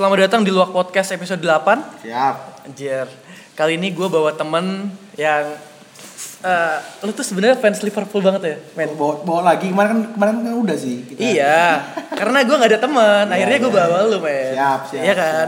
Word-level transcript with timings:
Selamat 0.00 0.16
datang 0.24 0.40
di 0.40 0.48
Luak 0.48 0.72
Podcast 0.72 1.12
episode 1.12 1.44
8 1.44 2.00
Siap. 2.00 2.36
Anjir 2.64 3.04
Kali 3.52 3.76
ini 3.76 3.92
gue 3.92 4.08
bawa 4.08 4.32
temen 4.32 4.88
yang 5.12 5.44
eh, 6.40 6.76
Lu 7.04 7.12
tuh 7.12 7.20
sebenarnya 7.20 7.60
fans 7.60 7.84
Liverpool 7.84 8.24
banget 8.24 8.42
ya 8.42 8.56
men 8.72 8.96
Bawa, 8.96 9.20
bawa 9.20 9.52
lagi 9.52 9.68
kemarin 9.68 9.92
kan 9.92 10.00
kemarin 10.16 10.34
kan 10.40 10.56
udah 10.56 10.72
sih. 10.72 11.04
Kita. 11.04 11.20
Iya 11.20 11.84
Karena 12.16 12.40
gue 12.40 12.56
gak 12.56 12.70
ada 12.72 12.80
temen 12.80 13.24
Iya, 13.28 13.34
Akhirnya 13.36 13.58
gue 13.60 13.68
iya. 13.68 13.80
bawa 13.84 13.98
lu 14.08 14.18
men 14.24 14.52
Siap, 14.56 14.80
siap, 14.88 15.02
Iya 15.04 15.12
kan 15.12 15.46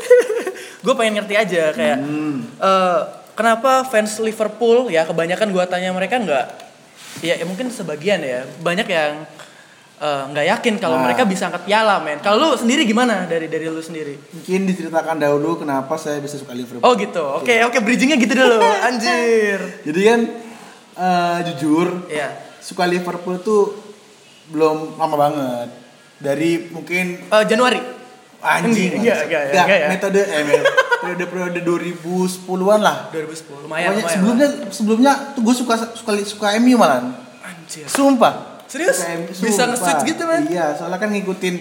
Gue 0.88 0.94
pengen 0.96 1.12
ngerti 1.20 1.34
aja 1.36 1.62
kayak 1.76 1.98
Hmm. 2.00 2.48
eh, 2.56 3.00
Kenapa 3.36 3.84
fans 3.84 4.16
Liverpool 4.16 4.88
Ya 4.88 5.04
kebanyakan 5.04 5.52
gue 5.52 5.64
tanya 5.68 5.92
mereka 5.92 6.16
nggak 6.16 6.46
ya, 7.20 7.36
ya 7.36 7.44
mungkin 7.44 7.68
sebagian 7.68 8.24
ya 8.24 8.48
Banyak 8.64 8.88
yang 8.88 9.28
eh, 9.98 10.22
nggak 10.26 10.46
yakin 10.48 10.74
kalau 10.76 10.96
Nah. 10.96 11.04
mereka 11.04 11.22
bisa 11.22 11.46
angkat 11.46 11.62
piala 11.64 11.98
men 11.98 12.18
Kalau 12.18 12.38
lu 12.40 12.48
sendiri 12.54 12.82
gimana 12.82 13.24
dari 13.24 13.46
dari 13.46 13.66
lu 13.66 13.78
sendiri 13.78 14.14
Mungkin 14.32 14.60
diceritakan 14.64 15.16
dahulu 15.16 15.58
kenapa 15.58 15.94
saya 15.94 16.18
bisa 16.18 16.34
suka 16.34 16.52
Liverpool. 16.52 16.82
Oh 16.82 16.94
gitu. 16.94 17.22
Oke, 17.36 17.60
oke 17.60 17.78
bridgingnya 17.78 18.14
gitu 18.16 18.32
dulu. 18.32 18.58
Anjir. 18.86 19.58
Jadi 19.82 20.00
kan 20.00 20.20
eh, 20.94 21.38
jujur 21.48 22.06
Iya. 22.06 22.28
suka 22.58 22.84
Liverpool 22.84 23.38
tuh 23.38 23.74
belum 24.48 24.96
lama 24.96 25.16
banget. 25.16 25.68
Dari 26.16 26.66
mungkin 26.68 27.22
Eh, 27.24 27.44
Januari. 27.44 27.78
anjing. 28.38 28.94
Enggak, 28.96 29.26
enggak, 29.26 29.42
Enggak, 29.44 29.64
enggak 29.64 29.78
ya. 29.78 29.88
metode 29.88 30.20
eh 30.22 30.42
periode 30.98 31.24
periode 31.26 31.60
2010-an 31.60 32.80
lah. 32.80 32.96
2010. 33.08 33.66
Lumayan, 33.66 33.90
lumayan. 33.92 34.06
sebelumnya 34.08 34.48
sebelumnya 34.68 35.12
tuh 35.32 35.42
gue 35.42 35.54
suka 35.56 35.74
suka 35.92 36.12
suka 36.22 36.46
MU 36.58 36.74
malah. 36.74 37.02
Anjir. 37.40 37.86
Sumpah. 37.86 38.57
Serius? 38.68 38.98
Bisa 39.32 39.64
nge-switch 39.64 40.02
gitu, 40.04 40.22
man? 40.28 40.44
Iya, 40.46 40.76
soalnya 40.76 41.00
kan 41.00 41.10
ngikutin 41.10 41.56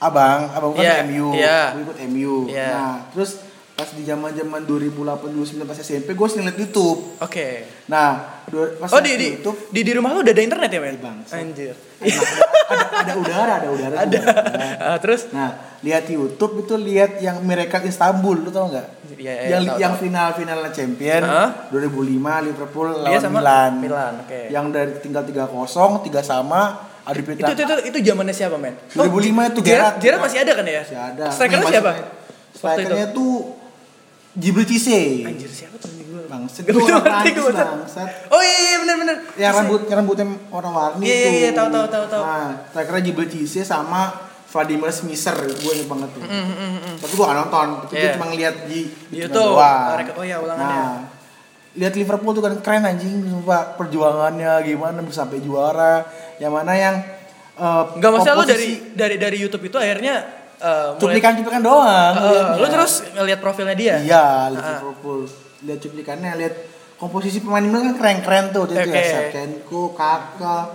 abang, 0.00 0.52
abang 0.52 0.72
kan 0.76 0.84
Iya, 0.84 0.94
MU, 1.08 1.28
gue 1.36 1.82
ikut 1.84 1.98
MU. 2.12 2.36
Iya. 2.48 2.68
Nah, 2.72 2.96
terus 3.12 3.49
pas 3.80 3.96
di 3.96 4.04
zaman 4.04 4.36
zaman 4.36 4.60
2008 4.68 5.32
2009 5.56 5.64
pas 5.64 5.78
SMP 5.80 6.12
gue 6.12 6.26
sering 6.28 6.44
liat 6.44 6.58
YouTube. 6.60 7.16
Oke. 7.16 7.64
Nah, 7.88 8.44
dua- 8.44 8.76
pas 8.76 8.92
Oh 8.92 9.00
di 9.00 9.16
di, 9.16 9.40
YouTube 9.40 9.72
di 9.72 9.80
di 9.80 9.92
rumah 9.96 10.12
lu 10.12 10.20
udah 10.20 10.36
ada 10.36 10.42
internet 10.44 10.68
ya, 10.68 10.80
men? 10.84 10.96
Bangsa. 11.00 11.40
Anjir. 11.40 11.72
ada, 11.72 12.20
ada, 12.68 12.84
ada 13.00 13.12
udara, 13.16 13.52
ada 13.56 13.68
udara. 13.72 13.94
Ada. 14.04 14.12
juga. 14.12 14.32
Ah, 14.76 14.96
terus 15.00 15.32
Nah, 15.32 15.50
lihat 15.80 16.04
YouTube 16.12 16.60
itu 16.60 16.76
lihat 16.76 17.24
yang 17.24 17.40
Miracle 17.40 17.88
Istanbul, 17.88 18.36
lu 18.44 18.52
tau 18.52 18.68
nggak? 18.68 18.86
Iya, 19.16 19.32
iya, 19.32 19.48
yang 19.48 19.62
tahu, 19.64 19.78
yang 19.80 19.94
tahu. 19.96 20.02
final 20.04 20.28
final 20.32 20.60
champion 20.72 21.22
Hah? 21.24 21.48
2005 21.72 22.46
Liverpool 22.52 22.88
dia 22.92 23.04
lawan 23.04 23.20
sama 23.20 23.38
Milan. 23.40 23.70
Milan, 23.80 24.12
oke. 24.24 24.40
Yang 24.52 24.64
dari 24.76 24.92
tinggal 25.00 25.22
3-0, 25.24 26.04
3 26.04 26.20
sama, 26.20 26.60
adu 27.04 27.20
Itu 27.20 27.32
itu 27.36 27.62
itu, 27.64 27.74
itu 27.88 27.98
zamannya 28.12 28.32
siapa, 28.36 28.56
men? 28.60 28.76
2005 28.92 29.50
itu 29.56 29.60
Gerard. 29.64 29.96
Gerard 30.00 30.20
masih 30.20 30.38
ada 30.44 30.52
kan 30.52 30.64
ya? 30.68 30.80
Masih 30.84 30.98
ada. 31.00 31.24
Strikernya 31.32 31.68
siapa? 31.68 31.92
Strikernya 32.56 33.06
tuh 33.12 33.59
Jibril 34.32 34.62
Cisse. 34.64 35.26
Anjir, 35.26 35.50
siapa 35.50 35.74
tuh 35.76 35.90
gue? 35.90 36.22
Bangsat. 36.26 36.62
Gak 36.62 36.74
bisa 36.74 36.92
orang 36.92 37.04
ngerti 37.18 37.30
gue. 37.32 37.50
bangsat. 37.50 38.08
Oh 38.30 38.38
iya, 38.38 38.58
iya 38.60 38.76
benar 38.78 38.96
benar. 38.96 39.16
Yang 39.34 39.54
rambut 39.56 39.80
yang 39.86 39.98
rambutnya 39.98 40.26
warna-warni 40.48 41.02
Iya, 41.02 41.14
iya, 41.14 41.24
tuh. 41.24 41.34
iya, 41.34 41.50
tahu, 41.50 41.68
tahu, 41.68 41.86
tahu, 41.88 42.04
tahu. 42.06 42.22
Nah, 42.22 42.48
strikernya 42.70 43.02
Jibril 43.02 43.28
Cisse 43.28 43.62
sama 43.62 44.00
Vladimir 44.46 44.90
Smisser, 44.90 45.34
gue 45.38 45.72
inget 45.72 45.86
banget 45.86 46.10
tuh. 46.10 46.22
Mm, 46.22 46.30
mm, 46.30 46.42
mm, 46.50 46.70
mm. 46.74 46.94
Tapi 46.98 47.12
gue 47.12 47.24
gak 47.24 47.38
nonton, 47.38 47.66
tapi 47.80 47.92
gue 47.92 48.02
Iya. 48.02 48.14
cuma 48.18 48.26
ngeliat 48.26 48.54
di, 48.66 48.80
Di 49.06 49.16
YouTube 49.16 49.34
doang. 49.54 49.98
Oh 50.14 50.24
iya, 50.26 50.36
ulangannya. 50.38 50.74
Nah, 50.74 50.94
lihat 51.70 51.94
Liverpool 51.94 52.32
tuh 52.34 52.42
kan 52.42 52.54
keren 52.58 52.82
anjing, 52.82 53.14
sumpah 53.22 53.78
perjuangannya 53.78 54.52
gimana 54.64 54.98
bisa 55.00 55.22
sampai 55.22 55.38
juara. 55.38 56.02
Yang 56.38 56.52
mana 56.52 56.72
yang 56.74 56.94
eh, 57.54 57.82
Enggak 57.94 58.10
masalah 58.10 58.42
lu 58.42 58.46
dari 58.46 58.70
dari 58.90 59.16
dari 59.18 59.36
YouTube 59.38 59.62
itu 59.64 59.78
akhirnya 59.78 60.39
eh, 60.60 60.66
mulai 60.86 60.98
cuplikan-cuplikan 60.98 61.62
doang. 61.62 62.12
Eh, 62.14 62.22
liatnya. 62.22 62.56
lu 62.56 62.66
terus 62.68 62.92
ngeliat 63.10 63.38
profilnya 63.38 63.74
dia? 63.74 63.94
Iya, 63.98 64.24
lihat 64.50 64.60
Ah. 64.62 64.78
Liverpool. 64.78 65.20
Lihat 65.60 65.78
cuplikannya, 65.78 66.32
lihat 66.36 66.54
komposisi 66.94 67.40
pemain 67.40 67.60
Milan 67.60 67.82
kan 67.82 67.96
keren-keren 67.96 68.44
tuh. 68.50 68.64
Itu 68.66 68.76
Oke. 68.76 68.88
ya 68.90 69.02
Shevchenko, 69.02 69.92
Kakak, 69.92 70.66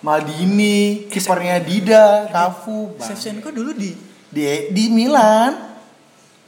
Maldini, 0.00 1.06
kipernya 1.06 1.58
Dida, 1.58 2.28
Cafu. 2.28 2.94
Bang. 2.94 3.02
Shevchenko 3.04 3.50
dulu 3.50 3.72
di 3.72 3.90
Di 4.28 4.42
di 4.68 4.84
Milan. 4.88 5.54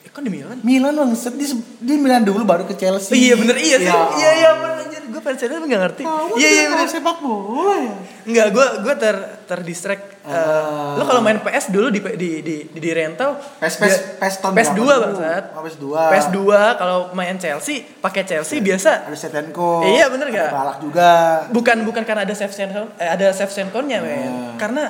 eh, 0.02 0.10
kan 0.10 0.20
di 0.20 0.28
Milan? 0.28 0.58
Milan 0.60 0.90
bangset 0.92 1.32
di, 1.32 1.46
di 1.78 1.94
Milan 1.96 2.22
dulu 2.22 2.42
baru 2.42 2.64
ke 2.64 2.74
Chelsea. 2.74 3.14
iya 3.14 3.34
bener 3.34 3.54
iya 3.56 3.76
sih. 3.76 3.86
Ya. 3.86 3.98
Iya 4.12 4.30
iya 4.36 4.50
bener. 4.56 4.74
Gue 5.06 5.20
fans 5.20 5.36
Chelsea 5.36 5.52
tapi 5.52 5.66
gak 5.66 5.82
ngerti. 5.82 6.02
Iya 6.34 6.48
iya 6.48 6.62
tahu 6.72 6.88
sepak 6.88 7.16
bola 7.18 7.74
ya. 7.76 7.92
Enggak, 8.24 8.46
gue 8.50 8.66
gue 8.82 8.94
ter 8.96 9.16
terdistract. 9.46 10.04
Eh, 10.20 10.28
Ah. 10.28 10.94
Lo 10.94 11.02
kalau 11.02 11.20
main 11.20 11.38
PS 11.38 11.70
dulu 11.70 11.86
di 11.86 12.02
di 12.02 12.28
di 12.42 12.56
di, 12.66 12.76
di 12.76 12.90
rental 12.90 13.38
PES 13.56 13.74
dia- 13.78 14.02
PES 14.18 14.34
tahun 14.40 14.52
PES 14.52 14.68
2 14.68 14.74
berapa 14.74 14.90
tuh? 14.90 15.08
bangsat. 15.14 15.44
Oh, 15.48 15.62
PES 15.62 15.76
2. 15.78 16.02
PES 16.10 16.26
2 16.34 16.58
kalau 16.76 16.98
main 17.12 17.36
Chelsea 17.36 17.76
pakai 17.96 18.22
Chelsea 18.22 18.58
biasa 18.58 19.06
Ada 19.06 19.14
Shevchenko. 19.16 19.86
Iya, 19.86 20.06
bener 20.08 20.26
ada 20.28 20.36
gak? 20.36 20.50
Balak 20.52 20.76
juga. 20.80 21.10
bukan 21.48 21.76
bukan 21.84 22.02
karena 22.02 22.22
ada 22.22 22.34
Shevchenko 22.34 22.90
eh, 22.96 23.06
ada 23.06 23.30
Shevchenko-nya 23.30 23.98
men. 24.00 24.18
Ah. 24.18 24.54
Karena 24.56 24.82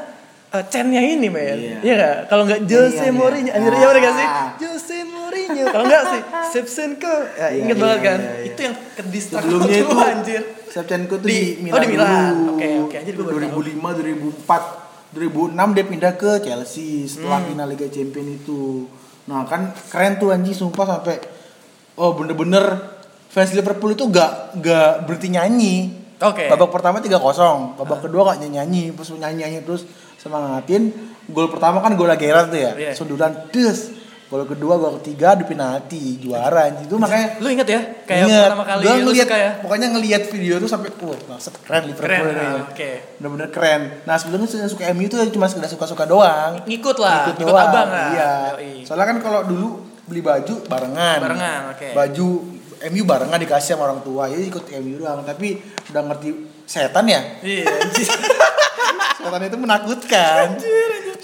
eh, 0.48 0.65
Chen-nya 0.66 1.03
ini 1.03 1.28
men. 1.28 1.53
Iya. 1.54 1.77
Iya 1.83 1.93
enggak? 1.94 2.16
Kalau 2.27 2.43
enggak 2.43 2.60
Jose 2.65 2.97
Iya, 2.97 3.04
iya. 3.04 3.12
Mourinho, 3.12 3.50
anjir 3.50 3.71
Ah. 3.71 3.77
iya 3.77 3.87
bener 3.87 4.00
gak 4.00 4.15
sih? 4.15 4.28
Jose 4.59 4.97
Mourinho. 5.04 5.25
Kalau 5.47 5.84
enggak 5.84 6.03
sih 6.07 6.21
Shevchenko. 6.53 7.15
Ya, 7.33 7.47
Iya, 7.47 7.61
inget 7.61 7.77
iya, 7.77 7.83
banget 7.83 8.01
kan? 8.01 8.19
iya, 8.19 8.33
iya. 8.33 8.47
Itu 8.47 8.61
yang 8.62 8.75
kedistrak 8.95 9.41
Sebelumnya 9.41 9.77
itu 9.84 9.97
anjir. 9.97 10.43
Shevchenko 10.67 11.15
tuh 11.17 11.27
Di- 11.27 11.34
di, 11.34 11.43
oh, 11.62 11.62
Milan 11.62 11.81
di 11.81 11.89
Milan. 11.89 12.34
Oke, 12.51 12.69
oke, 12.83 12.95
anjir 12.97 13.12
gua 13.15 13.25
baru 13.27 13.39
tahu. 13.41 13.61
2005, 13.65 14.45
2004, 14.45 15.12
2006 15.12 15.73
dia 15.73 15.84
pindah 15.87 16.12
ke 16.15 16.31
Chelsea 16.41 16.89
setelah 17.05 17.39
Hmm. 17.39 17.49
final 17.49 17.67
Liga 17.67 17.87
Champions 17.87 18.31
itu. 18.37 18.62
Nah, 19.25 19.43
kan 19.43 19.61
keren 19.87 20.17
tuh 20.17 20.31
anjing 20.31 20.53
sumpah 20.53 20.87
sampai 20.89 21.17
oh 21.95 22.13
bener-bener 22.13 22.65
fans 23.27 23.51
Liverpool 23.51 23.91
itu 23.91 24.05
gak 24.07 24.57
gak 24.57 25.05
berhenti 25.05 25.28
nyanyi. 25.31 25.77
Oke. 26.17 26.47
Babak 26.47 26.71
pertama 26.71 26.97
3-0, 26.99 27.13
babak 27.75 28.01
kedua 28.01 28.25
gak 28.27 28.41
nyanyi-nyanyi, 28.41 28.89
terus 28.91 29.13
nyanyi-nyanyi 29.13 29.59
terus 29.63 29.84
semangatin. 30.17 30.89
Gol 31.27 31.49
pertama 31.49 31.78
kan 31.78 31.93
gol 31.93 32.09
Gerrard 32.13 32.49
tuh 32.49 32.57
ya, 32.59 32.73
Iya. 32.73 32.93
sundulan 32.93 33.51
des. 33.51 33.93
Gol 34.26 34.42
kedua, 34.42 34.75
gol 34.75 34.98
ketiga 34.98 35.38
adu 35.38 35.47
penalti, 35.47 36.19
juara. 36.19 36.66
Itu 36.75 36.98
makanya 36.98 37.38
Lu 37.38 37.47
inget 37.47 37.69
ya? 37.70 37.78
Kayak 38.03 38.26
Ingat. 38.26 38.42
pertama 38.50 38.64
kali 38.66 38.82
Gua 38.82 38.94
ngeliat, 38.98 39.26
suka 39.31 39.37
ya? 39.38 39.50
Pokoknya 39.62 39.87
ngelihat 39.94 40.22
video 40.26 40.54
itu 40.59 40.66
sampai 40.66 40.91
wah, 40.98 41.19
maksud 41.31 41.53
keren 41.62 41.82
Liverpool 41.87 42.10
Keren, 42.10 42.22
ini. 42.26 42.42
ah, 42.42 42.66
oke. 42.66 42.91
Bener-bener 43.16 43.48
keren. 43.54 43.81
Nah, 44.03 44.16
sebelumnya 44.19 44.50
saya 44.50 44.66
suka 44.66 44.82
MU 44.91 45.06
itu 45.06 45.15
cuma 45.31 45.47
sekedar 45.47 45.70
suka-suka 45.70 46.04
doang. 46.04 46.59
Ngikut 46.66 46.97
lah, 46.98 47.31
Ikut 47.31 47.38
ikut 47.38 47.47
doang. 47.47 47.70
abang 47.70 47.86
lah. 47.86 48.09
Iya. 48.10 48.32
Yoi. 48.59 48.72
Soalnya 48.82 49.06
kan 49.15 49.19
kalau 49.22 49.41
dulu 49.47 49.69
beli 50.04 50.20
baju 50.20 50.54
barengan. 50.66 51.19
Barengan, 51.22 51.60
oke. 51.70 51.88
Baju 51.94 52.26
MU 52.91 53.03
barengan 53.04 53.38
dikasih 53.38 53.75
sama 53.75 53.86
orang 53.86 54.03
tua. 54.03 54.26
Jadi 54.26 54.42
ikut 54.42 54.65
MU 54.82 54.94
doang, 54.98 55.22
tapi 55.22 55.54
udah 55.86 56.03
ngerti 56.03 56.28
setan 56.66 57.06
ya. 57.06 57.22
Iya, 57.41 57.62
anjir. 57.78 58.10
Setan 59.16 59.42
itu 59.42 59.59
menakutkan. 59.59 60.47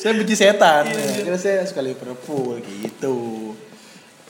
Saya 0.02 0.18
benci 0.18 0.34
setan. 0.34 0.82
Iya, 0.84 0.98
Ya, 0.98 1.06
iya. 1.14 1.22
Kira 1.22 1.38
saya 1.38 1.62
suka 1.62 1.78
Liverpool 1.78 2.58
gitu. 2.58 3.54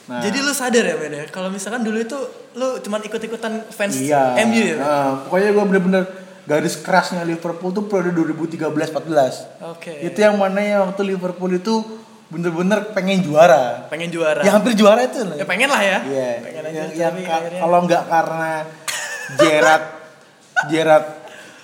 Nah, 0.05 0.21
Jadi 0.21 0.37
lu 0.37 0.53
sadar 0.53 0.83
ya 0.83 0.95
men 0.99 1.15
ya, 1.15 1.25
kalau 1.31 1.49
misalkan 1.49 1.81
dulu 1.81 1.97
itu 1.97 2.13
lu 2.53 2.77
cuman 2.77 3.01
ikut-ikutan 3.01 3.65
fans 3.71 3.97
Iya. 3.97 4.37
MU 4.45 4.61
ya? 4.61 4.77
Nah, 4.77 5.09
pokoknya 5.25 5.49
gue 5.49 5.65
bener-bener 5.65 6.03
garis 6.43 6.77
kerasnya 6.77 7.23
Liverpool 7.23 7.73
tuh 7.73 7.87
periode 7.87 8.21
2013-14. 8.21 9.65
Oke. 9.73 9.97
Itu 10.03 10.19
yang 10.19 10.37
mana 10.37 10.59
ya 10.59 10.77
waktu 10.83 11.01
Liverpool 11.07 11.49
itu 11.49 11.81
bener-bener 12.29 12.93
pengen 12.93 13.23
juara. 13.23 13.89
pengen 13.89 14.13
juara. 14.13 14.45
Ya 14.45 14.53
hampir 14.53 14.75
juara 14.75 15.01
itu. 15.01 15.25
Ya 15.33 15.45
pengen 15.47 15.71
lah 15.71 15.81
ya. 15.81 15.99
Iya. 16.03 16.29
Pengen 16.43 16.63
aja 16.67 16.77
Yang, 16.77 16.89
tapi 16.93 17.21
yang 17.25 17.61
kalau 17.63 17.79
nggak 17.81 18.03
karena 18.05 18.51
Gerard 19.39 19.85
Gerard 20.67 21.05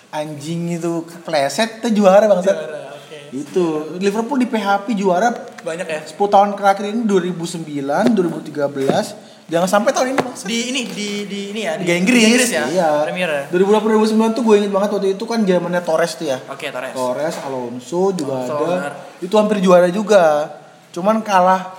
anjing 0.09 0.73
itu 0.73 1.05
kepleset 1.05 1.83
itu 1.83 2.01
juara 2.01 2.25
bangsa. 2.25 2.55
Juara. 2.55 2.88
Itu 3.31 3.95
Liverpool 4.01 4.41
di 4.41 4.47
PHP 4.49 4.93
juara 4.97 5.29
Banyak 5.59 5.87
ya. 5.87 6.01
10 6.07 6.15
tahun 6.15 6.49
terakhir 6.55 6.87
ini 6.87 7.03
2009, 7.03 8.15
2013. 8.15 9.29
Jangan 9.49 9.65
sampai 9.65 9.89
tahun 9.89 10.13
ini 10.13 10.19
bangsa. 10.21 10.45
Di 10.45 10.59
ini 10.69 10.81
di 10.85 11.25
di 11.25 11.39
ini 11.49 11.65
ya 11.65 11.73
Liga 11.81 11.97
Inggris, 11.97 12.53
ya. 12.53 12.69
iya. 12.69 12.89
Premier 13.01 13.29
ya. 13.29 13.43
2008 13.49 14.13
2009 14.13 14.37
tuh 14.37 14.43
gue 14.45 14.55
inget 14.61 14.71
banget 14.71 14.89
waktu 14.93 15.09
itu 15.17 15.23
kan 15.25 15.41
zamannya 15.41 15.81
Torres 15.81 16.13
tuh 16.21 16.29
ya. 16.29 16.37
Oke, 16.53 16.69
Torres. 16.69 16.93
Torres, 16.93 17.35
Alonso 17.41 18.13
juga 18.13 18.45
Alonso, 18.45 18.53
ada. 18.53 18.65
benar. 18.69 18.93
Itu 19.17 19.33
hampir 19.41 19.57
juara 19.65 19.89
juga. 19.89 20.53
Cuman 20.93 21.25
kalah 21.25 21.73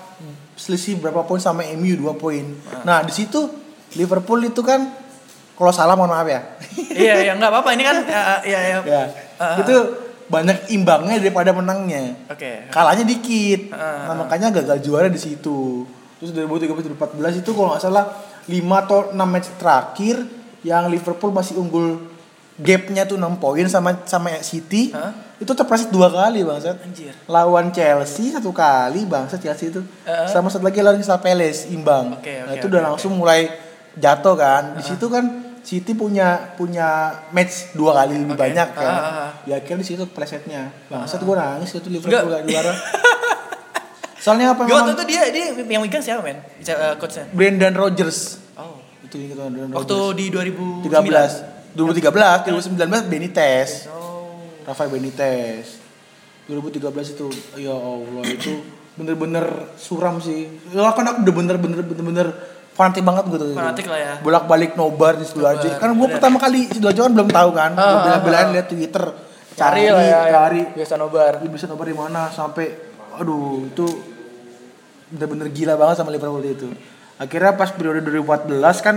selisih 0.58 0.98
berapa 0.98 1.22
poin 1.22 1.38
sama 1.38 1.62
MU 1.78 1.94
2 1.94 2.10
poin. 2.18 2.42
Nah, 2.82 3.06
di 3.06 3.14
situ 3.14 3.48
Liverpool 3.94 4.42
itu 4.44 4.66
kan 4.66 4.90
kalau 5.54 5.70
salah 5.70 5.94
mohon 5.94 6.10
maaf 6.10 6.26
ya. 6.26 6.42
iya, 6.90 7.22
ya 7.22 7.32
enggak 7.38 7.54
apa-apa. 7.54 7.70
Ini 7.78 7.84
kan 7.86 7.96
ya 8.10 8.20
ya. 8.42 8.58
ya. 8.66 8.78
ya. 8.82 9.02
Ah, 9.38 9.62
itu 9.62 9.76
banyak 10.30 10.70
imbangnya 10.70 11.18
daripada 11.18 11.50
menangnya. 11.50 12.14
Oke. 12.26 12.70
Kalahnya 12.70 13.02
dikit. 13.02 13.74
Ah, 13.74 14.06
Nah, 14.08 14.22
makanya 14.22 14.54
gagal 14.54 14.78
juara 14.78 15.10
di 15.10 15.18
situ. 15.18 15.82
Terus 16.16 16.30
2013 16.30 16.94
2014 16.94 17.42
itu 17.42 17.50
kalau 17.50 17.74
nggak 17.74 17.82
salah 17.82 18.04
5 18.46 18.54
atau 18.78 18.98
6 19.10 19.18
match 19.26 19.48
terakhir 19.56 20.22
yang 20.62 20.86
Liverpool 20.86 21.30
masih 21.30 21.56
unggul 21.56 21.98
gapnya 22.56 23.02
tuh 23.04 23.16
6 23.16 23.40
poin 23.40 23.64
sama 23.66 23.96
sama 24.04 24.36
City 24.40 24.92
Hah? 24.92 25.16
itu 25.40 25.48
terpreset 25.48 25.88
dua 25.88 26.12
kali 26.12 26.44
bangsat 26.44 26.76
Anjir. 26.76 27.16
lawan 27.24 27.72
Chelsea 27.72 28.28
satu 28.28 28.52
kali 28.52 29.08
bangsat 29.08 29.40
Chelsea 29.40 29.72
itu 29.72 29.80
Heeh. 30.04 30.28
sama 30.28 30.52
satu 30.52 30.60
lagi 30.60 30.84
lawan 30.84 31.00
Crystal 31.00 31.16
Palace 31.16 31.72
imbang 31.72 32.20
Oke, 32.20 32.28
nah, 32.36 32.52
oke, 32.52 32.60
itu 32.60 32.66
oke, 32.68 32.72
udah 32.76 32.80
oke. 32.82 32.88
langsung 32.92 33.12
mulai 33.16 33.48
jatuh 33.96 34.36
kan 34.36 34.76
di 34.76 34.84
situ 34.84 35.08
kan 35.08 35.49
City 35.60 35.92
punya 35.92 36.54
punya 36.54 36.88
match 37.30 37.72
dua 37.72 37.92
kali 37.94 38.16
lebih 38.16 38.32
Oke. 38.32 38.42
banyak 38.42 38.68
kan 38.70 38.82
Ah, 38.82 38.96
ah, 38.96 39.14
ah. 39.20 39.30
ya 39.44 39.56
akhirnya 39.56 39.80
di 39.80 39.88
situ 39.88 40.04
plesetnya 40.06 40.72
bangsat 40.86 41.20
gue 41.20 41.32
nangis 41.32 41.70
itu 41.70 41.88
Liverpool 41.88 42.16
Enggak. 42.16 42.24
gak 42.32 42.44
juara 42.44 42.72
soalnya 44.24 44.52
apa 44.52 44.62
Gue 44.62 44.74
waktu 44.74 44.92
itu 44.92 45.04
dia 45.06 45.22
dia 45.28 45.44
yang 45.56 45.80
megang 45.80 46.00
siapa 46.00 46.20
men? 46.20 46.36
Eh, 46.58 46.94
coachnya. 46.96 47.24
Brendan 47.30 47.72
Rodgers 47.72 48.36
Oh. 48.52 48.76
itu 49.00 49.16
ingat 49.16 49.40
Brendan 49.42 49.72
Waktu 49.72 49.94
Rodgers 49.94 50.16
di 50.16 50.26
2013. 50.28 51.32
13 51.72 51.72
2013 51.72 52.44
2019 52.76 53.08
Benitez 53.08 53.70
Oh. 53.88 54.36
Rafael 54.62 54.88
Benitez 54.88 55.80
2013 56.46 57.14
itu 57.14 57.26
ya 57.56 57.72
Allah 57.72 58.24
itu 58.26 58.60
bener-bener 58.92 59.46
suram 59.74 60.18
sih 60.18 60.50
ya 60.68 60.90
kan 60.90 61.06
aku 61.06 61.22
udah 61.22 61.34
bener-bener 61.34 61.80
bener-bener 61.80 62.28
fanatik 62.80 63.02
banget 63.02 63.24
gitu 63.28 63.44
Fanatik 63.52 63.86
lah 63.86 64.00
ya. 64.00 64.12
bolak 64.18 64.44
balik 64.46 64.72
nobar 64.72 65.12
di 65.14 65.22
sidoarjo 65.22 65.68
kan 65.74 65.92
gue 65.92 66.08
pertama 66.10 66.36
kali 66.38 66.60
sidoarjo 66.66 67.00
kan 67.02 67.12
belum 67.12 67.28
tahu 67.28 67.50
kan 67.52 67.70
Ah, 67.72 67.84
gue 67.84 67.92
ah, 67.92 68.02
bela-belain 68.02 68.46
ah. 68.46 68.52
lihat 68.54 68.66
twitter 68.66 69.04
Cari 69.52 69.84
lah 69.84 70.00
ya. 70.00 70.20
cari 70.32 70.62
Biasa 70.72 70.96
nobar. 70.96 71.32
dia 71.36 71.50
bisa 71.50 71.66
nobar 71.66 71.84
di 71.84 71.92
mana 71.92 72.30
sampai 72.30 72.72
aduh 73.12 73.66
itu 73.66 73.84
bener-bener 75.08 75.48
gila 75.48 75.74
banget 75.74 75.96
sama 75.98 76.08
Liverpool 76.08 76.40
itu 76.40 76.72
akhirnya 77.16 77.52
pas 77.52 77.68
periode 77.68 78.00
2014 78.00 78.48
kan 78.80 78.96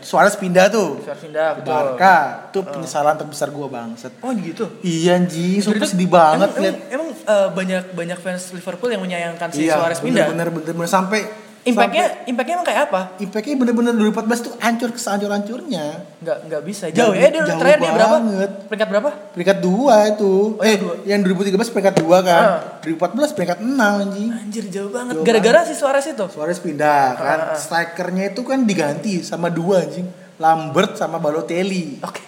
Suarez 0.00 0.32
pindah 0.32 0.72
tuh 0.72 0.96
Suarez 0.98 1.20
pindah, 1.20 1.48
ke. 1.54 1.60
Barca 1.62 2.14
itu 2.48 2.64
penyesalan 2.64 3.14
terbesar 3.14 3.50
gue 3.50 3.68
bangsat 3.68 4.16
Oh 4.18 4.32
gitu. 4.32 4.64
Iya 4.80 5.12
anjing, 5.14 5.60
sumpah 5.60 5.84
sedih 5.84 6.08
tuh- 6.08 6.16
banget 6.16 6.48
emang, 6.48 6.62
liat. 6.62 6.76
emang, 6.88 7.08
emang, 7.12 7.28
eh, 7.28 7.48
banyak 7.52 7.82
banyak 7.92 8.18
fans 8.18 8.48
Liverpool 8.50 8.88
yang 8.88 9.02
menyayangkan 9.02 9.48
si 9.50 9.68
Iya, 9.68 9.76
Suarez 9.76 10.00
pindah. 10.00 10.24
bener 10.26 10.48
bener 10.48 10.72
bener 10.72 10.88
sampai 10.88 11.20
Impactnya 11.60 12.24
impactnya 12.24 12.54
emang 12.56 12.68
kayak 12.72 12.82
apa? 12.88 13.00
impactnya 13.20 13.52
bener-bener 13.60 13.92
2014 13.92 14.46
tuh 14.48 14.52
hancur 14.64 14.90
kesehancur-hancurnya. 14.96 15.84
Nggak 16.24 16.38
nggak 16.48 16.62
bisa. 16.64 16.88
Jauh 16.88 17.12
Jauh- 17.12 17.16
ya 17.20 17.28
dia 17.28 17.44
jauh 17.44 17.60
terakhir 17.60 17.78
dia 17.84 17.92
berapa? 17.92 18.16
banget. 18.16 18.50
Peringkat 18.64 18.88
berapa? 18.88 19.10
Peringkat 19.36 19.58
2 19.60 20.12
itu. 20.16 20.32
Oh, 20.56 20.64
eh, 20.64 20.76
dua. 20.80 20.94
yang 21.04 21.20
2013 21.20 21.68
peringkat 21.68 21.94
2 22.00 22.18
kan. 22.24 22.42
Ah. 22.48 22.60
2014 22.80 23.36
peringkat 23.36 23.58
6 23.60 23.76
anjing. 23.76 24.28
Anjir 24.32 24.64
jauh 24.72 24.88
banget. 24.88 25.14
Gara-gara 25.20 25.60
si 25.68 25.74
Suarez 25.76 26.06
itu. 26.08 26.24
Suarez 26.32 26.58
pindah 26.64 27.06
kan. 27.20 27.38
Ah, 27.38 27.48
ah. 27.52 27.58
Strikernya 27.60 28.32
itu 28.32 28.40
kan 28.40 28.64
diganti 28.64 29.20
sama 29.20 29.52
dua 29.52 29.84
anjing. 29.84 30.08
Lambert 30.40 30.96
sama 30.96 31.20
Balotelli. 31.20 32.00
Oke. 32.00 32.24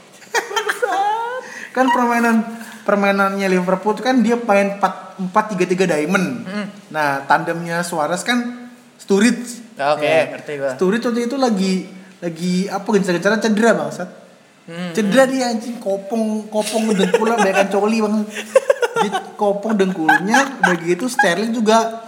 kan 1.76 1.88
permainan 1.88 2.44
permainannya 2.84 3.49
Liverpool 3.49 3.96
kan 3.96 4.20
dia 4.20 4.37
main 4.37 4.76
4 4.76 5.32
4 5.32 5.56
3 5.56 5.88
3 5.88 5.88
diamond. 5.88 6.26
Hmm. 6.44 6.67
Nah, 6.93 7.25
tandemnya 7.25 7.81
Suarez 7.81 8.20
kan 8.20 8.62
Sturridge. 9.02 9.75
Ah, 9.75 9.99
Oke, 9.99 10.06
Ya. 10.06 10.31
ngerti 10.31 10.52
gua. 10.62 10.72
Sturridge 10.78 11.04
waktu 11.10 11.20
itu 11.26 11.37
lagi 11.37 11.72
lagi 12.22 12.54
apa 12.70 12.87
gencar-gencaran 12.87 13.43
cedera 13.43 13.70
bangsat. 13.75 14.08
Hmm, 14.62 14.94
Cedera 14.94 15.26
dia 15.26 15.50
anjing 15.50 15.82
kopong 15.82 16.46
kopong 16.46 16.94
dengkulnya 16.94 17.34
banyak 17.34 17.66
coli 17.66 17.99
bang. 17.99 18.14
Dia 19.02 19.10
kopong 19.34 19.75
dengkulnya 19.75 20.62
udah 20.62 20.75
gitu 20.87 21.10
Sterling 21.10 21.50
juga 21.50 21.99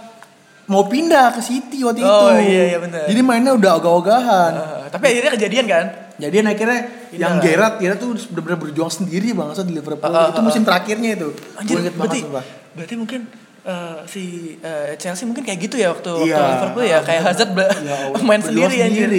mau 0.65 0.87
pindah 0.87 1.35
ke 1.35 1.43
City 1.43 1.83
waktu 1.83 2.01
Oh, 2.01 2.31
itu. 2.31 2.47
iya, 2.47 2.63
iya, 2.73 2.77
bener. 2.79 3.05
Jadi 3.05 3.21
mainnya 3.21 3.53
udah 3.53 3.75
ogah-ogahan. 3.77 4.51
Eh, 4.55 4.87
tapi 4.87 5.05
akhirnya 5.11 5.31
kejadian 5.35 5.65
kan? 5.67 5.85
Jadi 6.15 6.35
akhirnya 6.41 6.79
Pindah 7.11 7.19
yang 7.19 7.33
lah. 7.37 7.43
Gerrard, 7.43 7.75
Gerrard 7.83 7.99
tuh 7.99 8.09
benar-benar 8.31 8.59
berjuang 8.63 8.87
sendiri 8.87 9.35
bang 9.35 9.47
di 9.51 9.73
Liverpool. 9.75 10.07
Ah, 10.07 10.15
ah, 10.15 10.27
itu 10.31 10.39
ah, 10.39 10.45
musim 10.47 10.63
terakhirnya 10.63 11.09
itu. 11.11 11.29
Anjir, 11.59 11.75
berarti, 11.91 12.19
banget 12.23 12.45
berarti 12.75 12.95
mungkin 12.95 13.19
eh, 13.65 13.97
si 14.05 14.23
eh, 14.57 14.93
Chelsea 14.95 15.25
mungkin 15.25 15.41
kayak 15.41 15.59
gitu 15.59 15.75
ya 15.75 15.89
waktu, 15.89 16.11
Iya. 16.23 16.37
waktu 16.37 16.51
Liverpool 16.53 16.85
ya 16.85 16.99
kayak 17.01 17.21
Hazard 17.25 17.51
Ya 17.51 17.97
main 18.29 18.39
berjuang 18.39 18.69
sendiri, 18.69 18.77
anjir. 18.79 19.09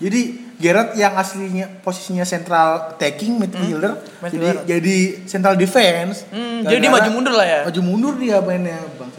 Jadi 0.00 0.22
Gerrard 0.56 0.94
yang 0.94 1.18
aslinya 1.18 1.66
posisinya 1.82 2.22
central 2.22 2.94
attacking 2.94 3.34
midfielder, 3.34 3.98
Hmm, 3.98 4.30
jadi 4.30 4.38
midfielder. 4.38 4.62
jadi 4.64 4.96
central 5.26 5.54
defense. 5.58 6.22
Hmm, 6.30 6.62
jadi 6.62 6.78
dia 6.78 6.90
maju 6.90 7.10
mundur 7.10 7.34
lah 7.34 7.42
ya? 7.44 7.60
Maju 7.66 7.80
mundur 7.82 8.14
dia 8.14 8.38
mainnya 8.38 8.78
bang. 8.94 9.10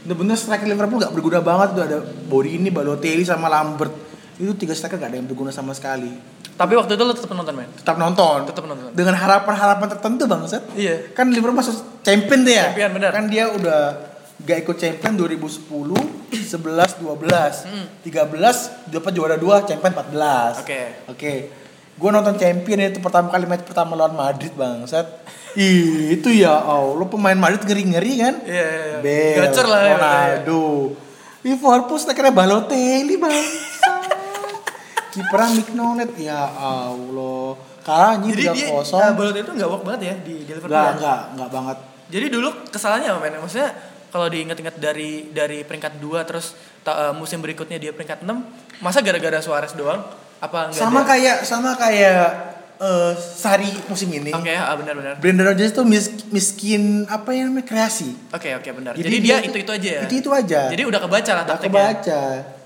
Bener-bener 0.00 0.34
striker 0.34 0.66
Liverpool 0.66 0.98
gak 0.98 1.14
berguna 1.14 1.38
banget 1.38 1.68
tuh 1.72 1.82
ada 1.86 1.98
Borini, 2.26 2.74
Balotelli 2.74 3.22
sama 3.22 3.46
Lambert. 3.46 3.94
Itu 4.34 4.56
tiga 4.58 4.74
striker 4.74 4.98
gak 4.98 5.14
ada 5.14 5.16
yang 5.22 5.30
berguna 5.30 5.54
sama 5.54 5.70
sekali. 5.70 6.10
Tapi 6.58 6.72
waktu 6.74 6.98
itu 6.98 7.02
lo 7.06 7.14
tetap 7.14 7.30
nonton 7.30 7.54
men? 7.54 7.70
Tetap 7.70 7.94
nonton. 7.94 8.38
Tetap 8.44 8.64
nonton. 8.66 8.90
Dengan 8.90 9.14
harapan-harapan 9.14 9.86
tertentu 9.94 10.26
bang 10.26 10.42
Set. 10.44 10.64
Iya. 10.74 11.14
Kan 11.14 11.30
Liverpool 11.30 11.54
masuk 11.54 12.02
champion 12.02 12.42
deh 12.42 12.58
ya. 12.58 12.74
Champion, 12.74 12.90
benar. 12.98 13.10
Kan 13.14 13.24
dia 13.30 13.46
udah 13.46 13.80
gak 14.50 14.60
ikut 14.66 14.76
champion 14.76 15.14
2010, 15.14 15.70
11, 16.34 16.98
12, 16.98 18.02
13 18.02 18.90
dapat 18.90 19.12
juara 19.14 19.36
2 19.38 19.68
champion 19.70 19.92
14. 19.94 20.10
Hmm. 20.10 20.62
Oke. 20.66 20.82
Oke. 21.06 21.34
Gue 22.00 22.10
nonton 22.10 22.34
champion 22.40 22.80
itu 22.80 22.98
pertama 22.98 23.28
kali 23.28 23.44
match 23.44 23.68
pertama 23.68 23.92
lawan 23.94 24.16
Madrid 24.16 24.50
bang. 24.56 24.82
Set. 24.88 25.04
Ih, 25.52 26.16
itu 26.16 26.32
ya 26.32 26.56
Allah 26.62 27.06
pemain 27.10 27.36
Madrid 27.36 27.60
ngeri-ngeri 27.66 28.12
kan? 28.22 28.34
Iya, 28.46 28.64
iya, 28.64 28.82
iya. 28.86 28.98
Bel, 29.02 29.36
Gacor 29.44 29.66
lah 29.68 29.80
ya. 29.82 29.94
Ronaldo. 29.98 30.64
Liverpool 31.44 31.98
strikernya 32.00 32.32
Balotelli 32.32 33.14
bang. 33.20 33.36
Kiperan 35.10 35.50
Mignolet 35.58 36.12
ya 36.16 36.40
Allah. 36.48 37.58
Kalah 37.80 38.16
Jadi 38.22 38.48
dia 38.48 38.52
3-0. 38.54 38.78
uh, 38.78 39.12
Balotelli 39.12 39.44
itu 39.44 39.52
nggak 39.58 39.68
work 39.68 39.84
banget 39.84 40.00
ya 40.06 40.14
di, 40.24 40.34
di 40.46 40.52
Liverpool. 40.54 40.72
Enggak, 40.72 40.86
ya? 40.86 40.94
enggak, 40.96 41.20
enggak 41.34 41.50
banget. 41.52 41.76
Jadi 42.10 42.26
dulu 42.26 42.48
kesalahannya 42.72 43.08
apa 43.12 43.18
men? 43.22 43.34
Maksudnya 43.44 43.70
kalau 44.10 44.26
diinget-inget 44.26 44.76
dari 44.76 45.10
dari 45.28 45.62
peringkat 45.62 45.96
2 45.96 46.22
terus 46.22 46.52
ta- 46.80 47.10
eh, 47.10 47.14
musim 47.14 47.38
berikutnya 47.38 47.76
dia 47.76 47.90
peringkat 47.90 48.20
6, 48.20 48.42
masa 48.78 48.98
gara-gara 48.98 49.38
Suarez 49.38 49.72
doang? 49.72 50.02
Apa 50.38 50.68
enggak 50.68 50.80
Sama 50.80 51.00
ada? 51.00 51.08
kayak 51.08 51.36
sama 51.42 51.70
kayak 51.74 52.22
eh, 52.76 53.12
Sari 53.14 53.70
musim 53.86 54.08
ini. 54.10 54.30
Oke, 54.30 54.50
ah 54.50 54.72
benar 54.74 54.94
benar. 54.94 55.14
Brendan 55.16 55.46
Rodgers 55.46 55.70
tuh 55.70 55.84
mis- 55.84 56.10
miskin 56.28 57.04
apa 57.06 57.30
yang 57.30 57.48
namanya 57.48 57.66
kreasi. 57.66 58.16
Oke, 58.30 58.50
oke 58.52 58.68
benar. 58.72 58.92
Jadi 58.94 59.04
Jadi, 59.04 59.16
dia 59.20 59.36
dia 59.36 59.46
itu-itu 59.46 59.70
aja 59.70 59.88
ya. 59.92 60.02
Itu-itu 60.04 60.30
aja. 60.30 60.60
Jadi 60.66 60.82
udah 60.82 61.00
kebaca 61.00 61.30
lah 61.30 61.42
Udah 61.42 61.50
taktiknya. 61.54 61.72
kebaca. 61.86 62.22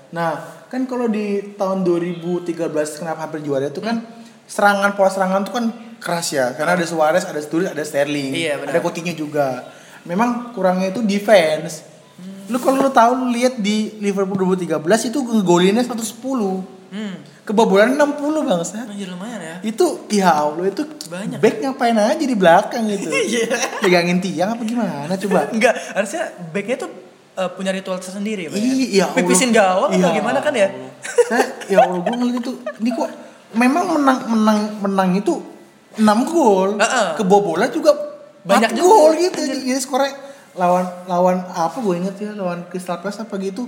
Nah, 0.07 0.31
kan 0.65 0.81
kalau 0.85 1.07
di 1.07 1.25
tahun 1.53 1.83
2013 1.83 2.55
kenapa 2.95 3.19
hampir 3.21 3.41
juara 3.41 3.67
itu 3.67 3.79
kan 3.79 4.01
serangan 4.45 4.93
pola 4.93 5.09
serangan 5.09 5.41
tuh 5.41 5.53
kan 5.53 5.65
keras 5.97 6.31
ya 6.31 6.53
karena 6.53 6.73
ada 6.73 6.85
Suarez, 6.85 7.23
ada 7.23 7.37
Sturridge, 7.37 7.71
ada 7.71 7.81
Sterling, 7.81 8.31
Iya, 8.31 8.53
benar. 8.55 8.71
ada 8.71 8.79
Coutinho 8.79 9.11
juga. 9.11 9.67
Memang 10.05 10.53
kurangnya 10.53 10.93
itu 10.93 11.01
defense. 11.01 11.81
Lu 12.45 12.61
kalau 12.61 12.77
lu 12.77 12.91
tahu 12.93 13.11
lu 13.25 13.27
lihat 13.33 13.57
di 13.57 13.97
Liverpool 13.97 14.37
2013 14.53 15.09
itu 15.09 15.19
ngegolinnya 15.21 15.81
110. 15.81 16.61
Hmm. 16.93 17.15
Kebobolan 17.45 17.97
60 17.97 18.45
bangsa. 18.45 18.85
Anjir 18.85 19.09
lumayan 19.09 19.41
ya. 19.41 19.55
Itu 19.65 20.05
ya 20.09 20.29
Allah 20.45 20.69
itu 20.69 20.85
Banyak. 20.85 21.41
back 21.41 21.55
ngapain 21.61 21.97
aja 21.97 22.21
di 22.25 22.37
belakang 22.37 22.85
gitu. 22.89 23.09
Iya. 23.33 23.49
Pegangin 23.81 24.21
tiang 24.21 24.53
apa 24.57 24.63
gimana 24.65 25.13
coba? 25.17 25.49
Enggak, 25.53 25.73
harusnya 25.93 26.29
backnya 26.53 26.85
tuh 26.85 26.89
eh, 27.37 27.49
punya 27.57 27.73
ritual 27.73 27.97
tersendiri. 27.97 28.47
Ya. 28.47 28.49
Iya, 28.53 29.03
Allah. 29.09 29.17
Pipisin 29.17 29.49
gawang 29.53 29.89
Iya, 29.93 30.05
atau 30.05 30.09
gimana 30.13 30.39
kan 30.41 30.53
ya? 30.53 30.69
Saya 31.29 31.45
ya 31.65 31.77
Allah 31.85 31.99
gue 32.01 32.13
ngeliat 32.13 32.37
itu 32.41 32.51
ini 32.81 32.89
kok 32.93 33.09
memang 33.57 33.85
menang 33.97 34.19
menang 34.29 34.59
menang 34.85 35.09
itu 35.17 35.33
6 35.97 36.01
gol. 36.29 36.77
Heeh. 36.77 37.07
Kebobolan 37.17 37.69
juga 37.73 37.93
Banyak 38.45 38.71
gol 38.73 39.11
gitu. 39.17 39.39
Jadi 39.41 39.75
skornya 39.75 40.13
lawan 40.53 40.85
lawan 41.05 41.37
apa 41.43 41.75
gue 41.75 41.95
inget 41.97 42.15
ya 42.15 42.31
lawan 42.31 42.63
Crystal 42.65 42.95
Palace 42.95 43.19
apa 43.19 43.35
gitu 43.37 43.67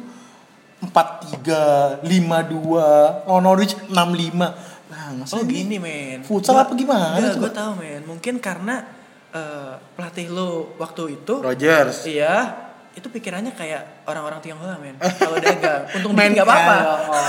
4-3, 0.79 2.05
5-2, 2.05 3.25
lawan 3.25 3.43
Norwich 3.43 3.73
6-5. 3.87 4.87
Bang, 4.87 5.19
Oh 5.27 5.43
gini 5.43 5.75
men. 5.77 6.21
Futsal 6.21 6.53
Gua- 6.53 6.63
apa 6.63 6.73
gimana 6.73 7.17
Enggak, 7.17 7.33
coba? 7.33 7.41
gue 7.41 7.51
tahu 7.51 7.71
men. 7.75 8.01
Mungkin 8.05 8.37
karena 8.37 8.85
eh, 9.29 9.73
pelatih 9.93 10.29
lo 10.29 10.77
waktu 10.77 11.17
itu 11.17 11.41
Rogers. 11.41 12.05
Iya, 12.05 12.55
itu 12.93 13.03
pikirannya 13.05 13.51
kayak 13.51 14.05
orang-orang 14.05 14.39
Tionghoa 14.39 14.77
men. 14.77 14.95
Kalau 15.19 15.35
dagang, 15.37 15.91
untung 15.91 16.13
Main 16.13 16.31
nggak 16.31 16.45
apa-apa. 16.45 16.75
Allah. 16.77 17.25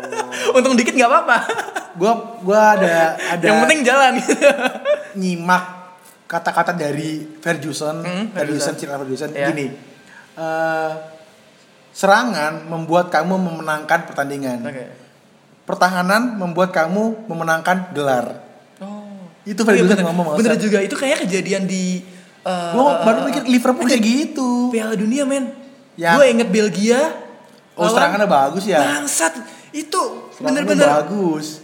untung 0.56 0.74
dikit 0.74 0.94
nggak 0.94 1.10
apa-apa. 1.10 1.36
Gua 1.94 2.12
gua 2.40 2.60
ada 2.72 2.94
ada 3.20 3.42
Yang 3.42 3.56
penting 3.60 3.80
jalan. 3.82 4.12
nyimak 5.14 5.83
kata-kata 6.34 6.74
dari 6.74 7.22
Ferguson, 7.38 8.02
Hmm, 8.02 8.24
Ferguson, 8.28 8.74
Ferguson. 8.74 8.98
Ferguson 8.98 9.30
Ya. 9.32 9.46
gini. 9.48 9.66
eh, 10.34 10.92
serangan 11.90 12.66
membuat 12.66 13.06
kamu 13.08 13.38
memenangkan 13.38 14.02
pertandingan. 14.04 14.58
Oke. 14.60 14.84
Pertahanan 15.64 16.34
membuat 16.34 16.70
kamu 16.70 17.24
memenangkan 17.24 17.94
gelar. 17.94 18.42
Oh. 18.76 19.30
Itu 19.42 19.62
Iya, 19.62 19.68
Ferguson 19.78 19.94
bener, 19.94 20.04
ngomong 20.04 20.26
bener 20.34 20.58
juga 20.58 20.78
itu 20.80 20.92
kayak 20.92 21.22
kejadian 21.22 21.64
di 21.64 22.02
eh, 22.42 22.70
Gua 22.74 22.82
eh, 22.90 22.94
baru 23.00 23.18
eh, 23.18 23.24
mikir 23.24 23.42
Liverpool 23.46 23.86
kayak 23.86 24.02
gitu. 24.02 24.68
Piala 24.68 24.92
Dunia 24.94 25.22
men. 25.22 25.54
Ya. 25.94 26.18
Gue 26.18 26.28
inget 26.28 26.50
Belgia. 26.50 27.14
Oh, 27.72 27.86
lawan- 27.86 27.94
serangannya 27.94 28.26
bagus 28.26 28.64
ya. 28.66 28.82
Bangsat. 28.82 29.34
Itu 29.70 30.34
bener-bener 30.36 30.86
bagus. 31.00 31.62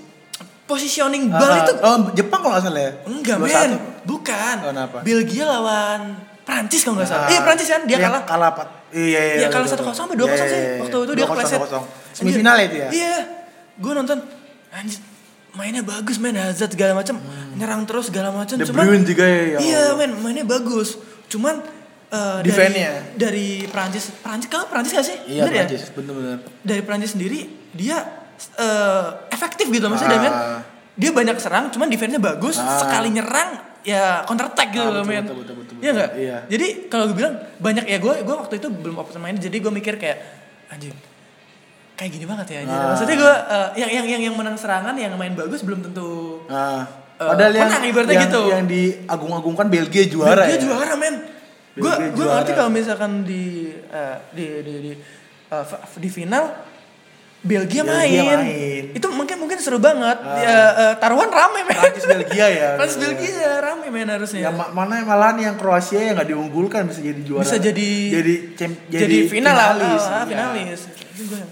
positioning 0.64 1.26
Ah, 1.26 1.34
bal 1.36 1.50
itu 1.60 1.72
oh, 1.76 1.96
Jepang 2.14 2.40
kalau 2.40 2.54
nggak 2.54 2.62
salah 2.62 2.78
ya? 2.80 2.92
enggak 3.02 3.36
2-1. 3.36 3.42
men 3.42 3.70
bukan 4.02 4.56
Lawan 4.60 4.78
apa? 4.80 4.98
Belgia 5.00 5.44
lawan 5.44 6.00
Prancis 6.40 6.82
kalau 6.82 6.96
nggak 6.96 7.08
salah 7.08 7.24
Ah, 7.24 7.30
iya 7.30 7.40
Prancis 7.40 7.68
kan 7.68 7.82
dia 7.84 7.98
kalah 7.98 8.22
kalah 8.22 8.48
apa? 8.50 8.64
Iya, 8.90 9.20
iya, 9.20 9.34
Iya 9.36 9.48
kalah 9.48 9.66
satu 9.66 9.82
kosong 9.82 10.04
sampai 10.04 10.16
dua 10.16 10.28
kosong 10.28 10.46
sih 10.46 10.60
waktu 10.80 10.96
itu 11.00 11.12
dia 11.14 11.24
kepleset. 11.24 11.60
2-0. 11.60 11.78
Semifinal 12.12 12.54
ya 12.56 12.64
itu 12.64 12.76
ya? 12.76 12.88
Iya, 12.90 13.14
gue 13.76 13.92
nonton 13.92 14.18
anjir 14.70 14.98
mainnya 15.50 15.82
bagus 15.82 16.16
main 16.16 16.32
Hazard 16.32 16.70
segala 16.70 16.94
macam 16.94 17.18
nyerang 17.52 17.82
terus 17.84 18.06
segala 18.06 18.30
macam 18.30 18.54
Hmm. 18.54 18.64
Cuman 18.64 18.84
Bruyne 18.84 19.02
juga 19.04 19.24
ya. 19.24 19.42
ya 19.48 19.58
iya 19.60 19.82
men 19.94 20.14
mainnya 20.16 20.42
bagus 20.44 20.94
cuman 21.26 21.58
eh, 22.08 22.38
dari 22.40 22.46
Defense-nya. 22.46 22.90
dari 23.14 23.48
Prancis 23.64 24.14
Prancis 24.16 24.46
kan 24.46 24.66
Prancis 24.66 24.90
gak 24.92 25.02
sih 25.04 25.18
Iya, 25.28 25.42
Bener 25.44 25.52
ya? 25.52 25.64
Prancis, 25.64 25.82
bener-bener. 25.90 26.38
dari 26.62 26.82
Prancis 26.82 27.10
sendiri 27.14 27.40
dia 27.72 27.98
eh, 28.56 29.06
efektif 29.28 29.66
gitu 29.68 29.86
maksudnya 29.86 30.18
Ah. 30.24 30.62
dia 30.92 31.10
banyak 31.10 31.34
serang 31.36 31.66
cuman 31.68 31.86
defense-nya 31.86 32.18
bagus 32.18 32.54
Ah. 32.56 32.78
sekali 32.78 33.10
nyerang 33.10 33.50
ya 33.82 34.22
counter 34.24 34.46
attack 34.46 34.68
gitu 34.70 34.82
Ah, 34.82 34.92
loh 34.92 35.04
men 35.04 35.22
betul, 35.22 35.36
betul, 35.40 35.54
betul, 35.56 35.74
iya 35.74 35.82
betul. 35.86 35.94
nggak 35.94 36.10
Iya. 36.14 36.36
jadi 36.46 36.66
kalau 36.86 37.04
gue 37.06 37.16
bilang 37.16 37.34
banyak 37.56 37.84
ya 37.84 37.96
gue 37.96 38.14
gue 38.20 38.36
waktu 38.36 38.54
itu 38.56 38.68
belum 38.68 38.96
open 38.96 39.18
main 39.18 39.36
jadi 39.36 39.56
gue 39.56 39.72
mikir 39.72 39.94
kayak 39.96 40.18
anjing 40.68 40.92
kayak 41.94 42.10
gini 42.10 42.24
banget 42.24 42.46
ya 42.48 42.58
anjing. 42.62 42.74
Ah. 42.74 42.88
maksudnya 42.88 43.16
gue 43.16 43.34
eh, 43.46 43.68
yang 43.78 43.90
yang 43.90 44.06
yang 44.08 44.22
yang 44.22 44.34
menang 44.34 44.54
serangan 44.54 44.92
yang 44.94 45.12
main 45.14 45.32
bagus 45.32 45.60
belum 45.60 45.80
tentu 45.82 46.44
Nah, 46.46 46.84
Eh, 47.14 47.28
padahal 47.28 47.52
yang, 47.52 47.68
menang 47.68 47.84
ibaratnya 47.84 48.14
yang, 48.14 48.24
gitu. 48.26 48.42
yang 48.48 48.64
diagung-agungkan 48.64 49.66
Belgia 49.68 50.04
juara 50.06 50.40
Belgia 50.40 50.56
ya. 50.56 50.60
juara 50.62 50.94
men 50.94 51.14
gue 51.70 51.92
gue 52.10 52.26
ngerti 52.26 52.52
kalau 52.54 52.70
misalkan 52.70 53.22
di 53.22 53.44
eh, 53.86 54.16
di 54.30 54.44
di 54.60 54.74
di, 54.80 54.92
fa- 55.46 55.84
di 55.94 56.08
final 56.08 56.44
Belgia, 57.40 57.80
Belgia 57.80 58.22
main. 58.22 58.38
main. 58.38 58.84
itu 58.92 59.06
mungkin 59.08 59.36
mungkin 59.38 59.56
seru 59.56 59.78
banget 59.78 60.18
Ah. 60.20 60.36
Ya, 60.36 60.56
eh, 60.70 60.94
taruhan 60.96 61.26
rame 61.26 61.62
men 61.62 61.72
Prancis 61.72 62.04
Belgia 62.04 62.46
ya. 62.46 62.68
Prancis 62.78 62.98
Belgia 62.98 63.32
rame 63.58 63.88
men 63.88 64.06
harusnya 64.06 64.40
Yang 64.44 64.54
ma- 64.54 64.72
mana 64.74 65.00
malahan 65.00 65.36
yang 65.38 65.54
Kroasia 65.54 66.00
yang 66.02 66.14
nggak 66.14 66.28
diunggulkan 66.28 66.84
bisa 66.86 67.00
jadi 67.00 67.20
juara. 67.22 67.40
Bisa 67.40 67.56
jadi- 67.56 68.08
jadi 68.10 68.34
cem- 68.54 68.80
jadi, 68.86 69.16
final 69.26 69.52
lah 69.52 69.68
finalis. 69.72 70.02
ah, 70.02 70.12
Iya. 70.18 70.24
finalis 70.26 70.80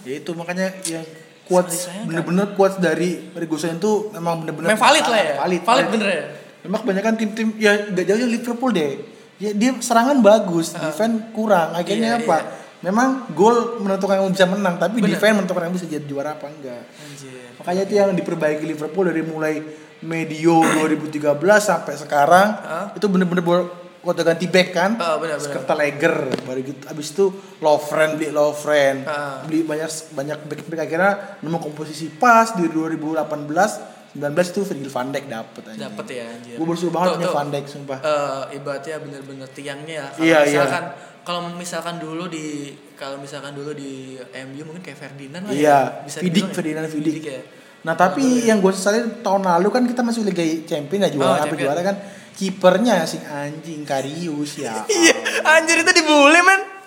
Ya 0.03 0.15
itu 0.17 0.31
makanya 0.33 0.67
yang 0.85 1.05
kuat 1.45 1.73
bener-bener 2.05 2.53
kuat 2.53 2.77
dari 2.77 3.33
Ferguson 3.33 3.77
itu 3.77 3.93
memang 4.11 4.41
bener-bener 4.41 4.69
valid 4.71 5.01
lah 5.03 5.17
ya 5.19 5.35
Valid, 5.39 5.63
valid 5.63 5.87
bener 5.89 6.09
ya 6.11 6.25
Memang 6.59 6.79
kebanyakan 6.83 7.15
tim-tim 7.17 7.49
ya 7.57 7.73
gak 7.87 8.05
jauh 8.05 8.29
Liverpool 8.29 8.71
deh. 8.71 8.99
Ya 9.39 9.55
dia 9.55 9.71
serangan 9.79 10.19
bagus, 10.19 10.75
defense 10.75 11.31
kurang. 11.31 11.71
Akhirnya 11.71 12.19
Iya, 12.19 12.27
apa? 12.27 12.37
iya. 12.37 12.58
Memang 12.81 13.07
gol 13.33 13.57
menentukan 13.79 14.17
yang 14.17 14.31
bisa 14.31 14.47
menang, 14.47 14.77
tapi 14.77 14.99
Bener. 14.99 15.15
defense 15.15 15.35
menentukan 15.37 15.63
yang 15.63 15.75
bisa 15.75 15.87
jadi 15.87 16.05
juara 16.05 16.35
apa 16.35 16.47
enggak. 16.47 16.83
Anjir. 16.97 17.51
Makanya 17.57 17.83
itu 17.83 17.95
yang 17.97 18.11
diperbaiki 18.13 18.65
Liverpool 18.65 19.05
dari 19.05 19.23
mulai 19.23 19.55
medio 20.01 20.63
2013 20.79 21.35
sampai 21.59 21.95
sekarang 21.97 22.49
Hah? 22.55 22.87
itu 22.93 23.03
bener-bener 23.05 23.43
baru 23.43 23.67
kota 23.99 24.23
ganti 24.23 24.47
back 24.47 24.69
kan 24.71 24.95
benar, 24.95 25.19
benar. 25.19 25.37
Skrtelegen 25.37 26.15
baru 26.41 26.61
gitu 26.63 26.81
abis 26.87 27.11
itu 27.11 27.27
Lovren 27.59 28.15
beli 28.15 28.31
Lovren 28.31 29.03
Ah. 29.03 29.43
beli 29.43 29.67
banyak 29.67 29.91
banyak 30.15 30.39
back 30.47 30.61
back 30.65 30.81
akhirnya 30.81 31.13
nemu 31.43 31.59
komposisi 31.59 32.09
pas 32.09 32.55
di 32.55 32.71
2018 32.71 33.19
19 34.15 34.23
itu 34.49 34.61
Virgil 34.65 34.89
van 34.89 35.09
Dijk 35.11 35.27
dapet 35.27 35.63
aja 35.67 35.79
dapet 35.85 36.07
ya 36.15 36.25
anjir 36.31 36.55
gue 36.55 36.65
bersyukur 36.65 36.95
banget 36.95 37.09
Tuh, 37.09 37.17
punya 37.17 37.27
tuh. 37.27 37.35
Van 37.35 37.49
Dijk 37.51 37.67
sumpah 37.67 37.99
eh 38.01 38.43
ibaratnya 38.55 38.97
bener-bener 38.99 39.49
tiangnya 39.51 39.95
ya. 39.95 40.07
Kalau 40.09 40.25
Iya, 40.25 40.39
iya. 40.39 40.47
misalkan 40.47 40.85
kalau 41.29 41.53
misalkan 41.53 42.01
dulu 42.01 42.25
di 42.25 42.73
kalau 42.97 43.21
misalkan 43.21 43.53
dulu 43.53 43.77
di 43.77 44.17
MU 44.49 44.65
mungkin 44.65 44.81
kayak 44.81 44.97
Ferdinand 44.97 45.45
lah 45.45 45.53
iya 45.53 45.61
ya. 45.61 45.79
Bisa 46.03 46.19
Vidic 46.19 46.33
dibilang 46.33 46.49
ya. 46.49 46.57
Ferdinand 46.57 46.87
Vidic 46.89 47.21
ya. 47.23 47.41
nah 47.85 47.95
tapi 47.95 48.49
yang 48.49 48.59
gue 48.59 48.73
sesalin 48.73 49.21
tahun 49.21 49.45
lalu 49.45 49.69
kan 49.69 49.83
kita 49.85 50.01
masih 50.01 50.25
Liga 50.25 50.41
Champion 50.65 51.05
ya 51.05 51.09
Oh, 51.09 51.13
juara 51.13 51.31
apa 51.37 51.45
champion. 51.45 51.61
juara 51.63 51.81
kan 51.85 51.97
kipernya 52.33 52.95
si 53.05 53.21
anjing 53.21 53.85
Karius 53.85 54.57
ya 54.57 54.73
Iya, 54.89 55.15
anjir 55.45 55.77
itu 55.79 55.93
dibully 55.93 56.41
men. 56.41 56.78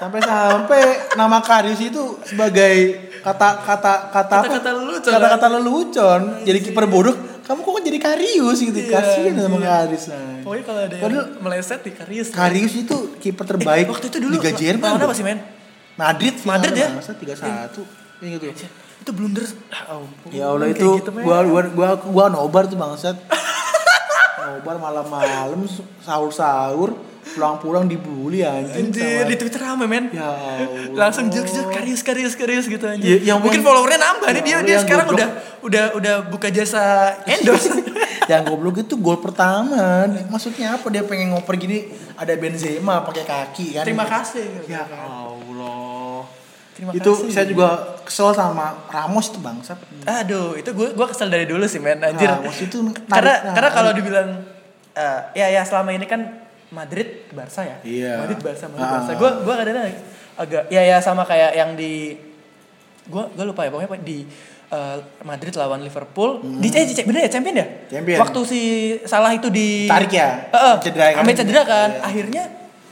Sampai-sampai 0.00 0.82
nama 1.14 1.38
Karius 1.38 1.78
itu 1.78 2.16
sebagai 2.24 2.74
kata 3.20 3.48
kata 3.60 3.92
kata? 4.08 4.36
Kata-kata 4.40 4.70
lelucon, 4.72 5.12
kata-kata 5.12 5.46
lelucon 5.52 6.20
jadi 6.42 6.58
kiper 6.58 6.88
bodoh 6.88 7.12
kamu 7.44 7.60
kok 7.60 7.82
jadi 7.82 7.98
Karius 7.98 8.58
gitu 8.62 8.78
Iya, 8.78 8.90
kasihan 8.94 9.34
sama 9.36 9.58
iya. 9.58 9.66
Karius 9.82 10.04
nah. 10.06 10.38
Pokoknya 10.40 10.64
kalau 10.64 10.80
ada 10.80 10.94
yang 10.94 11.02
Padahal 11.04 11.26
meleset 11.42 11.80
di 11.82 11.92
Karius. 11.92 12.28
Karius 12.30 12.72
itu 12.78 12.96
kiper 13.18 13.44
terbaik 13.44 13.84
Eh, 13.84 13.90
waktu 13.90 14.06
itu 14.06 14.18
dulu 14.18 14.32
Liga 14.38 14.52
Jerman 14.54 14.86
lawan 14.86 15.00
loh. 15.02 15.08
apa 15.10 15.14
sih 15.14 15.24
men? 15.26 15.38
Madrid 15.98 16.34
Madrid 16.46 16.72
ya? 16.72 16.88
masa 16.94 17.12
tiga 17.12 17.34
satu 17.36 17.82
gitu 18.22 18.46
Itu 19.00 19.10
blunder. 19.10 19.44
Ampun. 19.84 20.28
ya 20.30 20.46
Allah 20.46 20.70
itu 20.70 20.88
gitu, 20.96 21.10
gua 21.10 21.42
gua 21.42 21.62
gua 21.68 21.88
gua 21.98 22.24
nobar 22.30 22.64
tuh 22.64 22.78
bangsat 22.78 23.16
nobar 24.42 24.76
malam-malam 24.76 25.64
sahur-sahur 26.00 26.96
pulang-pulang 27.22 27.84
dibully 27.84 28.40
anjing 28.40 28.88
Anjir, 28.88 29.04
sama- 29.20 29.28
di 29.28 29.36
Twitter 29.36 29.60
rame 29.60 29.84
men. 29.84 30.08
ya 30.08 30.24
Allah. 30.24 30.66
Langsung 30.98 31.28
jokes 31.28 31.52
Karius 31.68 32.00
Karius 32.00 32.34
Karius 32.34 32.66
gitu 32.66 32.80
Ya, 32.80 32.90
anjir. 32.90 33.18
yang 33.22 33.38
Mungkin 33.38 33.60
followernya 33.60 34.00
nambah 34.00 34.28
nih 34.30 34.34
Ya 34.34 34.42
dia 34.42 34.54
Allah, 34.54 34.66
dia 34.66 34.76
sekarang 34.80 35.06
goblok. 35.06 35.20
udah 35.20 35.28
udah 35.60 35.84
udah 35.94 36.14
buka 36.26 36.48
jasa 36.48 36.82
endorse. 37.24 37.70
yang 38.30 38.42
goblok 38.42 38.80
itu 38.80 38.94
gol 38.96 39.18
pertama 39.18 40.06
maksudnya 40.26 40.72
apa 40.72 40.86
dia 40.88 41.02
pengen 41.02 41.34
ngoper 41.34 41.54
gini 41.56 41.86
ada 42.14 42.30
Benzema 42.34 43.02
pakai 43.02 43.22
kaki 43.22 43.66
kan 43.74 43.84
Terima 43.84 44.06
kasih. 44.06 44.64
ya 44.64 44.86
Allah 44.88 46.24
Terima 46.72 46.90
itu 46.94 47.10
kasih. 47.12 47.30
saya 47.30 47.46
juga 47.46 47.99
kesel 48.10 48.34
sama 48.34 48.74
Ramos 48.86 49.30
tuh 49.30 49.38
bangsat 49.38 49.78
Aduh, 50.02 50.52
itu 50.52 50.66
gue 50.68 50.90
gua 50.92 51.06
kesel 51.06 51.28
dari 51.28 51.46
dulu 51.46 51.62
sih 51.64 51.78
men 51.78 51.96
anjir. 51.98 52.26
Ramos 52.26 52.58
itu 52.58 52.82
narik- 52.82 53.06
karena 53.06 53.32
narik. 53.38 53.54
karena 53.54 53.70
kalau 53.70 53.90
dibilang 53.92 54.28
eh, 54.92 55.18
ya 55.32 55.46
ya 55.48 55.62
selama 55.62 55.90
ini 55.90 56.04
kan 56.04 56.42
Madrid 56.68 57.30
Barca 57.30 57.62
ya. 57.62 57.78
Iya. 57.80 58.18
Madrid 58.18 58.38
Barca 58.40 58.66
Madrid 58.66 58.82
Ah. 58.84 58.92
Barca. 59.00 59.12
Gue 59.14 59.30
gue 59.40 59.54
kadang 59.54 59.76
agak 60.36 60.62
ya 60.68 60.82
ya 60.84 60.98
sama 60.98 61.22
kayak 61.22 61.54
yang 61.54 61.70
di 61.72 62.18
gue 63.04 63.22
gue 63.28 63.44
lupa 63.44 63.62
ya 63.62 63.70
pokoknya 63.70 64.00
di 64.00 64.26
eh, 64.68 64.96
Madrid 65.22 65.50
lawan 65.52 65.80
Liverpool 65.80 66.30
di 66.56 66.68
eh, 66.68 66.84
di- 66.84 66.94
bener 67.00 67.26
ya 67.26 67.30
champion 67.30 67.56
ya 67.56 67.66
Hmm. 67.66 67.78
Champion. 67.92 68.18
waktu 68.20 68.40
si 68.44 68.60
salah 69.02 69.30
itu 69.30 69.46
di 69.48 69.86
Tarik 69.86 70.10
ya? 70.10 70.46
Eh, 70.48 70.58
eh, 70.60 70.74
Cedera 70.80 71.06
kan? 71.12 71.22
cedera 71.28 71.62
kan 71.64 71.90
Iya. 71.90 72.02
akhirnya 72.02 72.42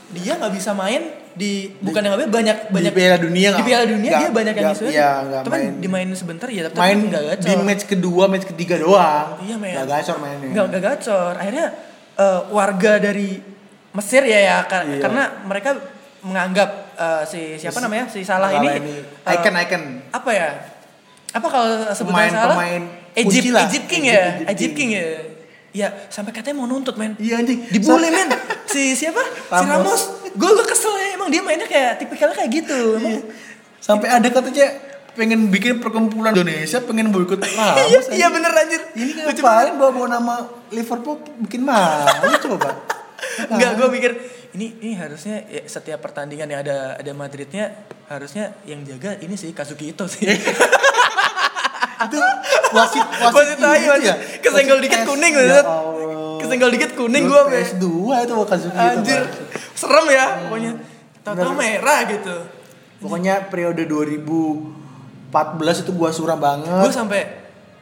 dia 0.09 0.31
nggak 0.35 0.53
bisa 0.53 0.71
main 0.73 1.18
di 1.31 1.51
bukan 1.79 2.01
yang 2.01 2.11
nggak 2.11 2.21
bisa, 2.21 2.33
banyak 2.33 2.57
di 2.59 2.73
banyak 2.73 2.93
Piala 2.93 3.17
Dunia 3.17 3.49
di 3.51 3.63
Piala 3.63 3.85
Dunia 3.85 4.09
nggak- 4.09 4.21
dia 4.21 4.31
banyak 4.33 4.53
yang 4.53 4.67
ngisuin 4.69 4.91
iya, 4.91 5.09
tapi 5.39 5.49
main. 5.51 5.71
dimainin 5.79 6.15
sebentar 6.15 6.47
ya 6.47 6.61
tapi 6.67 6.77
main 6.77 6.97
nggak 7.05 7.23
gacor. 7.29 7.45
di 7.45 7.53
match 7.59 7.83
kedua 7.85 8.23
match 8.25 8.45
ketiga 8.47 8.75
doang. 8.77 9.27
Iya, 9.39 9.55
men. 9.55 9.71
nggak 9.73 9.87
gacor 9.87 10.15
mainnya. 10.17 10.47
Nggak 10.49 10.65
nggak 10.67 10.83
gacor. 10.83 11.33
Akhirnya 11.35 11.65
eh, 12.15 12.39
warga 12.49 12.91
dari 12.97 13.29
Mesir 13.89 14.21
ya 14.21 14.39
ya 14.39 14.57
ka- 14.63 14.83
Iya. 14.83 14.99
karena 14.99 15.23
mereka 15.43 15.69
menganggap 16.21 16.69
eh, 16.93 17.23
si 17.25 17.39
siapa 17.55 17.79
namanya 17.79 18.05
si 18.05 18.21
Salah 18.21 18.51
ini, 18.51 18.67
eh, 18.67 19.31
icon 19.31 19.55
icon. 19.55 19.83
apa 20.09 20.29
ya? 20.29 20.49
Apa 21.29 21.47
kalau 21.47 21.65
Pemain- 21.87 22.29
Salah? 22.29 22.53
pemain 22.53 22.81
Egypt. 23.15 23.49
Egypt 23.49 23.87
King 23.87 24.03
Egypt- 24.03 24.09
ya? 24.09 24.23
Egypt 24.27 24.49
Egypt 24.51 24.73
King. 24.75 24.89
King 24.91 24.99
ya 24.99 25.07
ya 25.71 25.93
sampai 26.09 26.31
katanya 26.33 26.61
mau 26.61 26.67
nuntut 26.69 26.97
men. 26.97 27.13
Iya 27.21 27.41
anjing. 27.41 27.69
Dibully 27.69 28.09
men. 28.09 28.29
Si 28.65 28.97
siapa? 28.97 29.21
Si 29.21 29.49
Ramos. 29.53 29.69
Ramos. 29.69 30.01
Gue 30.33 30.49
gue 30.53 30.65
kesel 30.65 30.93
ya. 30.97 31.07
Emang 31.17 31.29
dia 31.29 31.41
mainnya 31.41 31.67
kayak 31.69 32.01
tipikalnya 32.01 32.35
kayak 32.35 32.51
gitu. 32.63 32.97
Emang 32.97 33.25
sampai 33.79 34.07
ada 34.11 34.27
katanya 34.29 34.67
pengen 35.17 35.49
bikin 35.51 35.83
perkumpulan 35.83 36.31
Indonesia 36.31 36.79
pengen 36.79 37.11
boikot 37.11 37.41
Ramos 37.43 38.07
iya 38.15 38.25
iya 38.25 38.27
bener 38.31 38.51
anjir. 38.53 38.81
Ini 38.95 39.11
ngapain 39.25 39.75
bawa 39.75 39.91
bawa 39.91 40.07
nama 40.07 40.35
Liverpool 40.71 41.19
bikin 41.43 41.65
malu 41.65 42.35
coba? 42.39 42.71
Enggak, 43.51 43.71
gue 43.75 43.87
mikir 43.91 44.11
ini 44.55 44.79
ini 44.81 44.91
harusnya 44.97 45.45
ya, 45.45 45.61
setiap 45.67 46.01
pertandingan 46.01 46.49
yang 46.49 46.61
ada 46.65 46.97
ada 46.97 47.11
Madridnya 47.13 47.85
harusnya 48.09 48.57
yang 48.65 48.81
jaga 48.81 49.19
ini 49.21 49.35
sih 49.37 49.53
Kazuki 49.53 49.93
itu 49.93 50.05
sih. 50.09 50.25
itu 52.07 52.17
wasit 52.71 53.05
Wasit 53.35 53.57
tai, 53.57 53.79
itu 53.81 53.91
wasit. 53.91 54.15
Kesenggol 54.39 54.79
Wasit 54.79 54.85
dikit 54.87 55.01
kuning, 55.03 55.33
ya 55.35 55.43
wasit. 55.43 55.67
Kesenggol 56.39 56.71
dikit 56.71 56.91
kuning 56.95 57.23
gue 57.27 57.41
be. 57.45 57.51
PS2 57.59 57.85
itu 58.23 58.33
Kazuki 58.47 58.71
itu 58.71 58.79
Anjir, 58.79 59.21
Bang. 59.21 59.31
serem 59.75 60.05
ya 60.07 60.25
pokoknya. 60.47 60.71
Tahu-tahu 61.19 61.51
merah 61.53 61.99
gitu. 62.07 62.35
pokoknya 62.99 63.47
periode 63.47 63.87
2014 63.87 65.83
itu 65.87 65.91
gua 65.95 66.09
suram 66.11 66.35
banget 66.35 66.67
Gue 66.67 66.91
sampai 66.91 67.21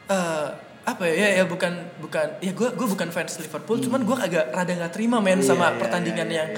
eh, 0.06 0.46
apa 0.82 1.02
ya, 1.04 1.14
ya 1.14 1.28
ya 1.42 1.44
bukan 1.44 1.72
bukan 2.00 2.26
ya 2.40 2.52
gue 2.54 2.68
gue 2.72 2.86
bukan 2.88 3.08
fans 3.12 3.36
Liverpool 3.36 3.76
cuman 3.76 4.00
gue 4.08 4.16
agak 4.16 4.44
rada 4.54 4.72
nggak 4.72 4.92
terima 4.94 5.20
main 5.20 5.36
Hmm. 5.36 5.44
Iya, 5.44 5.50
sama 5.52 5.66
iya, 5.68 5.76
pertandingan 5.76 6.28
iya, 6.32 6.36
yang 6.40 6.48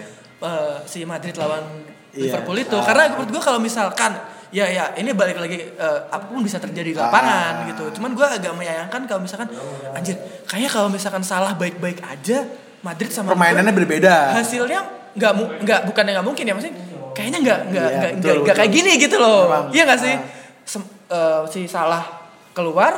eh, 0.44 0.76
si 0.86 1.02
Madrid 1.02 1.34
lawan 1.34 1.64
Iya, 2.10 2.26
Liverpool 2.26 2.58
itu 2.58 2.74
ah. 2.74 2.82
karena 2.82 3.02
menurut 3.14 3.30
gue 3.30 3.42
kalau 3.42 3.58
misalkan 3.62 4.12
ya 4.50 4.66
ya 4.66 4.84
ini 4.94 5.10
balik 5.10 5.38
lagi 5.38 5.58
eh, 5.70 5.98
apa 6.04 6.24
pun 6.24 6.42
bisa 6.42 6.58
terjadi 6.58 6.90
di 6.90 6.98
lapangan 6.98 7.62
Ah. 7.62 7.66
gitu. 7.66 7.84
Cuman 7.94 8.12
gue 8.12 8.26
agak 8.28 8.50
menyayangkan 8.52 9.00
kalau 9.04 9.20
misalkan 9.20 9.46
anjir 9.90 10.18
kayaknya 10.44 10.68
kalau 10.68 10.88
misalkan 10.88 11.22
salah 11.22 11.54
baik-baik 11.54 12.02
aja 12.02 12.44
Madrid 12.80 13.08
sama 13.08 13.30
permainannya 13.30 13.70
Liverpool, 13.70 14.00
berbeda. 14.00 14.14
hasilnya 14.34 14.80
nggak 15.12 15.32
nggak 15.60 15.80
bukan 15.86 16.02
yang 16.02 16.14
nggak 16.16 16.26
mungkin 16.26 16.44
ya 16.44 16.52
maksudnya 16.52 16.76
kayaknya 17.12 17.38
nggak 17.40 17.58
nggak 17.64 17.86
Iya, 17.86 17.98
nggak 18.12 18.34
nggak- 18.40 18.56
kayak 18.56 18.72
gini 18.72 18.92
gitu 18.96 19.16
loh. 19.16 19.68
Iya 19.68 19.82
nggak 19.84 20.00
sih? 20.00 20.14
Ah. 20.14 20.22
Sem- 20.62 20.90
eh, 21.08 21.40
si 21.46 21.60
salah 21.66 22.02
keluar 22.50 22.92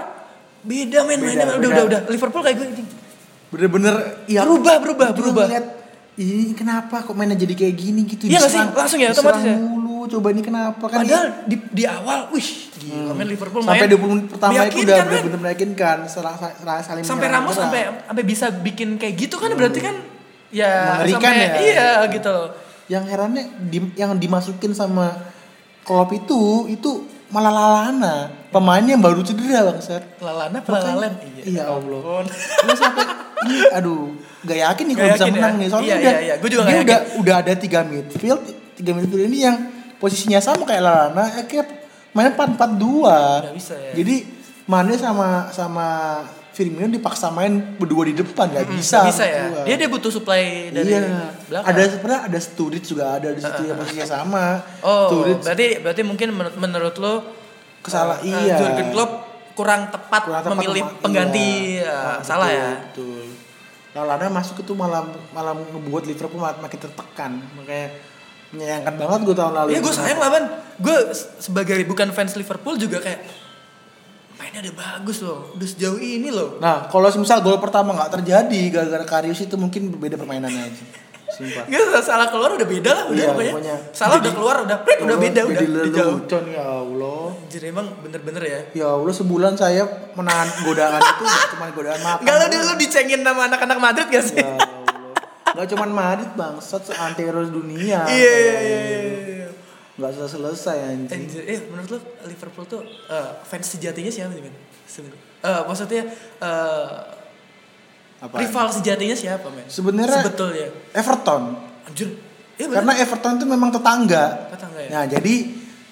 Beda 0.63 1.03
men 1.03 1.19
Beda, 1.19 1.43
mainnya. 1.43 1.45
Udah 1.53 1.69
udah 1.69 1.85
udah. 1.85 2.01
Liverpool 2.07 2.41
kayak 2.41 2.57
gue. 2.57 2.67
Bener-bener 3.51 3.95
ya 4.25 4.41
Berubah, 4.43 4.79
berubah, 4.79 5.09
berubah. 5.13 5.47
Ini 6.15 6.53
kenapa 6.53 7.01
kok 7.01 7.13
mainnya 7.13 7.35
jadi 7.35 7.53
kayak 7.53 7.75
gini 7.75 8.01
gitu? 8.05 8.25
Iya 8.25 8.39
nggak 8.39 8.53
sih? 8.53 8.63
Langsung 8.71 8.99
ya, 8.99 9.11
otomatis 9.11 9.43
ya? 9.43 9.57
mulu 9.59 9.92
coba 10.07 10.29
ini 10.29 10.41
kenapa 10.41 10.85
kan 10.85 11.01
Padahal 11.01 11.45
di 11.45 11.57
di 11.69 11.85
awal, 11.85 12.29
wih, 12.29 12.49
gila 12.77 13.13
men 13.13 13.27
Liverpool 13.27 13.61
sampai 13.61 13.85
main 13.85 13.93
20 13.93 14.09
menit 14.09 14.27
pertama 14.29 14.53
itu 14.63 14.79
udah 14.81 14.99
men. 15.03 15.23
bener 15.25 15.41
meyakinkan 15.41 15.99
serang, 16.07 16.37
serang, 16.37 16.81
saling 16.81 17.03
sampai 17.03 17.27
Ramos 17.27 17.55
sampai 17.55 17.81
sampai 18.03 18.25
bisa 18.25 18.47
bikin 18.51 18.97
kayak 18.97 19.15
gitu 19.19 19.37
kan 19.37 19.53
berarti 19.53 19.81
kan 19.81 19.95
ya 20.49 20.99
Mengerikan 20.99 21.21
sampai 21.25 21.39
ya. 21.39 21.55
iya 21.59 21.91
gitu 22.09 22.29
loh. 22.29 22.49
yang 22.87 23.05
herannya 23.05 23.45
di- 23.65 23.95
yang 23.95 24.13
dimasukin 24.15 24.71
sama 24.71 25.17
Klopp 25.81 26.13
itu 26.13 26.41
itu 26.69 26.91
malah 27.29 27.49
Lalana 27.49 28.15
pemain 28.49 28.83
yang 28.83 28.99
baru 28.99 29.21
cedera 29.21 29.65
bang 29.67 29.81
Sir 29.81 30.03
Lalana 30.19 30.61
Makanya- 30.61 30.93
Lalen? 30.93 31.13
iya 31.41 31.65
Allah 31.65 31.99
ampun. 31.99 32.27
Lu 32.63 32.73
sampai 32.73 33.05
ini 33.43 33.57
aduh 33.71 34.13
gak 34.43 34.59
yakin 34.61 34.85
nih 34.85 34.95
kalau 34.95 35.09
bisa 35.09 35.19
yakin 35.19 35.33
ya? 35.33 35.37
menang 35.37 35.55
nih 35.57 35.69
soalnya 35.69 35.87
Iya, 35.89 35.97
udah 35.97 36.13
iya, 36.13 36.21
iya. 36.23 36.35
Gua 36.37 36.49
juga 36.49 36.63
dia 36.65 36.79
udah 36.81 36.99
udah 37.17 37.35
ada 37.41 37.53
tiga 37.57 37.81
midfield 37.83 38.43
tiga 38.73 38.91
midfield 38.93 39.25
ini 39.25 39.39
yang 39.41 39.57
posisinya 40.03 40.39
sama 40.39 40.67
kayak 40.67 40.83
Lalana 40.83 41.25
eh, 41.33 41.47
kayak 41.47 41.67
main 42.11 42.29
empat 42.29 42.49
empat 42.53 42.71
dua 42.75 43.47
bisa 43.55 43.73
ya. 43.73 43.95
jadi 43.95 44.27
Mane 44.63 44.95
sama 44.95 45.47
sama 45.49 45.87
Firmino 46.51 46.87
dipaksa 46.87 47.31
main 47.31 47.51
berdua 47.73 48.05
di 48.05 48.13
depan 48.13 48.47
nggak 48.47 48.69
bisa 48.71 49.01
Nggak 49.01 49.09
bisa 49.09 49.25
ya. 49.25 49.43
berdua. 49.43 49.63
Dia 49.65 49.75
dia 49.77 49.89
butuh 49.89 50.11
supply 50.13 50.43
dari 50.69 50.91
iya 50.93 51.01
belakang. 51.43 51.67
ada 51.67 51.81
sebenarnya 51.89 52.21
ada 52.23 52.39
Sturridge 52.39 52.87
juga 52.87 53.05
ada 53.13 53.29
di 53.29 53.41
situ 53.41 53.63
yang 53.65 53.77
posisinya 53.77 54.07
sama 54.07 54.45
Oh, 54.85 55.09
Sturridge 55.09 55.43
berarti 55.43 55.67
berarti 55.79 56.03
mungkin 56.03 56.29
menurut, 56.31 56.55
menurut 56.57 56.95
lo 56.97 57.15
Kesalah- 57.81 58.21
eh, 58.21 58.31
iya. 58.31 58.55
Jurgen 58.55 58.89
Klopp 58.91 59.13
kurang 59.53 59.89
tepat, 59.89 60.23
kurang 60.23 60.43
tepat 60.43 60.55
memilih 60.55 60.83
sama- 60.85 61.01
pengganti 61.01 61.49
iya. 61.75 61.89
eh, 61.89 62.13
Ah, 62.13 62.19
salah 62.21 62.47
betul, 62.47 62.61
ya. 62.61 62.71
betul 62.79 63.25
Lalana 63.93 64.27
masuk 64.31 64.57
itu 64.59 64.73
malah 64.73 65.03
malah 65.31 65.53
ngebuat 65.53 66.03
Liverpool 66.05 66.39
mak- 66.39 66.61
makin 66.61 66.79
tertekan 66.79 67.33
makanya 67.53 67.89
menyayangkan 68.53 68.95
banget 68.95 69.21
gue 69.23 69.35
tahun 69.35 69.53
lalu 69.55 69.69
Iya 69.69 69.81
gue 69.81 69.95
sayang 69.95 70.19
lah 70.19 70.29
ban. 70.29 70.45
Gue 70.77 70.97
sebagai 71.39 71.77
bukan 71.85 72.09
fans 72.11 72.33
Liverpool 72.35 72.77
juga 72.77 72.99
kayak 72.99 73.21
mainnya 74.35 74.61
udah 74.61 74.75
bagus 74.75 75.19
loh, 75.21 75.53
udah 75.53 75.65
sejauh 75.65 75.97
ini 75.97 76.29
loh. 76.29 76.59
nah 76.59 76.85
kalau 76.85 77.07
misal 77.15 77.39
gol 77.41 77.57
pertama 77.57 77.93
nggak 77.93 78.11
terjadi 78.13 78.61
gara-gara 78.71 79.05
Karius 79.07 79.39
itu 79.41 79.55
mungkin 79.55 79.87
berbeda 79.89 80.17
permainannya 80.17 80.63
aja 80.65 80.85
sumpah 81.31 81.65
Gak 81.65 82.03
salah 82.03 82.27
keluar 82.27 82.53
udah 82.53 82.67
beda 82.67 82.91
lah 82.93 83.05
udah 83.07 83.17
Iya, 83.17 83.29
pokoknya. 83.31 83.53
pokoknya. 83.55 83.77
Salah 83.91 84.11
Jadi- 84.13 84.21
udah 84.21 84.33
keluar 84.35 84.57
udah 84.61 84.79
prit 84.83 84.99
udah 85.01 85.17
beda 85.17 85.41
udah 85.43 85.55
jadi 85.55 85.65
udah 85.65 85.85
jauh. 85.87 86.13
lelucon 86.13 86.45
ya 86.47 86.65
Allah 86.67 87.23
Anjir 87.39 87.63
emang 87.65 87.87
bener-bener 87.99 88.43
ya. 88.43 88.61
ya 88.75 88.87
Allah 88.91 89.15
sebulan 89.15 89.53
saya 89.55 89.83
menahan 90.13 90.49
godaan 90.61 91.01
itu 91.01 91.25
cuma 91.55 91.65
godaan 91.71 92.01
makan 92.03 92.21
Enggak 92.21 92.35
lo 92.35 92.47
dulu 92.51 92.73
dicengin 92.77 93.21
sama 93.23 93.41
anak-anak 93.47 93.79
Madrid 93.79 94.07
gak 94.09 94.25
sih? 94.27 94.37
ya 94.37 94.53
gak 95.53 95.67
cuma 95.69 95.85
Madrid 95.87 96.31
bangsat 96.33 96.83
seantero 96.85 97.45
dunia 97.45 98.03
Iya 98.05 98.33
iya 98.35 98.57
iya. 98.59 98.81
iya. 98.83 99.49
nggak 99.93 100.11
selesai 100.11 100.35
selesai 100.35 100.77
anjing 100.83 101.21
Anjir, 101.23 101.43
eh 101.45 101.59
menurut 101.67 101.89
lo 101.91 101.99
Liverpool 102.25 102.65
tuh 102.65 102.81
eh, 103.07 103.31
fans 103.43 103.67
sejatinya 103.69 104.09
siapa 104.09 104.33
sih 104.33 104.41
men? 104.41 104.55
Sebenernya. 104.83 105.21
Eh, 105.43 105.63
maksudnya 105.63 106.03
eh, 106.39 106.89
Apa? 108.19 108.35
rival 108.39 108.67
sejatinya 108.71 109.13
siapa 109.13 109.47
men? 109.49 109.67
Sebenarnya- 109.67 110.23
sebetulnya. 110.23 110.69
Everton 110.93 111.43
Anjir. 111.85 112.09
Iya 112.53 112.67
bener. 112.69 112.77
karena 112.79 112.93
Everton 112.99 113.33
itu 113.35 113.47
memang 113.47 113.71
tetangga 113.71 114.25
Tetangga 114.49 114.81
ya? 114.81 114.89
nah 114.91 115.05
jadi 115.05 115.35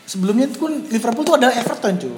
sebelumnya 0.05 0.47
itu 0.47 0.59
kan 0.59 0.73
Liverpool 0.87 1.25
itu 1.25 1.35
adalah 1.35 1.55
Everton 1.55 1.93
cuy 1.97 2.14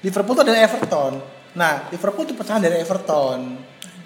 Liverpool 0.00 0.34
itu 0.34 0.42
adalah 0.42 0.60
Everton 0.60 1.12
nah 1.52 1.88
Liverpool 1.88 2.24
itu 2.24 2.34
pecahan 2.34 2.58
dari 2.58 2.80
Everton 2.80 3.40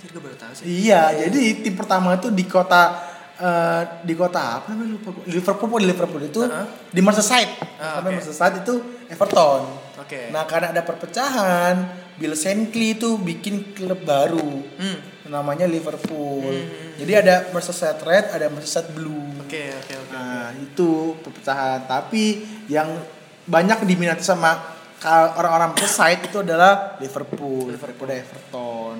Anjir 0.05 0.11
gue 0.13 0.21
baru 0.21 0.37
tahu 0.37 0.53
sih. 0.53 0.65
Iya, 0.85 1.17
jadi 1.17 1.65
tim 1.65 1.73
pertama 1.73 2.13
itu 2.13 2.29
di 2.29 2.45
kota 2.45 2.93
eh, 3.41 3.83
di 4.05 4.13
kota 4.13 4.61
apa 4.61 4.77
namanya 4.77 5.01
lupa 5.01 5.17
gua. 5.17 5.25
Liverpool 5.25 5.81
di 5.81 5.89
Liverpool 5.89 6.23
itu 6.23 6.41
Uh-huh. 6.45 6.67
di 6.93 7.01
Merseyside. 7.01 7.53
Ah, 7.81 8.05
Karena 8.05 8.09
oke. 8.13 8.17
Merseyside 8.21 8.57
itu 8.61 8.75
Everton. 9.09 9.63
Oke. 10.05 10.29
Nah, 10.29 10.45
karena 10.45 10.77
ada 10.77 10.85
perpecahan, 10.85 11.75
Bill 12.21 12.37
Shankly 12.37 13.01
itu 13.01 13.17
bikin 13.17 13.73
klub 13.73 14.05
baru. 14.05 14.61
Hmm. 14.77 14.99
Namanya 15.33 15.65
Liverpool. 15.65 16.53
Hmm. 16.53 17.01
Jadi 17.01 17.13
ada 17.17 17.49
Merseyside 17.49 18.01
Red, 18.05 18.25
ada 18.29 18.53
Merseyside 18.53 18.93
Blue. 18.93 19.41
Oke 19.41 19.73
oke 19.73 19.95
oke. 20.05 20.13
Nah, 20.13 20.53
itu 20.53 21.17
perpecahan. 21.25 21.89
Tapi 21.89 22.45
yang 22.69 22.93
banyak 23.49 23.89
diminati 23.89 24.21
sama 24.21 24.77
orang-orang 25.41 25.73
Merseyside 25.73 26.29
itu 26.29 26.45
adalah 26.45 27.01
Liverpool, 27.01 27.73
Liverpool 27.73 28.07
dan 28.09 28.21
Everton. 28.21 28.97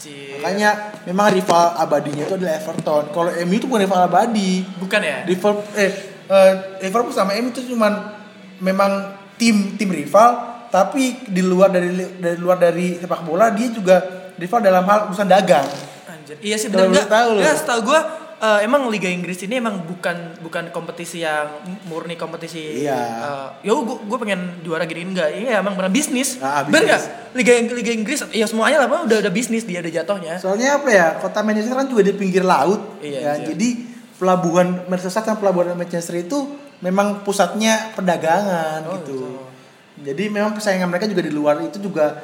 Anjir. 0.00 0.40
Makanya 0.40 0.70
memang 1.04 1.28
rival 1.28 1.76
abadinya 1.76 2.24
itu 2.24 2.34
adalah 2.40 2.56
Everton. 2.56 3.04
Kalau 3.12 3.30
MU 3.44 3.54
itu 3.60 3.66
bukan 3.68 3.84
rival 3.84 4.00
abadi. 4.08 4.64
bukan 4.80 5.00
ya? 5.04 5.18
Liverpool 5.28 5.60
eh, 5.76 5.92
eh, 6.24 6.52
Liverpool 6.80 7.12
sama 7.12 7.36
MU 7.36 7.52
itu 7.52 7.68
cuman 7.68 8.16
memang 8.64 9.12
tim 9.36 9.76
tim 9.76 9.92
rival 9.92 10.64
tapi 10.72 11.20
di 11.28 11.44
luar 11.44 11.68
dari 11.68 11.92
dari 12.16 12.38
luar 12.40 12.56
dari 12.56 12.96
sepak 12.96 13.28
bola 13.28 13.52
dia 13.52 13.68
juga 13.68 14.00
rival 14.40 14.60
dalam 14.64 14.88
hal 14.88 15.12
urusan 15.12 15.28
dagang. 15.28 15.68
Anjir. 16.08 16.40
Iya 16.40 16.56
sih 16.56 16.72
benar 16.72 16.88
enggak. 16.88 17.04
tahu. 17.04 17.32
Ya, 17.44 17.52
setahu 17.52 17.80
gua 17.92 18.00
eh, 18.40 18.64
emang 18.64 18.88
Liga 18.88 19.06
Inggris 19.06 19.36
ini 19.44 19.60
emang 19.60 19.84
bukan 19.84 20.40
bukan 20.40 20.72
kompetisi 20.72 21.20
yang 21.20 21.60
murni 21.84 22.16
kompetisi 22.16 22.80
Iya. 22.80 22.96
yo 23.60 23.84
gua, 23.84 24.00
gua 24.00 24.18
pengen 24.18 24.60
juara 24.60 24.84
gini 24.84 25.04
enggak. 25.06 25.28
Iya 25.30 25.60
emang 25.60 25.76
benar 25.76 25.92
bisnis. 25.92 26.40
Ah, 26.40 26.64
Bener 26.64 26.88
bisnis. 26.88 26.88
nggak? 26.88 27.02
Liga 27.36 27.52
Liga 27.76 27.92
Inggris 27.92 28.20
ya 28.32 28.46
semuanya 28.48 28.80
lah 28.80 29.04
udah 29.04 29.18
udah 29.20 29.32
bisnis 29.32 29.68
dia 29.68 29.84
ada 29.84 29.88
jatuhnya. 29.88 30.40
Soalnya 30.40 30.80
apa 30.80 30.88
ya? 30.88 31.06
Kota 31.20 31.44
Manchester 31.44 31.76
kan 31.76 31.86
juga 31.86 32.02
di 32.02 32.16
pinggir 32.16 32.40
laut. 32.42 32.98
Iya, 33.04 33.20
ya, 33.20 33.32
iya. 33.36 33.46
jadi 33.52 33.68
pelabuhan 34.16 34.84
Merseyside 34.88 35.24
dan 35.24 35.36
pelabuhan 35.36 35.72
Manchester 35.72 36.16
itu 36.16 36.44
memang 36.80 37.20
pusatnya 37.22 37.92
perdagangan 37.92 38.84
Oh, 38.88 38.96
gitu. 39.00 39.16
gitu. 39.16 39.28
Jadi 40.00 40.32
memang 40.32 40.56
persaingan 40.56 40.88
mereka 40.88 41.04
juga 41.04 41.20
di 41.20 41.28
luar 41.28 41.60
itu 41.60 41.76
juga 41.76 42.16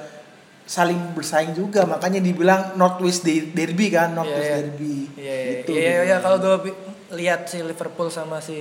saling 0.67 1.15
bersaing 1.15 1.53
juga. 1.53 1.83
Makanya 1.85 2.19
dibilang 2.19 2.75
Northwest 2.75 3.23
De- 3.23 3.49
Derby 3.49 3.87
kan, 3.89 4.13
Northwest 4.13 4.43
Iya, 4.43 4.51
iya. 4.51 4.61
Derby. 4.61 4.97
Iya 5.15 5.35
iya 5.35 5.51
Gitu. 5.57 5.71
iya, 5.73 5.81
iya, 5.81 6.03
iya. 6.05 6.17
kalau 6.19 6.37
pi- 6.59 6.75
lihat 7.13 7.47
si 7.47 7.59
Liverpool 7.61 8.11
sama 8.11 8.39
si 8.39 8.61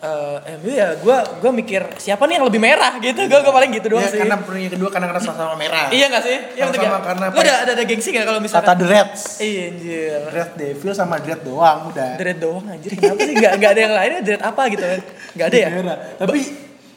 eh, 0.00 0.56
MU 0.56 0.70
ya 0.70 0.96
gua 0.96 1.20
gua 1.36 1.52
mikir 1.52 1.84
siapa 1.96 2.24
nih 2.24 2.38
yang 2.38 2.46
lebih 2.46 2.56
merah 2.58 2.96
gitu. 2.96 3.20
Gua, 3.26 3.42
gua 3.42 3.52
paling 3.52 3.68
gitu 3.70 3.86
doang 3.90 4.00
Ya, 4.00 4.08
sih. 4.08 4.16
karena 4.16 4.38
yang 4.40 4.72
kedua 4.72 4.88
karena 4.88 5.06
karena 5.08 5.20
sama-sama 5.20 5.54
merah. 5.54 5.86
Iya 5.90 6.06
gak 6.08 6.22
sih? 6.22 6.38
Iya 6.54 6.64
betul 6.64 6.80
Sama-sama 6.80 6.96
gak? 6.96 7.04
karena 7.04 7.24
Lu 7.26 7.30
apa 7.30 7.40
ada, 7.42 7.52
ya? 7.52 7.56
ada, 7.68 7.82
gengsi 7.84 8.08
gak 8.08 8.24
kalau 8.24 8.38
Kata 8.38 8.46
misalkan 8.46 8.76
The 8.76 8.86
Reds. 8.88 9.22
Iya 9.38 9.62
anjir 9.68 10.20
Red 10.30 10.50
Devil 10.56 10.92
sama 10.94 11.14
Dread 11.18 11.42
doang 11.42 11.78
udah. 11.90 12.10
Dread 12.16 12.38
doang 12.38 12.64
anjir 12.64 12.90
Kenapa 12.94 13.20
sih 13.20 13.34
gak, 13.36 13.52
gak 13.58 13.70
ada 13.70 13.80
yang 13.82 13.92
lainnya 13.92 14.20
Dread 14.22 14.42
apa 14.42 14.62
gitu 14.68 14.84
kan 14.86 15.00
Gak 15.34 15.46
ada 15.46 15.56
ya 15.58 15.68
Merah. 15.68 15.96
Tapi 16.16 16.38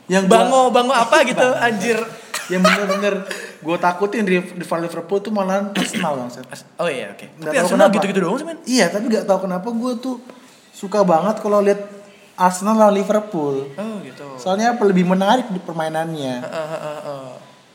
yang 0.06 0.24
Bango 0.26 0.62
Bango 0.70 0.94
apa 0.94 1.18
gitu 1.24 1.48
Anjir 1.58 2.00
yang 2.48 2.60
bener-bener 2.60 3.24
gue 3.64 3.78
takutin 3.80 4.28
di 4.28 4.38
rival 4.38 4.80
Liverpool 4.84 5.20
tuh 5.24 5.32
malah 5.32 5.72
Arsenal 5.72 6.20
bang 6.20 6.30
Seth. 6.30 6.68
Oh 6.76 6.92
iya 6.92 7.16
oke 7.16 7.26
Nggak 7.40 7.52
Tapi 7.56 7.62
Arsenal 7.64 7.88
gitu-gitu 7.96 8.20
doang 8.20 8.38
sih 8.38 8.48
men 8.48 8.60
Iya 8.68 8.92
tapi 8.92 9.08
nggak 9.08 9.26
tahu 9.26 9.40
kenapa 9.48 9.68
gue 9.72 9.92
tuh 10.04 10.16
suka 10.76 11.02
banget 11.08 11.40
kalau 11.40 11.64
lihat 11.64 11.82
Arsenal 12.36 12.76
lawan 12.76 12.98
Liverpool. 12.98 13.72
Oh 13.80 13.96
gitu 14.04 14.26
Soalnya 14.36 14.76
apa 14.76 14.84
lebih 14.84 15.08
menarik 15.08 15.48
di 15.48 15.62
permainannya. 15.62 16.44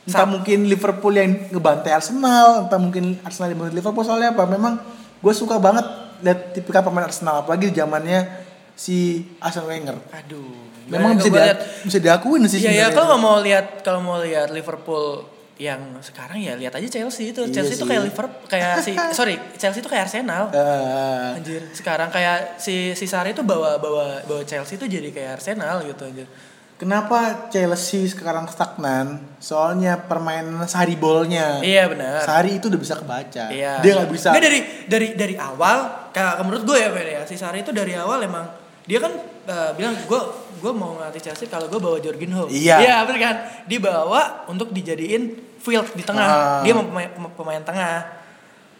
Entah 0.08 0.28
mungkin 0.28 0.68
Liverpool 0.68 1.14
yang 1.14 1.52
ngebantai 1.52 1.92
Arsenal, 1.92 2.66
entah 2.66 2.80
mungkin 2.80 3.16
Arsenal 3.24 3.52
yang 3.52 3.60
ngebantai 3.60 3.78
Liverpool 3.80 4.04
soalnya 4.04 4.34
apa? 4.34 4.44
Memang 4.44 4.80
gue 5.18 5.34
suka 5.34 5.56
banget 5.56 5.86
lihat 6.20 6.52
tipikal 6.52 6.82
pemain 6.82 7.06
Arsenal 7.06 7.46
apalagi 7.46 7.70
di 7.70 7.78
zamannya 7.78 8.26
si 8.74 9.26
Arsene 9.38 9.66
Wenger. 9.70 9.96
Aduh 10.12 10.68
Memang 10.88 11.20
bisa 11.20 11.28
dia, 11.28 11.54
bisa 11.84 11.98
diakuin 12.00 12.48
sih. 12.48 12.64
Iya 12.64 12.72
ya 12.72 12.96
kalau 12.96 13.20
mau 13.20 13.36
lihat 13.44 13.84
kalau 13.84 14.00
mau 14.00 14.18
lihat 14.24 14.48
Liverpool 14.48 15.28
yang 15.58 15.98
sekarang 15.98 16.38
ya 16.38 16.54
lihat 16.54 16.70
aja 16.78 16.86
Chelsea 16.86 17.34
itu 17.34 17.42
Iya 17.42 17.50
Chelsea 17.50 17.74
itu 17.74 17.82
kayak 17.82 18.02
Liverpool 18.06 18.46
kayak 18.46 18.78
si 18.78 18.94
sorry 19.18 19.34
Chelsea 19.58 19.82
itu 19.82 19.90
kayak 19.90 20.06
Arsenal 20.06 20.54
Eh, 20.54 21.36
anjir 21.42 21.62
sekarang 21.74 22.14
kayak 22.14 22.62
si 22.62 22.94
si 22.94 23.10
Sari 23.10 23.34
itu 23.34 23.42
bawa 23.42 23.74
bawa 23.82 24.22
bawa 24.22 24.42
Chelsea 24.46 24.78
itu 24.78 24.86
jadi 24.86 25.10
kayak 25.10 25.42
Arsenal 25.42 25.82
gitu 25.82 26.06
anjir 26.06 26.30
Kenapa 26.78 27.50
Chelsea 27.50 28.06
sekarang 28.06 28.46
stagnan? 28.46 29.18
Soalnya 29.42 29.98
permainan 29.98 30.62
sehari 30.70 30.94
bolnya. 30.94 31.58
iya 31.58 31.90
benar 31.90 32.22
Sehari 32.22 32.62
itu 32.62 32.70
udah 32.70 32.78
bisa 32.78 32.94
kebaca. 32.94 33.50
Iya. 33.50 33.82
Dia 33.82 33.92
nggak 33.98 34.10
bisa. 34.14 34.30
Nggak, 34.30 34.44
dari 34.46 34.60
dari 34.86 35.08
dari 35.18 35.34
awal 35.34 36.06
kayak 36.14 36.38
menurut 36.46 36.62
gue 36.62 36.78
ya 36.78 36.94
Fer, 36.94 37.06
ya 37.18 37.22
si 37.26 37.34
Sari 37.34 37.66
itu 37.66 37.74
dari 37.74 37.98
awal 37.98 38.22
emang 38.22 38.46
dia 38.86 39.02
kan 39.02 39.10
eh, 39.50 39.70
bilang 39.74 39.98
gue 40.06 40.20
gue 40.62 40.70
mau 40.70 40.94
ngelatih 41.02 41.18
Chelsea 41.18 41.50
kalau 41.50 41.66
gue 41.66 41.82
bawa 41.82 41.98
Jorginho. 41.98 42.46
Iya. 42.46 42.78
Iya 42.78 42.96
bener 43.10 43.20
kan. 43.26 43.36
Dibawa 43.66 44.46
untuk 44.46 44.70
dijadiin 44.70 45.47
field 45.58 45.86
di 45.92 46.02
tengah. 46.02 46.26
Ah. 46.26 46.60
Dia 46.62 46.72
pemain, 46.72 47.08
pemain 47.34 47.62
tengah. 47.62 48.16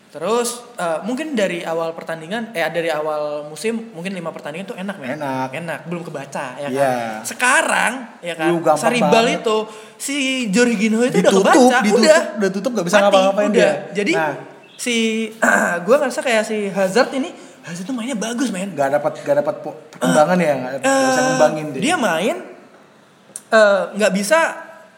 Terus 0.08 0.64
eh, 0.74 1.04
mungkin 1.04 1.36
dari 1.36 1.60
awal 1.60 1.92
pertandingan, 1.92 2.56
eh 2.56 2.64
dari 2.72 2.88
awal 2.88 3.44
musim 3.44 3.92
mungkin 3.92 4.16
lima 4.16 4.32
pertandingan 4.32 4.64
tuh 4.64 4.72
enak 4.74 4.96
men. 4.96 5.20
Enak. 5.20 5.48
Enak, 5.52 5.80
belum 5.84 6.00
kebaca 6.00 6.56
ya 6.56 6.64
kan. 6.64 6.72
Iya. 6.72 6.92
Sekarang 7.22 7.92
ya 8.24 8.32
kan. 8.32 8.48
Lu 8.48 8.64
Saribal 8.72 9.12
banget. 9.28 9.44
itu 9.44 9.56
si 10.00 10.16
Jorginho 10.48 11.04
itu 11.04 11.20
udah 11.20 11.28
Ditutup, 11.28 11.44
kebaca, 11.44 11.78
ditutup, 11.84 12.00
udah. 12.00 12.20
udah 12.40 12.50
tutup 12.50 12.70
gak 12.72 12.86
bisa 12.88 12.96
ngapa-ngapain 12.98 13.50
udah. 13.52 13.58
dia. 13.60 13.72
Jadi 13.92 14.12
Nah. 14.16 14.34
si 14.80 14.96
gua 15.84 15.96
ngerasa 16.00 16.20
kayak 16.24 16.42
si 16.42 16.72
Hazard 16.72 17.12
ini 17.12 17.28
Hazard 17.68 17.84
tuh 17.84 17.92
mainnya 17.92 18.16
bagus 18.16 18.48
men. 18.48 18.72
Gak 18.72 18.88
dapat 18.88 19.12
gak 19.20 19.36
dapat 19.44 19.54
perkembangan 19.60 20.38
ya, 20.40 20.52
gak, 20.56 20.72
bisa 20.80 20.88
Eh, 20.88 21.20
ngembangin 21.20 21.66
dia. 21.76 21.80
Dia 21.84 21.96
main 22.00 22.36
eh, 23.48 23.82
nggak 23.92 24.12
bisa 24.14 24.38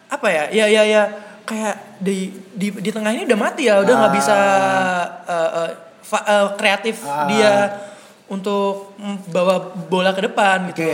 apa 0.07 0.27
ya? 0.27 0.45
Ya 0.51 0.67
ya 0.67 0.83
ya 0.83 1.03
kayak 1.51 1.99
di 1.99 2.31
di 2.55 2.71
di 2.71 2.91
tengah 2.91 3.11
ini 3.11 3.27
udah 3.27 3.39
mati 3.41 3.67
ya, 3.67 3.83
udah 3.83 3.95
nggak 3.97 4.07
Ah. 4.07 4.15
bisa 4.15 4.37
eh, 5.27 5.71
fa- 6.01 6.23
eh, 6.25 6.47
kreatif 6.55 7.03
Ah. 7.03 7.27
dia 7.27 7.53
untuk 8.27 8.95
bawa 9.27 9.59
bola 9.91 10.15
ke 10.15 10.23
depan 10.23 10.71
Oke, 10.71 10.79
gitu. 10.79 10.91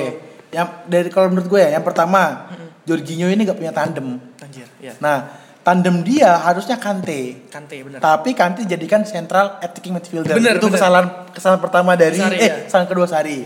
yang 0.51 0.69
dari 0.89 1.13
kalau 1.13 1.29
menurut 1.29 1.45
gue 1.47 1.61
ya, 1.61 1.77
yang 1.77 1.85
pertama, 1.85 2.49
Jorginho 2.83 3.29
ini 3.29 3.45
gak 3.45 3.59
punya 3.59 3.71
tandem. 3.71 4.17
Anjir, 4.41 4.65
ya. 4.79 4.97
Nah, 4.97 5.29
tandem 5.61 6.01
dia 6.01 6.33
harusnya 6.39 6.81
Kante. 6.81 7.45
Kante 7.51 7.77
bener. 7.77 7.99
Tapi 7.99 8.33
Kante 8.33 8.65
jadikan 8.65 9.05
central 9.05 9.61
attacking 9.61 9.93
midfielder. 9.93 10.33
Bener, 10.33 10.57
itu 10.57 10.65
bener. 10.65 10.81
kesalahan 10.81 11.07
kesalahan 11.29 11.61
pertama 11.61 11.93
dari 11.93 12.17
Sari, 12.17 12.37
eh 12.39 12.47
ya. 12.47 12.57
kesalahan 12.65 12.89
kedua 12.89 13.07
Sari. 13.07 13.39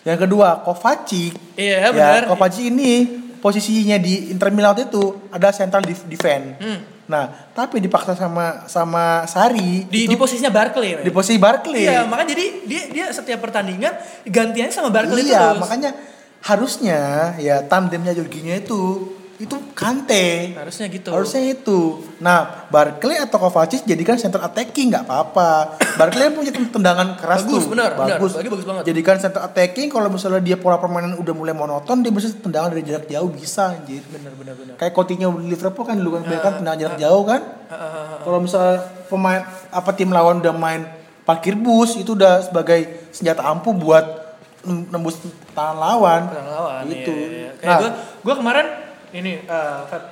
Yang 0.00 0.18
kedua 0.24 0.48
Kovacic. 0.64 1.32
Iya, 1.60 1.92
ya. 1.92 2.24
Kovacic 2.24 2.64
ini 2.64 3.19
posisinya 3.40 3.96
di 3.96 4.30
Inter 4.30 4.52
Milan 4.52 4.76
itu 4.78 5.28
ada 5.32 5.50
central 5.50 5.82
def- 5.82 6.06
defense. 6.06 6.60
Hmm. 6.60 6.80
Nah, 7.10 7.26
tapi 7.50 7.82
dipaksa 7.82 8.14
sama 8.14 8.70
sama 8.70 9.26
Sari 9.26 9.82
Di 9.90 10.06
itu 10.06 10.14
di 10.14 10.16
posisinya 10.16 10.52
Barkley. 10.54 11.02
di 11.02 11.10
posisi 11.10 11.42
Barkley. 11.42 11.82
Iya, 11.82 12.06
makanya 12.06 12.38
jadi 12.38 12.44
dia 12.70 12.82
dia 12.94 13.06
setiap 13.10 13.42
pertandingan 13.42 13.90
gantiannya 14.22 14.70
sama 14.70 14.94
Barkley 14.94 15.26
iya, 15.26 15.50
terus. 15.50 15.58
makanya 15.58 15.90
harusnya 16.40 16.98
ya 17.36 17.66
tandemnya 17.66 18.14
Jorginho 18.14 18.54
itu 18.54 18.80
itu 19.40 19.56
Kante. 19.72 20.52
harusnya 20.52 20.86
gitu. 20.92 21.08
Harusnya 21.08 21.40
itu. 21.48 22.04
Nah, 22.20 22.68
Barkley 22.68 23.16
atau 23.16 23.40
Kovacic 23.40 23.88
jadikan 23.88 24.20
center 24.20 24.36
attacking 24.38 24.92
nggak 24.92 25.08
apa-apa. 25.08 25.80
Barkley 25.96 26.28
punya 26.28 26.52
tendangan 26.52 27.16
keras 27.16 27.48
Bagus, 27.48 27.64
tuh. 27.64 27.72
benar, 27.72 27.96
benar. 27.96 28.20
bagus. 28.20 28.36
Barkley 28.36 28.52
bagus 28.52 28.66
banget. 28.68 28.82
Jadikan 28.92 29.16
center 29.16 29.40
attacking 29.40 29.88
kalau 29.88 30.12
misalnya 30.12 30.44
dia 30.44 30.60
pola 30.60 30.76
permainan 30.76 31.16
udah 31.16 31.32
mulai 31.32 31.56
monoton, 31.56 32.04
dia 32.04 32.12
bisa 32.12 32.28
tendangan 32.36 32.76
dari 32.76 32.84
jarak 32.84 33.08
jauh 33.08 33.32
bisa 33.32 33.72
anjir. 33.72 34.04
bener 34.06 34.32
bener 34.36 34.54
bener. 34.54 34.74
Kayak 34.76 34.92
Coutinho 34.92 35.32
di 35.34 35.48
Liverpool 35.48 35.88
kan 35.88 35.96
dulu 35.96 36.20
kan 36.20 36.22
Ah, 36.28 36.38
kan 36.38 36.52
tendangan 36.60 36.78
jarak 36.78 36.98
jauh 37.00 37.22
kan. 37.24 37.40
Ah, 37.40 37.72
ah, 37.72 37.80
ah, 37.80 37.88
ah. 37.96 38.18
Kalau 38.20 38.38
misalnya 38.44 38.76
pemain 39.08 39.40
apa 39.72 39.90
tim 39.96 40.12
lawan 40.12 40.44
udah 40.44 40.52
main 40.52 40.84
parkir 41.24 41.56
bus 41.56 41.96
itu 41.96 42.12
udah 42.12 42.44
sebagai 42.44 43.08
senjata 43.08 43.40
ampuh 43.40 43.72
buat 43.72 44.04
nembus 44.66 45.16
tahan 45.56 45.80
lawan. 45.80 46.28
Perang 46.28 46.48
lawan. 46.52 46.82
Gitu. 46.84 47.08
Iya, 47.08 47.24
iya, 47.24 47.40
iya. 47.40 47.50
Kayak 47.56 47.78
Nah, 47.80 47.90
gue 48.20 48.34
kemarin 48.36 48.66
ini 49.12 49.32
eh 49.40 49.80
Fat, 49.84 50.04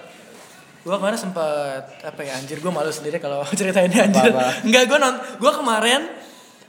gue 0.81 0.93
kemarin 0.93 1.17
sempet 1.17 1.83
apa 2.01 2.21
ya 2.21 2.35
anjir 2.35 2.59
gue 2.59 2.69
malu 2.69 2.89
sendiri 2.89 3.17
kalau 3.17 3.43
ceritainnya 3.59 4.05
anjir. 4.05 4.33
Enggak 4.63 4.85
gue 4.85 4.99
non 4.99 5.15
gue 5.35 5.53
kemarin 5.53 6.01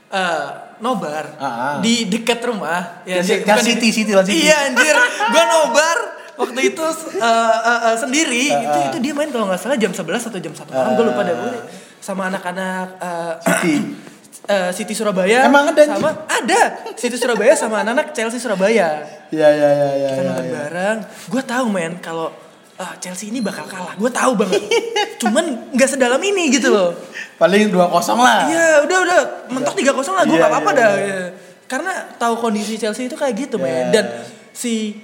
eh 0.08 0.46
nobar 0.78 1.24
Ah, 1.36 1.44
ah. 1.44 1.74
di 1.78 2.04
dekat 2.04 2.42
rumah 2.42 3.04
Ya, 3.04 3.20
bukan 3.20 3.56
City, 3.60 3.78
di- 3.84 3.94
City, 3.94 4.12
City. 4.12 4.34
Iya 4.42 4.56
anjir, 4.66 4.94
gue 5.28 5.44
nobar 5.46 5.96
waktu 6.36 6.60
itu 6.66 6.84
eh, 7.14 7.20
eh, 7.20 7.80
eh, 7.84 7.96
sendiri 7.96 8.44
Ah, 8.48 8.60
itu 8.60 8.76
ah. 8.76 8.88
itu 8.88 8.96
dia 8.98 9.12
main 9.12 9.28
kalau 9.28 9.46
nggak 9.46 9.60
salah 9.60 9.76
jam 9.76 9.92
11 9.92 10.02
atau 10.26 10.38
jam 10.38 10.50
1 10.50 10.66
malam 10.66 10.92
gue 10.94 11.06
lupa 11.06 11.22
deh 11.22 11.30
Ah. 11.30 11.38
gue 11.38 11.52
sama 11.98 12.26
anak-anak 12.26 12.86
eh, 12.98 13.34
City. 13.40 13.74
eh, 14.46 14.70
City 14.72 14.94
Surabaya 14.94 15.44
Emang 15.44 15.68
ada, 15.68 15.82
sama 15.82 16.10
ada 16.24 16.60
City 16.96 17.16
Surabaya 17.18 17.52
sama 17.52 17.82
anak-anak 17.82 18.14
Chelsea 18.14 18.40
Surabaya 18.40 19.04
Iya 19.30 19.48
iya 19.52 19.68
iya 19.70 19.90
iya. 19.94 20.08
kita 20.10 20.22
iya, 20.22 20.28
nonton 20.30 20.46
iya. 20.46 20.54
bareng 20.56 20.98
gue 21.28 21.42
tahu 21.44 21.66
men 21.68 21.92
kalau 22.00 22.28
ah, 22.76 22.94
Chelsea 22.98 23.28
ini 23.28 23.38
bakal 23.38 23.68
kalah 23.68 23.94
gue 23.94 24.10
tahu 24.10 24.32
banget 24.34 24.62
cuman 25.22 25.44
nggak 25.76 25.88
sedalam 25.88 26.22
ini 26.24 26.48
gitu 26.50 26.72
loh 26.72 26.96
Paling 27.36 27.72
2-0 27.72 27.76
lah. 28.20 28.48
iya 28.48 28.84
udah 28.84 28.98
udah 29.04 29.20
mentok 29.52 29.74
tiga 29.76 29.92
kosong 29.92 30.16
lah 30.16 30.24
gue 30.24 30.32
Iya, 30.34 30.40
nggak 30.40 30.52
apa-apa 30.52 30.70
iya, 30.72 30.80
dah 30.80 30.90
iya. 30.96 31.08
ya. 31.08 31.22
karena 31.70 31.92
tahu 32.18 32.34
kondisi 32.40 32.74
Chelsea 32.74 33.06
itu 33.06 33.14
kayak 33.14 33.34
gitu 33.36 33.56
Iya. 33.60 33.64
men 33.64 33.86
dan 33.92 34.04
si 34.52 34.96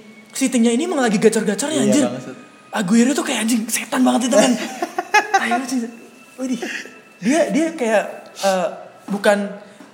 timnya 0.51 0.69
ini 0.69 0.85
emang 0.85 1.01
lagi 1.01 1.17
gacor-gacornya 1.17 1.81
Iya, 1.81 1.85
anjir 1.89 2.03
banget. 2.05 2.35
Aguero 2.67 3.11
tuh 3.15 3.25
kayak 3.25 3.47
anjing 3.47 3.61
setan 3.65 4.01
banget 4.03 4.27
itu 4.29 4.35
men 4.37 4.53
Ayo 5.47 5.61
sih 5.65 5.79
Widih. 6.37 6.59
dia 7.17 7.49
dia 7.49 7.67
kayak 7.73 8.03
eh, 8.37 8.67
bukan 9.07 9.37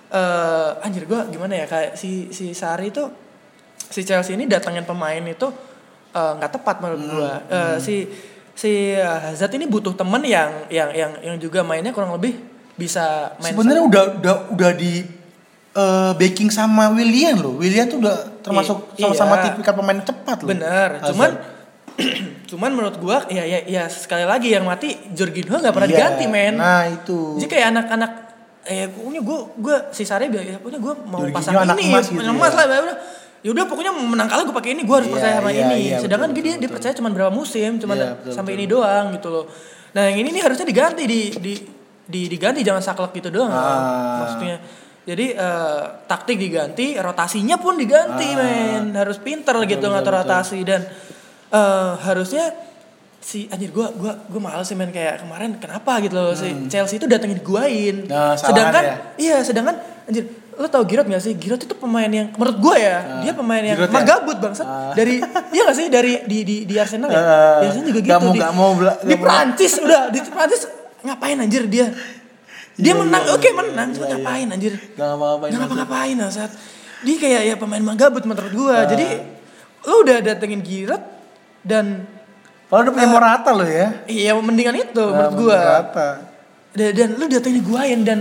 eh, 0.09 0.85
anjir 0.85 1.05
gue 1.05 1.19
gimana 1.29 1.53
ya 1.53 1.65
kayak 1.65 1.95
si 1.95 2.29
si 2.29 2.53
Sari 2.53 2.89
itu 2.89 3.05
si 3.77 4.01
Chelsea 4.01 4.33
ini 4.33 4.45
datangin 4.45 4.83
pemain 4.83 5.21
itu 5.21 5.47
eh, 6.11 6.31
nggak 6.37 6.51
tepat 6.51 6.75
menurut 6.81 7.01
Hmm, 7.01 7.13
gua. 7.13 7.33
Eh, 7.47 7.75
si 7.77 7.95
si 8.53 8.93
Hazard 8.93 9.53
ini 9.57 9.65
butuh 9.65 9.93
temen 9.93 10.21
yang 10.21 10.69
yang 10.69 10.89
yang 10.93 11.11
yang 11.25 11.35
juga 11.37 11.65
mainnya 11.65 11.89
kurang 11.89 12.13
lebih 12.13 12.37
bisa 12.73 13.33
main. 13.41 13.53
Sebenarnya 13.53 13.83
udah 13.85 14.03
udah 14.21 14.35
udah 14.53 14.71
di 14.73 15.01
eh, 15.73 16.11
backing 16.13 16.49
sama 16.49 16.93
William 16.93 17.37
loh. 17.37 17.57
William 17.57 17.85
tuh 17.85 17.97
udah 18.01 18.17
termasuk 18.45 18.93
sama-sama 18.97 19.41
iya. 19.41 19.43
tipikal 19.49 19.73
pemain 19.73 20.01
cepat 20.01 20.37
loh. 20.41 20.49
bener. 20.53 20.89
Hazard. 21.01 21.09
Cuman 21.13 21.29
cuman 22.53 22.69
menurut 22.73 22.97
gua 22.97 23.25
ya 23.29 23.45
ya 23.45 23.61
ya 23.65 23.83
sekali 23.89 24.25
lagi 24.25 24.49
yang 24.49 24.65
mati 24.65 24.97
Jorginho 25.13 25.57
nggak 25.57 25.73
pernah 25.73 25.89
Iya. 25.89 25.93
diganti 25.97 26.25
men. 26.29 26.55
Nah, 26.57 26.85
itu. 26.89 27.37
Jadi 27.41 27.49
kayak 27.49 27.67
anak-anak 27.73 28.11
eh 28.63 28.87
pokoknya 28.87 29.21
gue 29.21 29.39
gue 29.59 29.75
si 29.91 30.03
Sari 30.03 30.31
bilang 30.31 30.47
ya 30.47 30.55
pokoknya 30.55 30.79
gue 30.79 30.93
mau 31.03 31.21
pasang 31.29 31.55
anak 31.59 31.75
ini 31.77 31.91
emas 31.91 32.07
gitu 32.07 32.23
emas 32.23 32.53
ya. 32.53 32.57
lah 32.57 32.65
ya 32.71 32.81
udah 32.81 32.97
ya 33.43 33.49
udah 33.51 33.65
pokoknya 33.67 33.91
menang 33.91 34.27
kalah 34.31 34.43
gue 34.47 34.55
pakai 34.55 34.71
ini 34.71 34.87
gue 34.87 34.95
harus 34.95 35.09
Iya, 35.11 35.15
percaya 35.19 35.33
sama 35.35 35.49
iya, 35.51 35.63
ini 35.67 35.77
iya, 35.83 35.97
sedangkan 35.99 36.29
betul, 36.31 36.39
dia 36.39 36.53
dia 36.53 36.59
betul, 36.63 36.71
percaya 36.79 36.93
cuma 36.95 37.09
berapa 37.11 37.31
musim 37.31 37.71
cuma 37.75 37.93
Iya, 37.93 38.15
betul, 38.15 38.31
sampai 38.31 38.51
betul. 38.55 38.63
ini 38.63 38.71
doang 38.71 39.05
gitu 39.11 39.27
loh 39.27 39.45
nah 39.91 40.03
yang 40.07 40.17
ini 40.23 40.29
nih 40.31 40.43
harusnya 40.47 40.65
diganti 40.65 41.03
di 41.03 41.21
di, 41.43 41.53
di 42.03 42.21
diganti 42.31 42.59
jangan 42.63 42.79
saklek 42.79 43.11
gitu 43.19 43.29
doang 43.29 43.51
Ah. 43.51 44.23
maksudnya 44.23 44.57
jadi 45.03 45.25
eh, 45.35 45.81
taktik 46.07 46.39
diganti 46.39 46.95
rotasinya 46.95 47.59
pun 47.59 47.75
diganti 47.75 48.31
Ah. 48.31 48.39
men 48.79 48.95
harus 48.95 49.19
pinter 49.19 49.59
gitu 49.67 49.75
betul, 49.75 49.91
ngatur 49.91 50.13
betul. 50.15 50.21
rotasi 50.23 50.59
dan 50.63 50.81
eh, 51.51 51.91
harusnya 51.99 52.45
si 53.23 53.47
anjir 53.47 53.71
gua 53.71 53.87
gua 53.93 54.19
gua 54.21 54.41
males 54.43 54.67
sih 54.67 54.75
main 54.75 54.91
kayak 54.91 55.23
kemarin 55.23 55.55
kenapa 55.55 55.97
gitu 55.99 56.13
loh 56.13 56.35
si 56.35 56.51
Chelsea 56.67 56.95
itu 56.95 57.07
datengin 57.07 57.39
guain 57.39 58.03
Hmm. 58.03 58.11
Nah, 58.11 58.35
sedangkan 58.35 58.83
ya? 58.83 58.95
iya 59.17 59.37
sedangkan 59.39 59.75
anjir 60.03 60.27
lo 60.53 60.67
tau 60.67 60.83
Giroud 60.83 61.07
gak 61.07 61.17
sih 61.19 61.33
Giroud 61.33 61.57
itu 61.59 61.73
pemain 61.73 62.05
yang 62.05 62.29
menurut 62.31 62.59
gua 62.59 62.75
ya 62.75 63.23
dia 63.23 63.33
pemain 63.33 63.57
yang 63.59 63.73
Giroud 63.75 63.89
ya? 63.89 63.95
magabut 63.95 64.37
bangsat 64.37 64.63
Ah. 64.63 64.91
dari 64.91 65.17
iya 65.49 65.61
gak 65.63 65.73
sih 65.73 65.87
dari 65.87 66.13
di 66.23 66.37
di 66.43 66.55
di 66.63 66.75
Arsenal 66.75 67.07
ya 67.07 67.15
Ah. 67.15 67.57
di 67.57 67.65
Arsenal 67.65 67.87
juga 67.87 67.99
Gak 67.99 68.05
gitu 68.05 68.21
mau- 68.21 68.29
di, 68.29 68.39
gak 68.39 68.53
mau 68.53 68.71
bela- 68.73 68.99
di 68.99 69.07
gak 69.09 69.19
Prancis 69.19 69.73
udah 69.79 70.01
di 70.09 70.19
Prancis 70.29 70.61
ngapain 71.01 71.37
anjir 71.37 71.63
dia 71.65 71.87
dia 72.75 72.89
Iya, 72.89 72.93
menang 72.95 73.23
iya, 73.23 73.33
oke 73.33 73.45
iya. 73.45 73.53
menang 73.55 73.87
cuma 73.89 74.03
Iya, 74.03 74.09
iya. 74.09 74.17
ngapain 74.19 74.47
anjir 74.49 74.73
Gak 74.91 75.07
ngapa-ngapain. 75.07 75.49
Gak 75.49 75.59
ngapa-ngapain 75.59 76.15
saat 76.29 76.51
dia 77.01 77.15
kayak 77.17 77.41
ya 77.43 77.55
pemain 77.55 77.83
magabut 77.83 78.23
menurut 78.23 78.51
gua. 78.51 78.75
Ah. 78.75 78.83
Jadi 78.85 79.07
lu 79.83 79.95
udah 80.01 80.17
datengin 80.21 80.61
Giroud 80.61 81.01
dan 81.61 82.03
Kalau 82.73 82.81
udah 82.81 82.91
punya 82.91 83.05
Morata 83.07 83.49
loh 83.51 83.69
ya. 83.69 84.01
iya 84.05 84.33
mendingan 84.33 84.73
itu 84.75 84.97
Nah, 84.97 85.29
menurut 85.29 85.33
gua. 85.39 85.57
Morata. 85.59 86.09
Dan, 86.73 86.89
dan 86.91 87.09
lu 87.13 87.25
datengin 87.27 87.57
Higuain 87.59 87.99
dan 88.01 88.19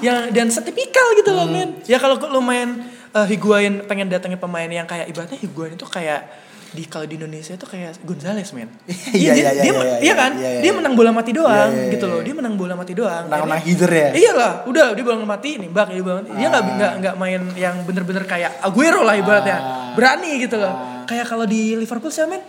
yang 0.00 0.26
dan 0.28 0.46
setipikal 0.48 1.06
gitu 1.14 1.30
Hmm. 1.30 1.38
loh 1.38 1.46
men. 1.48 1.70
Ya 1.84 1.96
kalau 1.96 2.18
lu 2.18 2.40
main 2.40 2.82
uh, 3.08 3.22
Higuain 3.22 3.86
pengen 3.86 4.08
datengin 4.08 4.36
pemain 4.36 4.66
yang 4.66 4.84
kayak 4.84 5.06
ibaratnya 5.06 5.38
Higuain 5.38 5.72
itu 5.72 5.86
kayak 5.86 6.26
di 6.70 6.82
kalau 6.84 7.02
di 7.02 7.14
Indonesia 7.14 7.50
itu 7.52 7.62
kayak 7.64 7.98
Gonzales 8.00 8.50
men. 8.50 8.70
Iya, 9.12 9.30
dia, 9.30 9.30
iya, 9.32 9.50
dia, 9.52 9.62
iya, 9.62 9.62
dia- 9.62 9.74
iya, 9.76 9.96
iya 10.00 10.14
kan? 10.16 10.32
iya, 10.32 10.48
iya, 10.48 10.60
dia 10.60 10.66
iya. 10.66 10.72
menang 10.72 10.94
bola 10.94 11.10
mati 11.10 11.30
doang 11.30 11.70
Iya, 11.70 11.78
iya, 11.80 11.92
gitu 11.92 12.04
loh. 12.06 12.20
Dia 12.20 12.34
menang 12.34 12.54
bola 12.54 12.74
mati 12.74 12.92
doang. 12.92 13.24
Menang-menang 13.26 13.58
Akhirnya- 13.58 13.86
header 13.86 13.92
ya. 13.92 14.08
Iyalah, 14.16 14.52
udah 14.64 14.86
dia 14.90 15.04
bola 15.04 15.16
mati 15.24 15.50
nih, 15.56 15.68
bak 15.68 15.86
dia 15.88 16.00
bola 16.00 16.16
mati. 16.18 16.30
Dia 16.32 16.46
nggak 16.48 16.62
Ah. 16.62 16.74
nggak 16.74 16.92
nggak 16.98 17.14
main 17.16 17.40
yang 17.54 17.76
bener-bener 17.84 18.24
kayak 18.24 18.50
Aguero 18.60 19.02
lah 19.02 19.14
ibaratnya. 19.14 19.56
Ah. 19.56 19.62
Berani 19.94 20.30
gitu 20.38 20.56
loh. 20.56 20.70
Ah. 20.70 21.02
Kayak 21.06 21.26
kalau 21.28 21.44
di 21.44 21.74
Liverpool 21.76 22.10
siapa 22.10 22.30
men? 22.30 22.42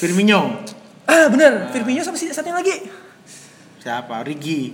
Firmino. 0.00 0.64
Ah 1.04 1.28
bener, 1.28 1.68
Firmino 1.68 2.00
sama 2.00 2.16
si 2.16 2.32
satu 2.32 2.48
yang 2.48 2.56
lagi. 2.56 2.88
Siapa? 3.84 4.24
Rigi. 4.24 4.72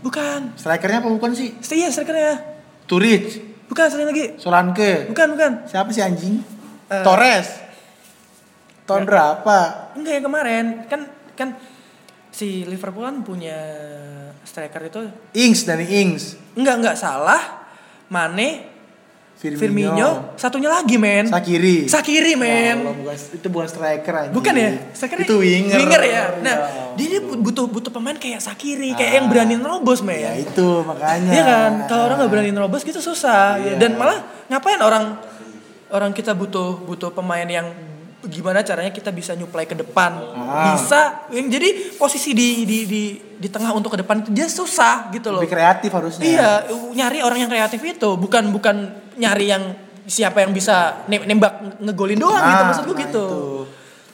Bukan. 0.00 0.56
Strikernya 0.56 1.04
apa 1.04 1.08
bukan 1.12 1.36
sih? 1.36 1.52
Iya, 1.60 1.92
strikernya. 1.92 2.40
Turic. 2.88 3.44
Bukan, 3.68 3.84
satu 3.88 4.00
yang 4.04 4.12
lagi. 4.12 4.40
Solanke. 4.40 5.12
Bukan, 5.12 5.36
bukan. 5.36 5.52
Siapa 5.68 5.88
sih 5.92 6.00
anjing? 6.00 6.40
Eh. 6.88 7.04
Torres. 7.04 7.48
Tahun 8.84 9.04
berapa? 9.08 9.58
Enggak 9.96 10.12
yang 10.20 10.24
kemarin. 10.28 10.64
Kan 10.88 11.00
kan 11.36 11.48
si 12.28 12.68
Liverpool 12.68 13.04
kan 13.04 13.24
punya 13.24 13.56
striker 14.44 14.84
itu 14.84 15.00
Ings 15.32 15.64
dari 15.64 15.88
Ings. 15.88 16.36
enggak 16.56 16.76
enggak 16.84 16.96
salah. 17.00 17.64
Mane 18.12 18.73
Firmino. 19.52 19.92
Firmino, 19.92 20.08
satunya 20.40 20.72
lagi 20.72 20.96
men. 20.96 21.28
Sakiri. 21.28 21.84
Sakiri 21.84 22.32
men. 22.32 22.48
Ya 22.48 22.72
Allah, 22.80 22.94
bukan, 22.96 23.16
itu 23.36 23.46
bukan 23.52 23.68
striker 23.68 24.14
anjing. 24.16 24.32
Bukan 24.32 24.54
ya? 24.56 24.70
Sakiri 24.96 25.22
Itu 25.28 25.36
winger. 25.36 25.76
Winger 25.76 26.02
ya. 26.02 26.24
Nah, 26.40 26.56
Ya. 26.96 26.96
dia, 26.96 27.20
butuh 27.20 27.68
butuh 27.68 27.92
pemain 27.92 28.16
kayak 28.16 28.40
Sakiri, 28.40 28.96
kayak 28.96 29.12
Ah. 29.12 29.16
yang 29.20 29.26
berani 29.28 29.54
nerobos 29.54 30.00
men. 30.00 30.16
Ya 30.16 30.32
itu 30.34 30.68
makanya. 30.80 31.28
Iya 31.28 31.42
kan? 31.44 31.72
Kalau 31.84 32.02
orang 32.08 32.16
nggak 32.24 32.32
berani 32.32 32.50
nerobos 32.50 32.80
gitu 32.80 32.98
susah. 32.98 33.60
Iya. 33.60 33.76
Dan 33.76 34.00
malah 34.00 34.24
ngapain 34.48 34.80
orang 34.80 35.20
orang 35.90 36.10
kita 36.10 36.32
butuh 36.32 36.80
butuh 36.80 37.12
pemain 37.12 37.44
yang 37.44 37.68
gimana 38.24 38.64
caranya 38.64 38.88
kita 38.88 39.12
bisa 39.12 39.36
nyuplai 39.36 39.68
ke 39.68 39.76
depan. 39.76 40.16
Ah. 40.32 40.72
Bisa. 40.72 41.28
Yang 41.28 41.46
jadi 41.60 41.68
posisi 42.00 42.32
di 42.32 42.64
di 42.64 42.78
di 42.88 43.02
di 43.36 43.48
tengah 43.52 43.76
untuk 43.76 43.92
ke 43.92 44.00
depan 44.00 44.24
itu 44.24 44.32
dia 44.32 44.48
susah 44.48 45.12
gitu 45.12 45.28
loh. 45.28 45.44
Lebih 45.44 45.52
kreatif 45.52 45.92
harusnya. 45.92 46.24
Iya, 46.24 46.50
nyari 46.96 47.20
orang 47.20 47.44
yang 47.44 47.50
kreatif 47.52 47.84
itu 47.84 48.16
bukan 48.16 48.48
bukan 48.48 49.03
nyari 49.14 49.46
yang 49.48 49.64
siapa 50.04 50.40
yang 50.40 50.52
bisa 50.52 51.06
nem- 51.06 51.24
nembak 51.24 51.80
ngegolin 51.80 52.18
doang 52.18 52.36
gitu 52.36 52.52
Nah, 52.54 52.66
maksud 52.68 52.84
gue 52.84 52.92
nah 52.92 53.02
gitu. 53.02 53.24
itu. 53.24 53.38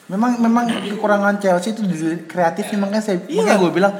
Memang 0.06 0.30
memang 0.38 0.64
kekurangan 0.86 1.34
Chelsea 1.38 1.70
itu 1.70 1.82
di 1.82 1.94
kreatifnya 2.24 2.76
makanya 2.78 3.02
saya 3.04 3.18
Iya. 3.24 3.42
makanya 3.42 3.58
gue 3.58 3.72
bilang 3.72 3.94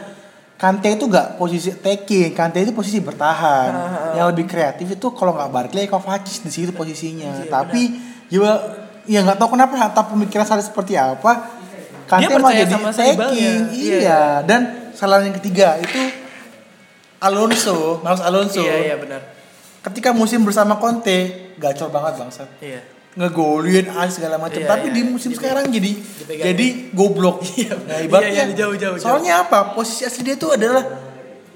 Kante 0.55 0.93
itu 0.93 1.09
gak 1.09 1.41
posisi 1.41 1.73
attacking, 1.73 2.37
Kante 2.37 2.61
itu 2.61 2.71
posisi 2.71 3.01
bertahan. 3.01 3.71
Ah, 3.73 4.13
Yang 4.13 4.27
lebih 4.29 4.45
kreatif 4.47 4.93
itu 4.93 5.07
kalau 5.11 5.33
nggak 5.33 5.49
Barkley, 5.49 5.89
Kovacic 5.89 6.45
di 6.45 6.53
situ 6.53 6.69
posisinya. 6.71 7.33
Iya, 7.33 7.49
Tapi 7.49 7.83
juga 8.29 8.61
ya 9.09 9.25
nggak 9.25 9.41
tahu 9.41 9.57
kenapa 9.57 9.81
atau 9.81 10.13
pemikiran 10.13 10.45
saya 10.45 10.61
seperti 10.61 11.01
apa. 11.01 11.49
Kante 12.05 12.29
Dia 12.29 12.37
mau 12.37 12.53
jadi 12.53 12.69
sama 12.69 12.93
attacking, 12.93 13.73
Iya. 13.73 13.97
iya. 13.97 14.21
Dan 14.45 14.61
kesalahan 14.93 15.33
yang 15.33 15.37
ketiga 15.41 15.81
itu 15.81 15.97
Alonso, 17.19 18.01
Marcos 18.01 18.21
Alonso. 18.21 18.61
Iya 18.61 18.77
iya 18.83 18.97
benar. 18.97 19.21
Ketika 19.81 20.11
musim 20.13 20.43
bersama 20.43 20.77
Conte, 20.77 21.53
gacor 21.57 21.89
banget 21.89 22.13
bangsat 22.17 22.49
Iya. 22.61 22.81
ngegolin 23.11 23.91
ah 23.91 24.07
segala 24.07 24.37
macam 24.37 24.57
Iya, 24.57 24.69
tapi 24.69 24.87
iya. 24.87 24.95
di 24.95 25.01
musim 25.05 25.31
sekarang 25.33 25.67
jadi 25.67 25.93
Dipegang. 25.99 26.45
jadi 26.47 26.67
goblok 26.93 27.43
Iya, 27.59 27.75
nah 27.81 27.97
iya, 27.97 28.07
ibaratnya 28.07 28.45
iya, 28.47 28.55
jauh, 28.55 28.73
jauh, 28.73 28.95
jauh. 28.95 29.03
soalnya 29.03 29.43
apa 29.43 29.75
posisi 29.75 30.05
asli 30.05 30.23
dia 30.23 30.35
itu 30.35 30.47
adalah 30.47 31.11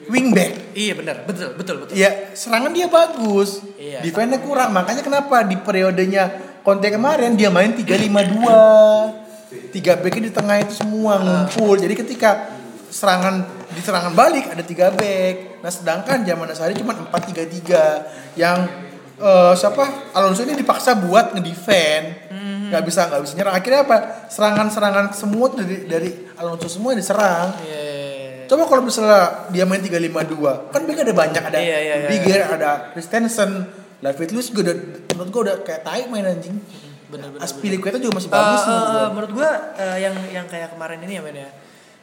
wingback 0.05 0.75
Iya 0.75 0.93
benar, 0.95 1.23
betul 1.23 1.55
betul 1.55 1.75
betul. 1.79 1.95
ya 1.95 2.35
serangan 2.35 2.75
dia 2.75 2.87
bagus 2.89 3.63
Iya. 3.77 4.03
defense 4.03 4.37
kurang 4.41 4.73
makanya 4.73 5.01
kenapa 5.01 5.41
di 5.43 5.57
periodenya 5.57 6.29
Conte 6.61 6.89
kemarin 6.89 7.37
dia 7.37 7.49
main 7.49 7.71
3-5-2 7.71 9.71
tiga 9.71 9.95
back 9.95 10.17
di 10.17 10.29
tengah 10.29 10.59
itu 10.59 10.75
semua 10.75 11.17
ngumpul 11.17 11.77
jadi 11.77 11.93
ketika 11.95 12.51
serangan 12.91 13.45
di 13.69 13.79
serangan 13.79 14.11
balik 14.11 14.49
ada 14.49 14.61
tiga 14.61 14.91
back 14.91 15.54
nah 15.65 15.73
sedangkan 15.73 16.21
zaman 16.23 16.45
Asari 16.45 16.77
cuma 16.77 16.93
4-3-3 16.93 18.37
yang 18.37 18.69
eh, 19.17 19.53
siapa 19.57 20.13
Alonso 20.13 20.45
ini 20.45 20.53
dipaksa 20.55 20.93
buat 21.01 21.33
ngedefend 21.33 22.37
nggak 22.69 22.83
bisa 22.85 23.09
nggak 23.09 23.23
bisa 23.23 23.33
nyerang 23.33 23.55
akhirnya 23.55 23.81
apa 23.83 23.97
serangan-serangan 24.29 25.17
semua 25.17 25.49
tuh 25.49 25.65
dari 25.65 25.89
dari 25.89 26.11
Alonso 26.37 26.69
semua 26.69 26.93
diserang 26.93 27.57
Iya. 27.65 28.05
Coba 28.45 28.69
kalau 28.69 28.85
misalnya 28.85 29.49
dia 29.49 29.65
main 29.65 29.81
352, 29.81 30.69
kan 30.69 30.85
back 30.85 31.01
ada 31.01 31.15
banyak 31.17 31.43
ada 31.49 31.57
Iya, 31.57 31.79
iya, 31.81 31.95
iya. 31.97 32.09
Bigger, 32.13 32.41
ada 32.45 32.93
Christensen, 32.93 33.73
David 34.05 34.37
Luiz 34.37 34.53
juga 34.53 34.69
udah 34.69 34.77
menurut 35.17 35.31
gua 35.33 35.43
udah 35.49 35.57
kayak 35.65 35.81
tai 35.81 36.05
main 36.13 36.29
anjing. 36.29 36.61
Bener, 37.09 37.33
bener, 37.33 37.41
Aspilicueta 37.41 37.97
juga 37.97 38.21
masih 38.21 38.29
bagus 38.29 38.61
menurut 38.69 38.85
gua. 38.85 39.01
eh, 39.01 39.09
menurut 39.09 39.33
gua 39.33 39.51
eh, 39.81 39.97
yang 39.97 40.15
yang 40.29 40.45
kayak 40.45 40.77
kemarin 40.77 41.01
ini 41.09 41.13
ya 41.17 41.23
men 41.25 41.37
ya. 41.41 41.49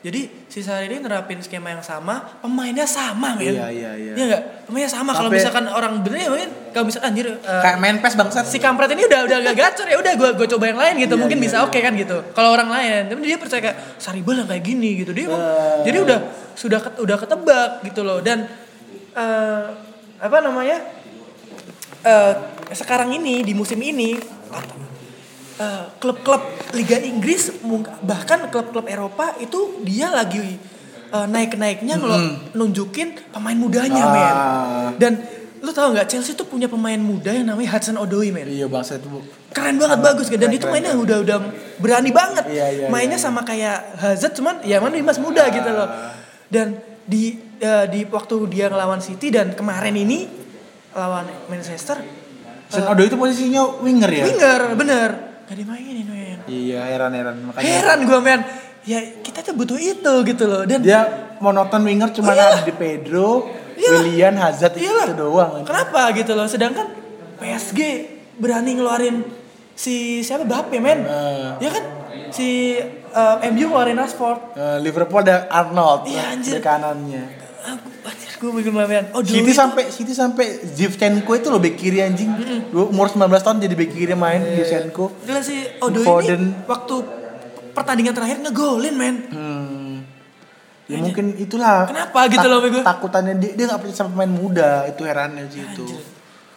Jadi 0.02 0.50
si 0.50 0.60
Sarri 0.60 0.90
ini 0.90 0.98
nerapin 0.98 1.38
skema 1.38 1.70
yang 1.70 1.80
sama, 1.80 2.42
pemainnya 2.42 2.84
sama 2.84 3.38
men. 3.38 3.54
Iya, 3.54 3.70
iya, 3.70 3.92
iya. 3.94 4.14
Iya 4.14 4.24
nggak? 4.26 4.44
Pemainnya 4.66 4.90
sama. 4.90 5.14
Kalau 5.14 5.30
misalkan 5.30 5.66
orang 5.68 6.02
bener 6.02 6.18
ya 6.20 6.30
men, 6.32 6.50
kalau 6.70 6.90
misalkan 6.90 7.14
anjir 7.14 7.30
eh, 7.30 7.62
Kayak 7.62 7.78
main 7.78 7.98
PES 7.98 8.16
bangsat. 8.16 8.44
si 8.44 8.58
kampret 8.58 8.90
ini 8.90 9.06
udah 9.06 9.20
udah 9.24 9.38
gak 9.44 9.56
gacor 9.56 9.86
ya 9.86 9.98
udah 9.98 10.14
gue 10.16 10.30
gue 10.34 10.48
coba 10.50 10.64
yang 10.66 10.80
lain 10.80 10.94
gitu 11.00 11.14
Iya, 11.14 11.22
mungkin 11.22 11.38
iya, 11.38 11.46
bisa 11.46 11.56
iya. 11.56 11.66
oke 11.66 11.78
kan 11.78 11.94
gitu 11.94 12.18
kalau 12.32 12.50
orang 12.50 12.68
lain 12.68 13.02
tapi 13.06 13.20
dia 13.22 13.38
percaya 13.38 13.62
kayak 13.62 13.78
Saribel 13.96 14.36
yang 14.36 14.48
kayak 14.48 14.64
gini 14.64 14.90
gitu 14.98 15.12
dia 15.12 15.28
Eh. 15.28 15.38
jadi 15.84 15.98
udah 16.02 16.20
sudah 16.54 16.80
ket- 16.80 16.98
udah 16.98 17.18
ketebak 17.18 17.70
gitu 17.84 18.02
loh 18.02 18.20
dan 18.20 18.50
eh, 19.12 19.64
apa 20.18 20.38
namanya 20.40 20.82
eh, 22.02 22.34
sekarang 22.72 23.12
ini 23.12 23.44
di 23.44 23.54
musim 23.54 23.78
ini 23.78 24.18
eh, 25.60 25.84
klub-klub 26.00 26.42
Liga 26.78 26.98
Inggris 27.02 27.52
bahkan 28.06 28.48
klub-klub 28.48 28.88
Eropa 28.88 29.36
itu 29.42 29.82
dia 29.84 30.08
lagi 30.14 30.56
eh, 31.12 31.28
naik-naiknya 31.28 32.00
ngelo 32.00 32.18
nunjukin 32.56 33.32
pemain 33.34 33.58
mudanya 33.58 34.04
Ah. 34.04 34.14
men 34.14 34.36
dan 35.02 35.14
lu 35.62 35.70
tahu 35.70 35.94
nggak 35.94 36.10
Chelsea 36.10 36.34
tuh 36.34 36.50
punya 36.50 36.66
pemain 36.66 36.98
muda 36.98 37.30
yang 37.30 37.46
namanya 37.46 37.78
Hudson 37.78 37.94
Odoi 37.94 38.34
men. 38.34 38.50
Iya 38.50 38.66
bangsat 38.66 38.98
itu. 38.98 39.22
keren 39.54 39.78
banget 39.78 40.00
bagus 40.02 40.26
kan? 40.26 40.42
Dan 40.42 40.50
keren, 40.50 40.58
itu 40.58 40.66
keren, 40.66 40.74
mainnya 40.74 40.94
udah 40.98 41.18
udah 41.22 41.38
berani 41.78 42.10
banget. 42.10 42.46
Iya, 42.50 42.66
iya, 42.72 42.86
mainnya 42.90 43.20
iya, 43.20 43.26
sama 43.30 43.46
kayak 43.46 44.00
Hazard 44.02 44.34
cuman 44.34 44.66
ya 44.66 44.82
mana 44.82 44.98
masih 45.06 45.22
muda 45.22 45.46
gitu 45.54 45.70
loh. 45.70 45.86
Dan 46.50 46.82
di 47.06 47.38
eh, 47.62 47.86
di 47.94 48.10
waktu 48.10 48.36
dia 48.50 48.74
ngelawan 48.74 49.06
City 49.06 49.30
dan 49.30 49.54
kemarin 49.54 49.94
ini 49.94 50.26
lawan 50.98 51.28
Manchester 51.48 52.02
Sen 52.72 52.88
Odo 52.88 53.04
itu 53.04 53.16
posisinya 53.20 53.84
winger 53.84 54.12
ya? 54.12 54.24
winger 54.28 54.62
bener 54.80 55.10
gak 55.52 55.58
dimainin 55.58 56.08
men 56.08 56.40
Iya 56.48 56.80
heran-heran 56.88 57.36
makanya. 57.44 57.68
heran 57.68 58.00
gue 58.08 58.20
men 58.20 58.40
ya 58.82 59.00
kita 59.20 59.44
tuh 59.44 59.54
butuh 59.54 59.76
itu 59.76 60.14
gitu 60.26 60.44
loh 60.48 60.64
dan 60.64 60.80
Dia 60.80 61.02
monoton 61.38 61.84
winger 61.84 62.10
cuma 62.12 62.32
Iya. 62.32 62.56
ada 62.56 62.64
di 62.64 62.74
Pedro, 62.74 63.52
Iya. 63.76 63.90
Willian, 64.00 64.36
Hazard 64.38 64.74
Iyalah. 64.74 65.06
itu 65.06 65.14
doang. 65.18 65.54
Kenapa 65.62 66.14
gitu 66.14 66.32
loh? 66.32 66.46
Sedangkan 66.46 66.88
PSG 67.36 67.80
berani 68.38 68.78
ngeluarin 68.78 69.26
si 69.74 70.22
siapa 70.22 70.46
Bape 70.46 70.78
men? 70.78 71.02
Eh. 71.02 71.50
Ya 71.60 71.70
kan? 71.70 71.84
Si 72.30 72.78
eh, 73.12 73.50
MU 73.50 73.66
ngeluarin 73.68 73.98
Rashford. 73.98 74.54
Eh, 74.54 74.78
Liverpool 74.80 75.20
ada 75.20 75.50
Arnold 75.50 76.06
Iya, 76.06 76.24
anjir. 76.32 76.58
di 76.58 76.62
kanannya. 76.62 77.24
Gue 78.41 78.49
bikin 78.58 78.73
men. 78.73 79.06
Oh, 79.13 79.21
dulu 79.21 79.45
itu- 79.45 79.54
sampai 79.54 79.93
City 79.93 80.12
sampai 80.12 80.65
Zivchenko 80.65 81.32
itu 81.32 81.47
loh 81.47 81.62
bek 81.62 81.77
kiri 81.77 82.01
anjing. 82.01 82.34
Dua- 82.73 82.89
Umur 82.89 83.06
19 83.06 83.38
tahun 83.38 83.62
jadi 83.62 83.75
bek 83.77 83.93
kiri 83.93 84.17
main 84.17 84.41
Zivchenko. 84.41 85.13
Gila 85.21 85.41
si 85.45 85.62
Odo 85.77 86.01
Foden. 86.01 86.41
ini 86.41 86.65
waktu 86.65 86.95
pertandingan 87.71 88.17
terakhir 88.17 88.41
ngegolin 88.41 88.95
men. 88.97 89.15
Hmm. 89.30 89.93
Ya 90.89 90.97
mungkin 90.97 91.38
itulah. 91.38 91.88
Kenapa 91.88 92.27
gitu 92.27 92.47
loh, 92.49 92.60
bego? 92.60 92.82
Takutannya 92.82 93.38
dia 93.38 93.54
dia 93.54 93.65
nggak 93.69 93.80
percaya 93.80 93.95
sama 93.95 94.10
pemain 94.12 94.34
muda 94.34 94.89
itu 94.89 95.01
herannya 95.06 95.45
sih 95.47 95.62
itu. 95.63 95.86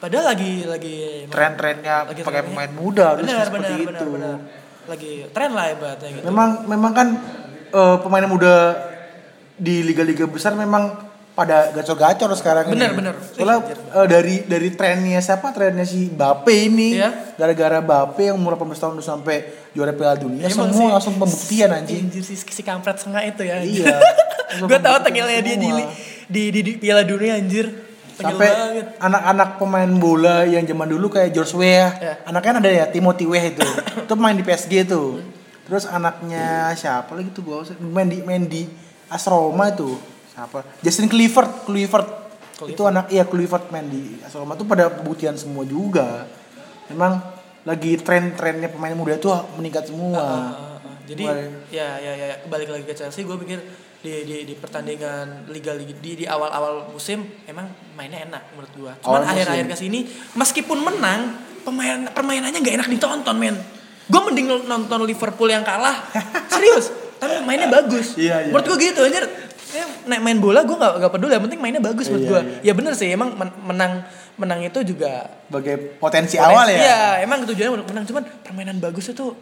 Padahal 0.00 0.34
lagi 0.34 0.66
lagi 0.66 0.96
Tren-trennya 1.28 2.08
pakai 2.18 2.42
pemain 2.42 2.72
muda 2.72 3.14
harus 3.14 3.24
seperti 3.24 3.52
benar, 3.52 3.78
itu. 3.78 3.86
benar, 3.86 4.06
benar. 4.08 4.36
Lagi 4.84 5.12
tren 5.30 5.50
lah 5.52 5.66
ibaratnya 5.70 6.08
gitu. 6.10 6.24
Memang 6.26 6.48
memang 6.66 6.92
kan 6.92 7.08
eh, 7.70 7.96
pemain 8.00 8.26
muda 8.26 8.54
di 9.54 9.86
liga-liga 9.86 10.26
besar 10.26 10.58
memang 10.58 11.13
pada 11.34 11.74
gacor-gacor 11.74 12.30
sekarang 12.38 12.70
Bener, 12.70 12.94
ini. 12.94 12.98
bener. 13.02 13.14
Soalnya 13.34 13.58
eh, 13.74 14.06
dari 14.06 14.34
dari 14.46 14.70
trennya 14.70 15.18
siapa? 15.18 15.50
Trennya 15.50 15.82
si 15.82 16.06
Bape 16.06 16.54
ini. 16.70 16.94
Iya. 16.94 17.34
Gara-gara 17.34 17.82
Bape 17.82 18.30
yang 18.30 18.38
umur 18.38 18.54
18 18.54 18.70
tahun 18.78 18.92
udah 19.02 19.06
sampai 19.06 19.36
juara 19.74 19.90
Piala 19.90 20.14
Dunia 20.14 20.46
Emang 20.46 20.70
semua 20.70 20.86
sih, 20.86 20.94
langsung 20.94 21.14
pembuktian 21.18 21.70
anjing. 21.74 22.06
Anjir 22.06 22.22
si, 22.22 22.38
si 22.38 22.62
kampret 22.62 23.02
setengah 23.02 23.26
itu 23.26 23.42
ya. 23.42 23.58
Iya. 23.58 23.98
gue 24.70 24.78
tahu 24.78 24.96
tengilnya 25.02 25.42
dia 25.42 25.56
di, 25.58 25.68
di, 26.30 26.42
di, 26.54 26.60
di 26.62 26.72
Piala 26.78 27.02
Dunia 27.02 27.34
anjir. 27.34 27.66
Sampai 28.14 28.46
banget. 28.46 28.86
anak-anak 29.02 29.50
pemain 29.58 29.90
bola 29.90 30.46
yang 30.46 30.62
zaman 30.62 30.86
dulu 30.86 31.10
kayak 31.10 31.34
George 31.34 31.50
Weah, 31.58 31.90
Ya. 31.98 32.14
anaknya 32.22 32.62
ada 32.62 32.70
ya 32.70 32.84
Timothy 32.86 33.26
Weah 33.26 33.50
itu, 33.50 33.66
itu 34.06 34.14
main 34.14 34.38
di 34.38 34.46
PSG 34.46 34.86
tuh. 34.86 35.18
Terus 35.66 35.82
anaknya 35.90 36.70
siapa 36.78 37.10
lagi 37.10 37.34
tuh 37.34 37.42
gua 37.42 37.66
main 37.82 38.06
di 38.06 38.22
main 38.22 38.46
di 38.46 38.70
AS 39.10 39.26
Roma 39.26 39.66
itu 39.66 39.98
siapa? 40.34 40.58
Justin 40.82 41.06
Clifford, 41.06 41.64
Clifford. 41.64 42.08
Itu 42.66 42.86
anak 42.86 43.10
iya 43.10 43.26
Clifford 43.26 43.70
main 43.70 43.86
di 43.86 44.18
AS 44.22 44.34
Roma 44.34 44.54
tuh 44.58 44.66
pada 44.66 44.90
pembuktian 44.90 45.34
semua 45.38 45.62
juga. 45.66 46.26
Memang 46.90 47.18
lagi 47.64 47.96
tren-trennya 47.96 48.68
pemain 48.70 48.92
muda 48.94 49.16
tuh 49.16 49.32
meningkat 49.56 49.88
semua. 49.88 50.20
Ah, 50.20 50.34
ah, 50.52 50.76
ah. 50.84 50.96
Jadi 51.08 51.24
Mulai. 51.24 51.48
ya 51.72 51.88
ya 52.00 52.12
ya 52.12 52.28
balik 52.48 52.68
lagi 52.70 52.84
ke 52.84 52.94
Chelsea 52.96 53.24
gue 53.24 53.36
pikir 53.40 53.58
di 54.04 54.12
di, 54.28 54.36
di 54.44 54.54
pertandingan 54.56 55.48
liga 55.48 55.72
di 55.80 56.12
di 56.12 56.24
awal-awal 56.28 56.92
musim 56.92 57.24
emang 57.48 57.72
mainnya 57.96 58.24
enak 58.28 58.52
menurut 58.52 58.72
gue. 58.76 58.92
Cuman 59.00 59.22
akhir-akhir 59.24 59.64
musim. 59.64 59.72
ke 59.72 59.76
sini 59.80 60.00
meskipun 60.36 60.78
menang 60.84 61.40
pemain 61.64 62.04
permainannya 62.12 62.60
nggak 62.60 62.76
enak 62.84 62.88
ditonton 62.92 63.36
men. 63.40 63.56
Gue 64.04 64.20
mending 64.20 64.68
nonton 64.68 65.00
Liverpool 65.08 65.48
yang 65.48 65.64
kalah 65.64 66.04
serius. 66.52 66.92
Tapi 67.16 67.40
mainnya 67.48 67.72
bagus. 67.72 68.20
Iya, 68.20 68.48
iya. 68.48 68.52
Menurut 68.52 68.76
gue 68.76 68.92
gitu 68.92 69.00
anjir. 69.00 69.24
Ya, 69.74 69.84
naik 70.06 70.22
main 70.22 70.38
bola 70.38 70.62
gue 70.62 70.72
gak, 70.72 70.92
gak 70.98 71.12
peduli 71.12 71.32
yang 71.32 71.42
penting 71.42 71.58
mainnya 71.58 71.82
bagus 71.82 72.06
menurut 72.06 72.22
Iya, 72.22 72.30
gue. 72.30 72.40
iya. 72.40 72.60
Ya 72.62 72.72
bener 72.72 72.92
sih 72.94 73.08
emang 73.08 73.34
men- 73.34 73.58
menang 73.60 73.92
menang 74.34 74.60
itu 74.60 74.78
juga 74.84 75.26
Sebagai 75.44 75.98
potensi 75.98 76.38
awal 76.38 76.66
ya. 76.68 76.78
Iya, 76.78 76.98
emang 77.20 77.42
tujuannya 77.42 77.82
menang 77.84 78.04
cuman 78.04 78.22
permainan 78.40 78.78
bagus 78.78 79.08
itu 79.08 79.34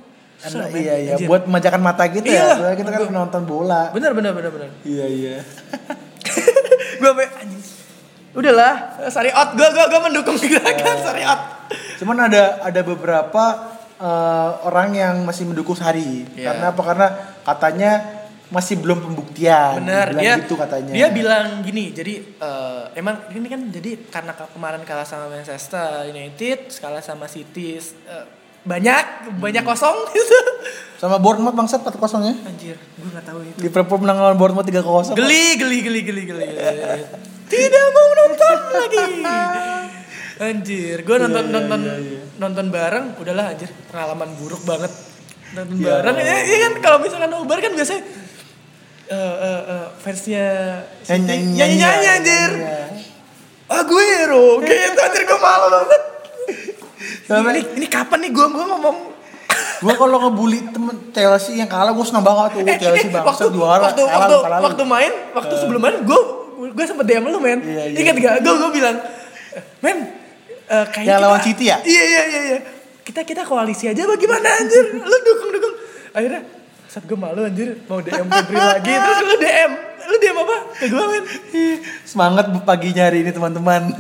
men. 0.43 0.73
iya 0.75 0.95
iya 0.99 1.13
Anjir. 1.15 1.27
buat 1.27 1.43
memanjakan 1.45 1.81
mata 1.81 2.05
kita 2.07 2.27
Iya. 2.27 2.41
ya. 2.43 2.55
Soalnya 2.57 2.77
kita 2.77 2.91
kan 2.91 3.01
nonton 3.11 3.43
bola. 3.45 3.83
bener 3.91 4.11
bener 4.11 4.33
bener 4.33 4.51
bener 4.51 4.69
Iya 4.83 5.05
iya. 5.07 5.37
gue 6.99 7.09
sampe 7.09 7.27
anjing 7.35 7.63
udahlah 8.33 8.75
sorry 9.07 9.29
out 9.31 9.53
gue 9.53 9.69
gue 9.69 9.85
gue 9.87 10.01
mendukung 10.03 10.37
gerakan 10.39 10.73
Iya. 10.89 11.03
sorry 11.03 11.23
out 11.23 11.41
Cuman 11.95 12.17
ada 12.23 12.61
ada 12.61 12.81
beberapa 12.83 13.45
eh, 13.97 14.51
orang 14.63 14.89
yang 14.93 15.15
masih 15.23 15.47
mendukung 15.47 15.73
Sari. 15.73 16.27
Iya. 16.33 16.51
Karena 16.51 16.67
apa? 16.69 16.83
Karena 16.83 17.07
katanya 17.43 17.93
masih 18.53 18.77
belum 18.77 19.01
pembuktian. 19.03 19.81
bener 19.81 20.13
Bilang 20.13 20.21
dia 20.21 20.35
gitu 20.39 20.55
katanya. 20.55 20.93
dia 20.93 21.07
bilang 21.09 21.47
gini 21.63 21.91
jadi 21.91 22.15
eh, 22.21 22.83
emang 22.95 23.17
ini 23.31 23.49
kan 23.49 23.61
jadi 23.67 23.91
karena 24.07 24.33
ke- 24.33 24.53
kemarin 24.53 24.85
kalah 24.85 25.03
sama 25.03 25.27
Manchester 25.27 26.05
United 26.07 26.69
kalah 26.77 27.01
sama 27.01 27.25
City 27.27 27.81
eh, 27.81 28.25
banyak 28.63 29.33
banyak 29.41 29.65
kosong 29.65 29.97
gitu 30.13 30.39
sama 30.97 31.19
Bournemouth 31.19 31.51
bangsat 31.53 31.81
4-0 31.81 31.99
ya. 32.23 32.35
anjir 32.47 32.77
gue 32.79 33.09
nggak 33.09 33.27
tahu 33.27 33.43
itu 33.43 33.59
Liverpool 33.59 33.99
menang 33.99 34.21
lawan 34.21 34.37
Bournemouth 34.37 34.63
3-0. 34.65 35.17
geli 35.17 35.57
geli 35.57 35.79
geli 35.81 36.01
geli 36.05 36.23
geli 36.23 36.47
tidak 37.49 37.85
mau 37.91 38.09
nonton 38.15 38.57
lagi 38.71 39.05
anjir 40.39 40.97
gue 41.01 41.17
nonton 41.19 41.45
iya, 41.45 41.53
nonton 41.53 41.81
iya, 41.81 41.95
iya. 41.97 42.21
nonton 42.37 42.67
bareng 42.69 43.07
udahlah 43.17 43.47
anjir 43.49 43.71
pengalaman 43.89 44.31
buruk 44.37 44.63
banget 44.63 44.93
nonton 45.53 45.77
Iya. 45.77 46.01
bareng 46.01 46.17
ya, 46.19 46.37
ya 46.41 46.59
kan 46.61 46.73
kalau 46.81 46.99
misalkan 46.99 47.29
nobar 47.29 47.59
kan 47.59 47.73
biasanya 47.73 48.03
eh 49.13 49.35
eh, 49.39 49.63
eh, 49.69 49.87
fansnya 49.95 50.47
City 51.03 51.21
Nyanyi 51.21 51.53
nyanyi 51.53 51.77
nyanyi 51.77 52.07
anjir. 52.11 52.51
Iya. 52.57 52.81
Aguero 53.71 54.61
gitu 54.61 54.99
anjir 54.99 55.23
gue 55.23 55.39
malu 55.39 55.67
banget. 55.71 56.03
Ini, 57.29 57.61
ini 57.75 57.87
kapan 57.87 58.19
nih 58.21 58.31
gue 58.31 58.47
gue 58.47 58.65
ngomong? 58.67 58.97
Gua 59.83 59.95
kalau 59.95 60.17
ngebully 60.23 60.63
temen 60.71 60.95
Chelsea 61.11 61.59
yang 61.59 61.67
kalah 61.67 61.91
gua 61.91 62.07
senang 62.07 62.23
banget. 62.23 62.55
Tuh. 62.55 62.63
Chelsea 62.79 63.05
Eh, 63.05 63.13
bangsat 63.13 63.51
juara. 63.51 63.83
waktu 63.83 64.01
kalah 64.01 64.17
waktu, 64.23 64.37
kalah. 64.39 64.61
waktu 64.63 64.83
main 64.87 65.13
waktu 65.33 65.55
sebelum 65.57 65.81
main 65.83 65.97
gue 66.01 66.21
gue 66.71 66.85
sempet 66.87 67.05
DM 67.05 67.27
lu 67.27 67.37
men. 67.37 67.59
Iya, 67.59 67.83
iya. 67.91 67.99
ingat 67.99 68.17
gak 68.17 68.35
gue 68.41 68.55
gue 68.55 68.71
bilang 68.73 68.97
men 69.81 69.99
eh, 70.65 70.85
kayaknya 70.89 71.11
Yang 71.11 71.21
lawan 71.21 71.37
kita- 71.37 71.49
City 71.51 71.65
ya? 71.67 71.77
iya 71.83 72.03
iya 72.07 72.23
iya 72.25 72.41
iya. 72.47 72.59
Kita 73.03 73.21
kita 73.27 73.43
koalisi 73.43 73.91
aja 73.91 74.07
bagaimana 74.07 74.49
anjir? 74.55 74.85
Lu 74.95 75.17
dukung 75.21 75.51
dukung. 75.51 75.75
Akhirnya 76.15 76.41
saat 76.93 77.09
gue 77.09 77.17
malu 77.17 77.41
anjir 77.41 77.81
mau 77.89 78.05
DM 78.05 78.29
Febri 78.29 78.53
lagi 78.53 78.93
terus 78.93 79.19
lu 79.25 79.37
DM 79.41 79.73
lu 80.03 80.17
DM 80.19 80.37
apa 80.37 80.57
ke 80.77 80.85
gue 80.87 81.07
men 81.09 81.25
Semangat 82.05 82.45
paginya 82.63 83.09
hari 83.09 83.25
ini 83.25 83.33
teman-teman. 83.33 83.83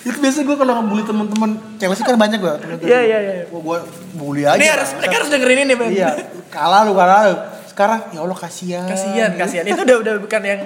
itu 0.00 0.16
biasa 0.16 0.42
gue 0.42 0.56
kalau 0.56 0.72
ngebully 0.80 1.04
teman-teman 1.04 1.50
Chelsea 1.76 2.02
kan 2.02 2.16
banyak 2.16 2.40
gue. 2.40 2.54
Iya, 2.82 2.98
iya, 3.04 3.18
iya. 3.20 3.44
Gue 3.46 3.60
gua 3.60 3.84
bully 4.10 4.42
aja. 4.42 4.58
ini 4.58 4.66
harus 4.66 4.90
mereka 4.96 5.14
harus 5.22 5.30
dengerin 5.30 5.58
ini 5.68 5.74
men 5.76 5.88
Iya, 5.92 6.10
kalah 6.50 6.82
lu, 6.82 6.96
kalah 6.96 7.30
lu. 7.30 7.34
Sekarang 7.70 8.10
ya 8.10 8.26
Allah 8.26 8.34
kasihan. 8.34 8.88
kasihan 8.90 9.30
kasihan 9.38 9.64
itu 9.70 9.78
udah 9.78 9.96
udah 10.02 10.14
bukan 10.18 10.40
yang 10.42 10.60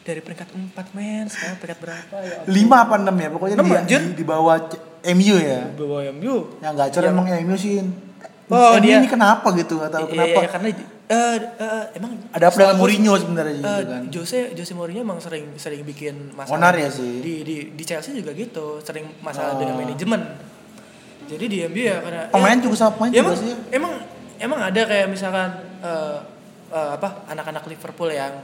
dari 0.00 0.24
peringkat 0.24 0.48
4 0.48 0.96
men 0.96 1.28
sekarang 1.28 1.60
peringkat 1.60 1.78
berapa 1.84 2.14
ya 2.24 2.36
Lima 2.48 2.88
apa 2.88 2.94
enam 2.96 3.16
ya? 3.20 3.28
Pokoknya 3.28 3.56
Enam, 3.60 3.68
di, 3.68 3.76
anjir. 3.76 4.00
di, 4.00 4.16
di 4.16 4.24
bawah 4.24 4.56
MU 5.12 5.36
ya. 5.36 5.60
bawa 5.76 5.98
MU 6.14 6.34
Yang 6.64 6.74
gacor 6.78 7.02
Yang- 7.04 7.12
emang 7.12 7.26
MU 7.44 7.56
sih. 7.60 7.84
Oh, 8.50 8.74
MU 8.74 8.82
dia- 8.82 8.98
ini 8.98 9.06
kenapa 9.06 9.46
gitu? 9.54 9.78
Gak 9.78 9.90
tahu 9.90 10.04
Iya, 10.04 10.12
kenapa. 10.12 10.36
iya, 10.36 10.48
karena 10.50 10.68
eh, 11.06 11.36
eh, 11.56 11.84
emang 11.94 12.12
Ada 12.30 12.46
apa 12.46 12.56
dengan 12.56 12.76
Mourinho 12.76 13.12
sebenarnya 13.14 13.54
Eh, 13.54 13.58
gitu 13.58 13.82
kan. 13.86 14.02
Jose 14.10 14.38
Jose 14.52 14.72
Mourinho 14.74 15.00
emang 15.00 15.18
sering 15.18 15.54
sering 15.54 15.82
bikin 15.82 16.34
masalah. 16.34 16.58
Onar 16.58 16.74
ya 16.74 16.90
sih. 16.90 17.18
Di 17.18 17.34
di 17.42 17.56
di 17.70 17.82
Chelsea 17.84 18.10
juga 18.12 18.30
gitu, 18.32 18.78
sering 18.80 19.06
masalah 19.20 19.54
Ah. 19.54 19.58
dengan 19.58 19.74
manajemen. 19.76 20.20
Jadi 21.24 21.44
di 21.46 21.58
MU 21.64 21.78
ya 21.80 21.96
karena 22.00 22.22
Pemain 22.28 22.58
ya, 22.58 22.60
juga 22.60 22.76
sama 22.76 22.90
pemain 22.92 23.10
ya 23.10 23.14
juga 23.16 23.22
emang, 23.22 23.36
sih. 23.38 23.54
emang 23.70 23.92
emang 24.36 24.60
ada 24.60 24.80
kayak 24.82 25.06
misalkan 25.06 25.50
eh, 25.80 26.18
eh, 26.70 26.90
apa 26.94 27.08
anak-anak 27.26 27.64
Liverpool 27.64 28.10
yang 28.10 28.34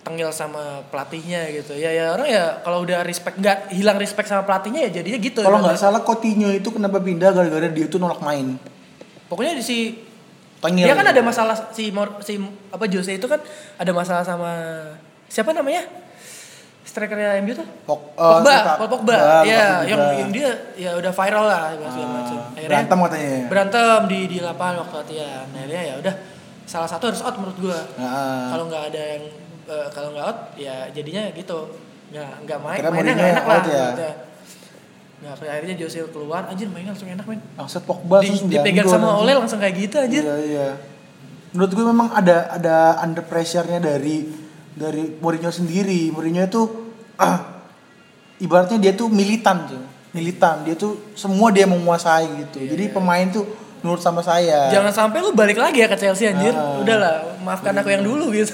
tengil 0.00 0.30
sama 0.30 0.86
pelatihnya 0.86 1.50
gitu. 1.52 1.74
Ya 1.74 1.90
ya 1.90 2.14
orang 2.14 2.30
ya 2.30 2.62
kalau 2.62 2.80
udah 2.80 3.02
respect 3.02 3.34
nggak 3.36 3.74
hilang 3.74 3.98
respect 3.98 4.26
sama 4.26 4.42
pelatihnya 4.42 4.86
ya 4.86 5.02
jadinya 5.02 5.18
gitu. 5.18 5.42
Kalau 5.42 5.58
nggak 5.58 5.74
salah 5.74 6.00
Coutinho 6.00 6.46
itu 6.48 6.70
kenapa 6.70 6.98
pindah 6.98 7.34
gara-gara 7.34 7.66
dia 7.66 7.86
tuh 7.86 7.98
nolak 7.98 8.22
main. 8.22 8.54
Pokoknya 9.26 9.52
di 9.52 9.60
si 9.60 9.78
Tengil. 10.56 10.82
dia 10.82 10.94
kan 10.94 11.04
ada 11.04 11.20
masalah 11.20 11.52
si 11.70 11.90
Mor, 11.90 12.18
si 12.20 12.38
apa 12.70 12.84
Jose 12.86 13.12
itu 13.12 13.26
kan 13.26 13.38
ada 13.76 13.92
masalah 13.92 14.22
sama 14.22 14.50
siapa 15.26 15.50
namanya 15.50 15.84
strikernya 16.82 17.42
MU 17.42 17.52
tuh 17.52 17.66
Pok- 17.84 18.14
eh, 18.14 18.30
Pogba? 18.40 18.54
Paul 18.78 18.88
Pogba, 18.88 19.16
ya 19.42 19.82
Pogba 19.82 19.84
yang, 19.84 20.00
yang 20.16 20.30
dia 20.30 20.50
ya 20.74 20.90
udah 20.94 21.12
viral 21.12 21.44
lah 21.44 21.62
segala 21.74 21.90
Ah, 21.92 22.08
macam. 22.14 22.38
Akhirnya 22.48 22.68
berantem 22.70 22.98
katanya 23.02 23.28
ya? 23.28 23.42
Berantem 23.46 24.00
di 24.06 24.20
di 24.26 24.38
lapangan 24.38 24.74
waktu 24.80 24.94
latihan. 24.96 25.44
Akhirnya 25.50 25.82
ya 25.82 25.94
udah 25.98 26.14
salah 26.64 26.88
satu 26.88 27.04
harus 27.06 27.20
out 27.20 27.36
menurut 27.36 27.58
gua. 27.60 27.80
Nah, 27.94 28.48
Kalau 28.48 28.64
nggak 28.66 28.84
ada 28.88 29.02
yang 29.12 29.24
eh, 29.66 29.86
kalau 29.90 30.08
nggak 30.10 30.24
out 30.24 30.38
ya 30.56 30.74
jadinya 30.88 31.22
gitu. 31.30 31.58
Nggak 32.06 32.30
nggak 32.46 32.58
main, 32.60 32.80
mainnya 32.86 33.12
nggak 33.12 33.30
enak 33.34 33.44
lah. 33.44 33.56
out 33.56 33.66
ya? 33.66 33.82
maksudnya. 33.82 34.12
Nggak, 35.16 35.48
akhirnya 35.48 35.76
Jose 35.80 35.98
keluar, 36.12 36.44
anjir 36.44 36.68
mainnya 36.68 36.92
langsung 36.92 37.08
enak 37.08 37.24
men. 37.24 37.40
Maksud 37.56 37.82
Pogba 37.88 38.20
Di, 38.20 38.36
langsung 38.36 38.52
dipegang 38.52 38.84
sama 38.84 39.16
langsung. 39.16 39.24
Ole 39.24 39.32
langsung 39.32 39.60
kayak 39.64 39.74
gitu 39.80 39.96
anjir. 39.96 40.22
Iya 40.22 40.36
iya. 40.44 40.68
Menurut 41.56 41.72
gue 41.72 41.86
memang 41.88 42.08
ada 42.12 42.52
ada 42.52 42.76
under 43.00 43.24
pressure-nya 43.24 43.80
dari 43.80 44.28
dari 44.76 45.16
Mourinho 45.16 45.48
sendiri. 45.48 46.12
Mourinho 46.12 46.44
itu 46.44 46.62
ah, 47.16 47.64
ibaratnya 48.36 48.76
dia 48.76 48.92
tuh 48.92 49.08
militan 49.08 49.64
tuh. 49.64 49.82
Militan, 50.12 50.64
dia 50.64 50.76
tuh 50.76 51.12
semua 51.12 51.52
dia 51.52 51.68
menguasai 51.68 52.28
gitu. 52.44 52.60
Jadi 52.64 52.88
pemain 52.92 53.24
tuh 53.28 53.44
menurut 53.86 54.02
sama 54.02 54.18
saya. 54.20 54.66
Jangan 54.74 54.90
sampai 54.90 55.22
lu 55.22 55.30
balik 55.30 55.54
lagi 55.54 55.78
ya 55.78 55.86
ke 55.86 55.94
Chelsea 55.94 56.26
anjir. 56.26 56.50
Ah. 56.50 56.82
Udahlah, 56.82 57.38
maafkan 57.46 57.70
aku 57.78 57.94
yang 57.94 58.02
dulu 58.02 58.34
gitu. 58.34 58.50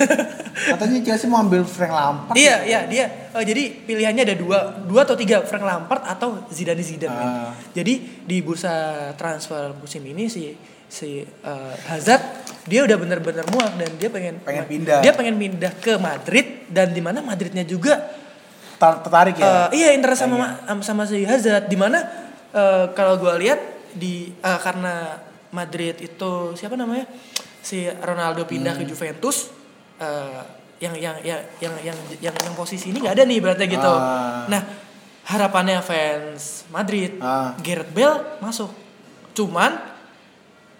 Katanya 0.52 1.00
Chelsea 1.00 1.24
mau 1.26 1.40
ambil 1.40 1.64
Frank 1.64 1.88
Lampard. 1.88 2.36
iya, 2.36 2.60
iya, 2.68 2.80
dia. 2.84 3.32
eh, 3.32 3.44
jadi 3.48 3.72
pilihannya 3.88 4.22
ada 4.28 4.36
dua, 4.36 4.58
dua 4.84 5.08
atau 5.08 5.16
tiga 5.16 5.40
Frank 5.48 5.64
Lampard 5.64 6.04
atau 6.04 6.44
Zidane 6.52 6.84
Zidane. 6.84 7.08
men. 7.08 7.24
Ah. 7.24 7.50
Jadi 7.72 8.22
di 8.28 8.36
bursa 8.44 8.70
transfer 9.16 9.72
musim 9.80 10.04
ini 10.04 10.28
si 10.28 10.52
si 10.92 11.24
eh, 11.24 11.74
Hazard 11.88 12.20
dia 12.68 12.84
udah 12.84 13.00
bener-bener 13.00 13.48
muak 13.48 13.80
dan 13.80 13.90
dia 13.96 14.12
pengen 14.12 14.44
Pengen 14.44 14.68
pindah. 14.68 15.00
Dia 15.00 15.16
pengen 15.16 15.40
pindah 15.40 15.72
ke 15.80 15.96
Madrid 15.96 16.68
dan 16.68 16.92
di 16.92 17.00
mana 17.00 17.24
Madridnya 17.24 17.64
juga 17.64 18.20
Tar- 18.76 19.00
tertarik 19.00 19.40
ya. 19.40 19.72
Eh, 19.72 19.80
iya 19.80 19.88
interest 19.96 20.26
sama 20.26 20.58
sama, 20.82 21.06
si 21.08 21.22
Hazard 21.24 21.70
di 21.70 21.78
mana 21.80 22.02
eh, 22.52 22.92
kalau 22.92 23.16
gua 23.16 23.40
lihat 23.40 23.71
di 23.94 24.14
eh, 24.30 24.60
karena 24.60 25.16
Madrid 25.52 26.00
itu 26.00 26.32
siapa 26.52 26.74
namanya 26.74 27.04
si 27.60 27.84
Ronaldo 27.86 28.42
pindah 28.42 28.74
Hmm. 28.74 28.82
ke 28.82 28.88
Juventus 28.88 29.52
eh, 29.98 30.40
yang, 30.78 30.94
yang 30.96 31.16
yang 31.22 31.40
yang 31.62 31.74
yang 31.84 31.96
yang 32.18 32.34
yang 32.34 32.54
posisi 32.54 32.90
ini 32.90 32.98
nggak 32.98 33.14
ada 33.14 33.22
nih 33.22 33.38
berarti 33.38 33.64
gitu. 33.66 33.86
Ah. 33.86 34.50
Nah 34.50 34.62
harapannya 35.22 35.78
fans 35.78 36.66
Madrid 36.68 37.14
Ah. 37.22 37.54
Gareth 37.62 37.92
Bale 37.92 38.42
masuk, 38.42 38.72
cuman 39.32 39.78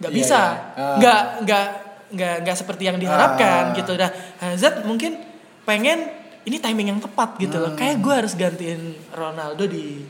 nggak 0.02 0.10
Iya, 0.10 0.18
bisa, 0.18 0.40
iya. 0.42 0.58
Ah. 0.74 0.96
nggak 0.98 1.20
nggak 1.46 1.66
nggak 2.12 2.34
nggak 2.42 2.56
seperti 2.58 2.82
yang 2.84 2.98
diharapkan 2.98 3.70
Ah. 3.70 3.76
gitu. 3.78 3.94
Nah 3.94 4.10
Hazard 4.42 4.82
mungkin 4.82 5.22
pengen 5.62 6.10
ini 6.42 6.58
timing 6.58 6.88
yang 6.90 7.00
tepat 7.00 7.38
gitu 7.38 7.54
loh. 7.54 7.78
Kayak 7.78 8.02
gue 8.02 8.14
harus 8.18 8.34
gantiin 8.34 8.82
Ronaldo 9.14 9.62
di, 9.64 10.02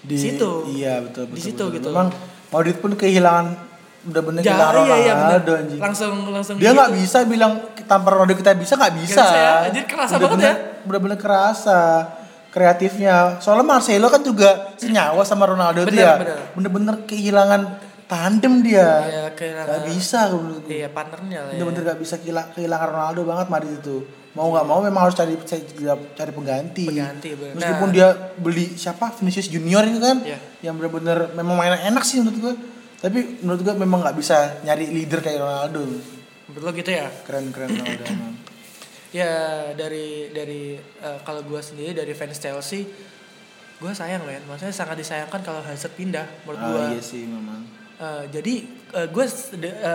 di 0.00 0.16
situ. 0.16 0.72
Iya 0.72 1.04
betul 1.04 1.28
betul. 1.28 1.36
Di 1.36 1.42
situ 1.44 1.64
betul. 1.68 1.76
gitu. 1.76 1.88
Memang 1.92 2.08
Madrid 2.54 2.78
pun 2.78 2.94
kehilangan 2.94 3.74
udah 4.04 4.22
bener 4.22 4.40
kehilangan 4.44 4.74
iya, 4.84 4.96
iya, 5.00 5.12
bener. 5.16 5.40
Ronaldo 5.40 5.52
anjing. 5.58 5.80
Langsung 5.80 6.12
langsung 6.30 6.54
Dia 6.60 6.70
gitu. 6.70 6.76
nggak 6.76 6.90
bisa 6.94 7.18
bilang 7.24 7.52
tanpa 7.88 8.08
Ronaldo 8.14 8.34
kita 8.36 8.52
bisa 8.54 8.76
nggak 8.78 8.94
bisa. 9.00 9.22
bisa 9.24 9.34
ya, 9.34 9.52
anjir 9.66 9.84
kerasa 9.88 10.14
banget 10.20 10.38
ya. 10.38 10.54
Bener-bener 10.86 11.18
kerasa 11.18 11.80
kreatifnya. 12.54 13.42
Soalnya 13.42 13.66
Marcelo 13.66 14.06
kan 14.06 14.22
juga 14.22 14.76
senyawa 14.78 15.26
sama 15.26 15.50
Ronaldo 15.50 15.82
Bener, 15.88 16.22
bener. 16.22 16.38
Bener-bener 16.54 16.94
kehilangan 17.10 17.83
tandem 18.04 18.60
dia. 18.60 18.88
Iya, 19.02 19.24
kehilangan- 19.32 19.70
Gak 19.70 19.84
bisa 19.88 20.18
menurut 20.30 20.62
gue. 20.62 20.72
Iya 20.74 20.88
partnernya 20.88 21.38
lah 21.40 21.50
ya. 21.50 21.54
Bener-bener 21.56 21.82
gak 21.86 22.00
bisa 22.00 22.14
kehilang- 22.16 22.50
kehilangan 22.52 22.88
Ronaldo 22.90 23.20
banget 23.22 23.46
Madrid 23.48 23.76
itu. 23.76 23.98
Mau 24.34 24.50
nggak 24.50 24.66
mau 24.66 24.80
memang 24.80 25.06
harus 25.06 25.14
cari 25.14 25.38
cari 26.10 26.32
pengganti. 26.32 26.84
Pengganti, 26.84 27.30
bener. 27.32 27.54
Meskipun 27.54 27.88
Nah. 27.88 27.94
dia 27.94 28.08
beli 28.34 28.66
siapa 28.74 29.14
Vinicius 29.14 29.46
Junior 29.46 29.82
itu 29.84 29.98
kan, 29.98 30.18
Iya. 30.20 30.38
yang 30.60 30.74
bener-bener 30.74 31.30
memang 31.32 31.54
mainan 31.54 31.78
enak 31.84 32.02
sih 32.02 32.18
menurut 32.18 32.38
gue. 32.40 32.54
Tapi 32.98 33.18
menurut 33.40 33.62
gue 33.62 33.74
memang 33.76 34.02
nggak 34.02 34.16
bisa 34.16 34.36
nyari 34.60 34.90
leader 34.90 35.20
kayak 35.20 35.38
Ronaldo. 35.38 35.86
Betul 36.46 36.70
gitu 36.74 36.90
ya. 36.90 37.06
Keren 37.22 37.48
keren 37.50 37.70
Ronaldo. 37.72 38.04
Ya 39.14 39.30
dari 39.70 40.26
dari 40.28 40.74
eh, 40.74 41.18
kalau 41.22 41.38
gue 41.40 41.62
sendiri 41.62 41.94
dari 41.94 42.10
fans 42.10 42.34
Chelsea, 42.34 42.82
gue 43.76 43.92
sayang 43.92 44.26
men. 44.26 44.42
Maksudnya 44.42 44.74
sangat 44.74 44.98
disayangkan 44.98 45.38
kalau 45.38 45.62
Hazard 45.62 45.94
pindah 45.94 46.26
menurut 46.42 46.58
gue. 46.58 46.80
Ah, 46.80 46.90
iya 46.90 46.98
sih 46.98 47.22
memang. 47.22 47.62
Eh, 48.04 48.22
jadi 48.30 48.54
gue 49.06 49.24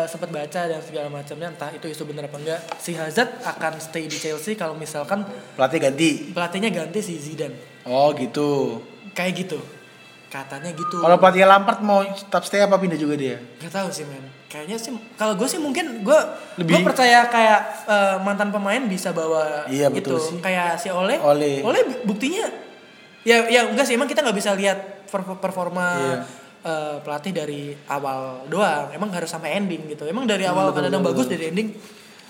sempat 0.04 0.28
baca 0.28 0.62
dan 0.62 0.82
segala 0.82 1.08
macamnya 1.08 1.48
entah 1.48 1.70
itu 1.70 1.86
isu 1.86 2.04
benar 2.04 2.26
apa 2.26 2.36
enggak 2.36 2.60
si 2.76 2.92
Hazard 2.92 3.30
akan 3.40 3.78
stay 3.78 4.04
di 4.04 4.18
Chelsea 4.18 4.54
kalau 4.54 4.74
misalkan 4.74 5.24
Pelatih 5.54 5.80
ganti. 5.80 6.10
pelatihnya 6.28 6.68
ganti 6.70 7.00
si 7.00 7.16
Zidane 7.16 7.54
Oh 7.84 8.10
gitu. 8.12 8.82
kayak 9.12 9.34
gitu 9.38 9.60
Katanya 10.28 10.70
gitu. 10.72 11.00
Kalau 11.00 11.18
pelatih 11.18 11.42
Lampard 11.44 11.82
mau 11.82 12.06
tetap 12.06 12.44
stay 12.44 12.62
apa 12.62 12.78
pindah 12.78 12.94
juga 12.96 13.14
dia? 13.14 13.42
Gak 13.58 13.74
tahu 13.74 13.90
sih 13.90 14.06
men. 14.06 14.22
Kayaknya 14.46 14.78
sih 14.78 14.90
kalau 15.16 15.34
gue 15.34 15.46
sih 15.46 15.58
mungkin 15.58 16.02
gue 16.02 16.20
Lebih- 16.56 16.70
gue 16.72 16.80
percaya 16.84 17.26
kayak 17.26 17.60
eh, 17.86 18.16
mantan 18.20 18.50
pemain 18.50 18.84
bisa 18.84 19.10
bawa 19.10 19.66
Iya, 19.66 19.90
gitu. 19.92 20.14
betul 20.14 20.18
sih. 20.20 20.38
Kayak 20.38 20.78
si 20.78 20.90
Ole. 20.90 21.18
Ole. 21.18 21.66
buktinya 22.04 22.46
ya 23.22 23.46
ya 23.46 23.66
enggak 23.66 23.84
sih 23.84 23.94
emang 23.94 24.06
kita 24.06 24.22
nggak 24.22 24.34
bisa 24.34 24.54
lihat 24.54 24.78
per- 25.06 25.40
performa 25.40 25.88
Iya. 25.98 26.18
Eh, 26.62 26.98
pelatih 27.00 27.32
dari 27.32 27.62
awal 27.88 28.46
doang. 28.48 28.92
Emang 28.92 29.10
harus 29.10 29.28
sampai 29.28 29.56
ending 29.56 29.88
gitu. 29.88 30.04
Emang 30.06 30.26
dari 30.26 30.44
awal 30.44 30.72
kadang-kadang 30.72 31.04
bagus 31.04 31.26
dari 31.26 31.50
ending 31.50 31.72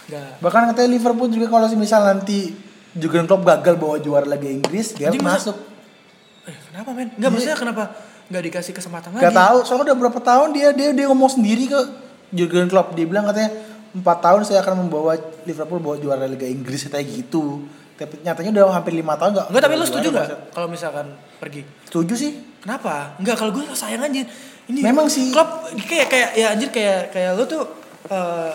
enggak. 0.10 0.42
Bahkan 0.42 0.62
katanya 0.74 0.90
Liverpool 0.90 1.30
juga 1.30 1.48
kalau 1.48 1.68
misal 1.74 2.02
nanti 2.04 2.54
Jurgen 2.94 3.30
Klopp 3.30 3.46
gagal 3.46 3.78
bawa 3.78 4.02
juara 4.02 4.26
Liga 4.26 4.50
Inggris, 4.50 4.98
dia 4.98 5.14
masa- 5.14 5.54
masuk. 5.54 5.58
Eh, 6.50 6.58
kenapa 6.74 6.90
men? 6.98 7.14
Enggak 7.14 7.30
maksudnya 7.30 7.58
kenapa 7.58 7.84
nggak 8.30 8.44
dikasih 8.50 8.74
kesempatan 8.74 9.10
lagi? 9.14 9.24
Gak 9.26 9.38
tahu, 9.38 9.58
soalnya 9.66 9.86
udah 9.90 9.98
berapa 9.98 10.20
tahun 10.22 10.50
dia 10.54 10.70
dia 10.74 10.90
dia 10.94 11.06
ngomong 11.10 11.30
sendiri 11.30 11.70
ke 11.70 11.80
Jurgen 12.34 12.70
Klopp. 12.70 12.94
Dia 12.98 13.06
bilang 13.06 13.30
katanya 13.30 13.54
empat 13.90 14.18
tahun 14.22 14.42
saya 14.46 14.62
akan 14.62 14.86
membawa 14.86 15.18
Liverpool 15.46 15.82
bawa 15.82 15.98
juara 15.98 16.26
Liga 16.26 16.46
Inggris 16.46 16.86
kayak 16.86 17.06
gitu. 17.06 17.66
Tapi 18.00 18.24
nyatanya 18.24 18.50
udah 18.56 18.66
hampir 18.72 18.96
lima 18.96 19.20
tahun 19.20 19.36
gak? 19.36 19.48
Enggak 19.52 19.64
tapi 19.68 19.74
lu 19.76 19.84
setuju 19.84 20.08
nggak 20.10 20.28
kalau 20.56 20.68
misalkan 20.72 21.06
pergi? 21.36 21.68
Setuju 21.84 22.14
sih. 22.16 22.32
Kenapa? 22.64 23.20
Enggak 23.20 23.36
kalau 23.36 23.52
gue 23.52 23.68
sayang 23.76 24.00
anjir. 24.00 24.24
Ini 24.72 24.80
Memang 24.80 25.12
sih. 25.12 25.36
Klopp 25.36 25.68
kayak 25.76 26.08
kayak 26.08 26.30
ya 26.40 26.48
anjir 26.56 26.72
kayak 26.72 27.12
kayak 27.12 27.36
lu 27.36 27.44
tuh 27.44 27.68
eh, 28.08 28.52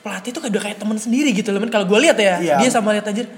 pelatih 0.00 0.32
tuh 0.32 0.40
udah 0.48 0.62
kayak 0.64 0.80
teman 0.80 0.96
sendiri 0.96 1.28
gitu 1.36 1.52
loh. 1.52 1.60
Kalau 1.68 1.84
gue 1.84 1.98
lihat 2.00 2.16
ya, 2.16 2.40
Iya. 2.40 2.56
dia 2.56 2.70
sama 2.72 2.96
lihat 2.96 3.04
anjir. 3.04 3.28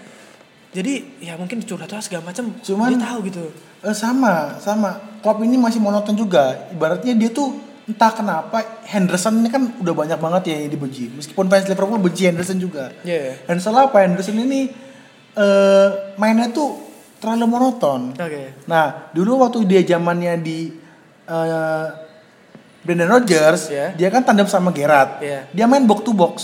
Jadi 0.72 1.18
ya 1.20 1.34
mungkin 1.34 1.58
curhat 1.60 1.90
lah 1.90 2.00
segala 2.00 2.22
macam. 2.24 2.54
Cuman- 2.62 2.94
dia 2.94 3.02
tahu 3.02 3.18
gitu. 3.26 3.44
Eh, 3.82 3.96
sama, 3.98 4.56
sama. 4.62 5.18
Klopp 5.20 5.42
ini 5.42 5.58
masih 5.58 5.82
monoton 5.82 6.14
juga. 6.14 6.70
Ibaratnya 6.70 7.18
dia 7.18 7.28
tuh 7.28 7.58
entah 7.82 8.14
kenapa 8.14 8.62
Henderson 8.86 9.42
ini 9.42 9.50
kan 9.50 9.74
udah 9.82 9.90
banyak 9.90 10.16
banget 10.16 10.42
ya 10.48 10.56
yang 10.62 10.70
dibenci. 10.70 11.10
Meskipun 11.10 11.50
fans 11.50 11.66
Liverpool 11.66 11.98
benci 11.98 12.30
Henderson 12.30 12.56
juga. 12.56 12.94
Iya. 13.02 13.42
Henderson 13.50 13.74
apa? 13.74 14.06
Henderson 14.06 14.38
ini 14.38 14.70
eh 15.32 15.88
mainnya 16.16 16.48
tuh 16.48 16.76
terlalu 17.18 17.46
monoton. 17.48 18.12
Oke. 18.14 18.66
Nah, 18.66 19.08
dulu 19.10 19.40
waktu 19.40 19.64
dia 19.64 19.80
zamannya 19.86 20.34
di 20.38 20.58
eh 21.24 21.86
Brendan 22.82 23.06
Rodgers, 23.08 23.70
Iya. 23.70 23.94
dia 23.94 24.08
kan 24.10 24.26
tandem 24.26 24.50
sama 24.50 24.74
Gerrard. 24.74 25.22
Iya. 25.22 25.46
Dia 25.54 25.70
main 25.70 25.86
box 25.86 26.02
to 26.02 26.10
box. 26.10 26.36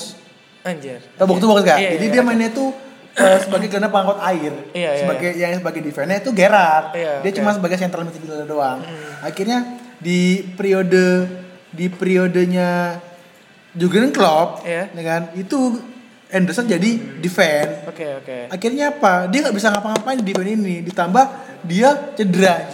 Anjir. 0.63 1.03
Tahu 1.19 1.27
box 1.27 1.39
to 1.43 1.47
box 1.51 1.61
gak? 1.67 1.79
Iya, 1.83 1.91
Jadi 1.99 2.05
iya, 2.07 2.13
dia 2.15 2.23
iya. 2.23 2.27
mainnya 2.27 2.51
tuh 2.55 2.71
eh, 3.19 3.39
sebagai 3.43 3.67
gelandang 3.67 3.91
pengangkut 3.91 4.21
air. 4.23 4.53
Iya, 4.71 4.91
iya, 4.95 5.01
sebagai 5.03 5.31
yang 5.35 5.59
sebagai 5.59 5.81
defense 5.83 6.23
itu 6.23 6.31
Gerrard. 6.31 6.95
Iya, 6.95 7.13
dia 7.27 7.31
oke. 7.35 7.39
cuma 7.43 7.51
sebagai 7.51 7.75
central 7.75 8.07
midfielder 8.07 8.47
doang. 8.47 8.79
Akhirnya 9.19 9.59
di 9.99 10.47
periode 10.55 11.27
di 11.75 11.91
periodenya 11.91 13.03
Jurgen 13.75 14.15
Klopp, 14.15 14.63
Iya. 14.63 14.95
ya 14.95 15.03
kan? 15.03 15.23
Itu 15.35 15.75
Henderson 16.29 16.69
jadi 16.69 16.91
defense. 17.25 17.89
Oke 17.89 18.05
oke. 18.21 18.37
Akhirnya 18.53 18.93
apa? 18.93 19.27
Dia 19.33 19.49
nggak 19.49 19.57
bisa 19.57 19.73
ngapa-ngapain 19.73 20.21
di 20.21 20.25
defense 20.29 20.53
ini. 20.61 20.77
Ditambah 20.85 21.25
dia 21.65 22.13
cedera. 22.13 22.69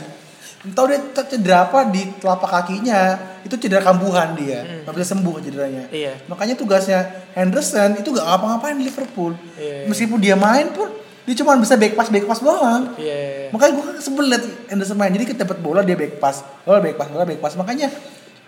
Entah 0.64 0.84
dia 0.90 0.98
cedera 1.22 1.70
apa 1.70 1.86
di 1.86 2.02
telapak 2.18 2.50
kakinya. 2.50 3.14
Itu 3.46 3.54
cedera 3.54 3.86
kambuhan 3.86 4.34
dia. 4.34 4.82
Nggak 4.82 4.94
bisa 4.98 5.14
sembuh 5.14 5.38
cederanya. 5.38 5.86
Hmm. 5.86 5.94
Iya. 5.94 6.12
Makanya 6.26 6.54
tugasnya 6.58 7.00
Henderson 7.38 7.94
itu 7.94 8.10
nggak 8.10 8.26
ngapa-ngapain 8.26 8.74
di 8.74 8.84
Liverpool. 8.90 9.38
Iya. 9.54 9.86
Meskipun 9.86 10.18
dia 10.18 10.34
main 10.34 10.74
pun 10.74 10.90
dia 11.24 11.32
cuma 11.40 11.56
bisa 11.56 11.78
back 11.78 11.94
pass 11.94 12.10
back 12.10 12.26
pass 12.26 12.42
doang. 12.42 12.90
Iya. 12.98 13.06
iya, 13.06 13.16
iya. 13.46 13.48
Makanya 13.54 13.72
gue 13.78 13.84
kan 13.86 13.96
sebel 14.02 14.24
liat 14.34 14.44
Henderson 14.66 14.98
main. 14.98 15.14
Jadi 15.14 15.24
dapat 15.38 15.62
bola 15.62 15.86
dia 15.86 15.94
back 15.94 16.18
pass, 16.18 16.42
bola 16.66 16.82
back 16.82 16.98
pass, 16.98 17.08
bola 17.14 17.22
back 17.22 17.38
pass. 17.38 17.54
Makanya 17.54 17.86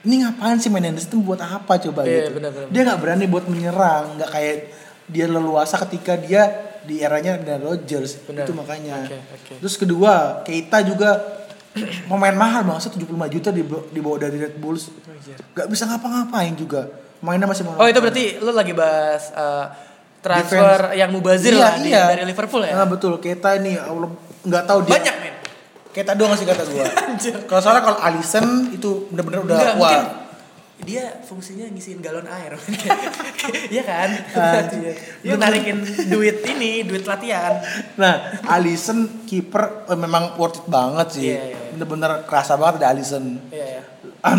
ini 0.06 0.22
ngapain 0.22 0.58
sih 0.58 0.70
main 0.70 0.86
Henderson 0.86 1.22
buat 1.22 1.42
apa 1.42 1.78
coba 1.82 2.06
Iya, 2.06 2.30
gitu? 2.30 2.38
benar, 2.38 2.50
benar, 2.54 2.68
dia 2.70 2.80
nggak 2.86 3.00
berani 3.02 3.24
buat 3.26 3.44
menyerang, 3.50 4.04
nggak 4.14 4.30
kayak 4.30 4.56
dia 5.06 5.26
leluasa 5.26 5.78
ketika 5.82 6.14
dia 6.14 6.50
di 6.82 6.98
eranya 6.98 7.34
dan 7.36 7.58
Rodgers 7.60 8.18
Benar. 8.22 8.46
itu 8.46 8.52
makanya. 8.52 8.94
Oke, 9.02 9.18
oke. 9.18 9.54
Terus 9.58 9.74
kedua, 9.76 10.42
Keita 10.42 10.82
juga 10.82 11.18
pemain 12.10 12.32
mahal 12.32 12.62
banget 12.62 12.94
75 12.94 13.06
juta 13.30 13.48
dibawa, 13.50 14.16
dari 14.16 14.36
Red 14.38 14.56
Bulls. 14.56 14.90
Anjir. 15.04 15.36
Gak 15.52 15.66
bisa 15.66 15.84
ngapa-ngapain 15.84 16.54
juga. 16.54 16.86
Mainnya 17.18 17.44
masih 17.44 17.64
Oh 17.66 17.84
itu 17.84 17.98
berarti 17.98 18.38
lu 18.38 18.50
lagi 18.50 18.70
bahas 18.70 19.32
eh, 19.32 19.66
transfer 20.20 20.92
yang 20.92 21.10
mubazir 21.10 21.54
Iya, 21.54 21.60
lah 21.60 21.72
di- 21.76 21.90
iya. 21.90 22.04
dari 22.08 22.22
Liverpool 22.24 22.62
ya? 22.62 22.74
Nah, 22.76 22.86
betul. 22.86 23.16
Keita 23.18 23.56
ini 23.56 23.74
Allah 23.74 24.10
nggak 24.42 24.64
tahu 24.64 24.78
dia. 24.84 24.94
Banyak 25.00 25.16
men. 25.18 25.34
Keita 25.90 26.12
doang 26.12 26.36
sih 26.36 26.44
kata 26.44 26.62
gua. 26.66 26.84
Kalau 27.48 27.60
soalnya 27.60 27.82
kalau 27.82 27.98
Alisson 27.98 28.68
itu 28.68 29.08
bener-bener 29.08 29.40
udah 29.42 29.56
Enggak, 29.56 29.74
wah. 29.74 29.90
mungkin 29.90 30.02
dia 30.84 31.24
fungsinya 31.24 31.64
ngisiin 31.72 32.04
galon 32.04 32.28
air. 32.28 32.52
Iya 33.46 33.82
kan? 33.86 34.10
Anjir. 34.34 34.98
Dia 35.22 35.38
narikin 35.38 35.78
duit 36.10 36.42
ini, 36.50 36.82
duit 36.82 37.06
latihan. 37.06 37.62
Nah, 37.94 38.42
Alisson 38.50 39.22
kiper 39.22 39.86
eh, 39.86 39.94
memang 39.94 40.34
worth 40.34 40.60
it 40.60 40.66
banget 40.66 41.06
sih. 41.14 41.30
Iya, 41.30 41.54
iya. 41.54 41.58
Bener-bener 41.72 42.26
kerasa 42.26 42.58
banget 42.58 42.82
ada 42.82 42.90
Alisson. 42.90 43.38
Iya 43.54 43.80
ya. 43.80 43.82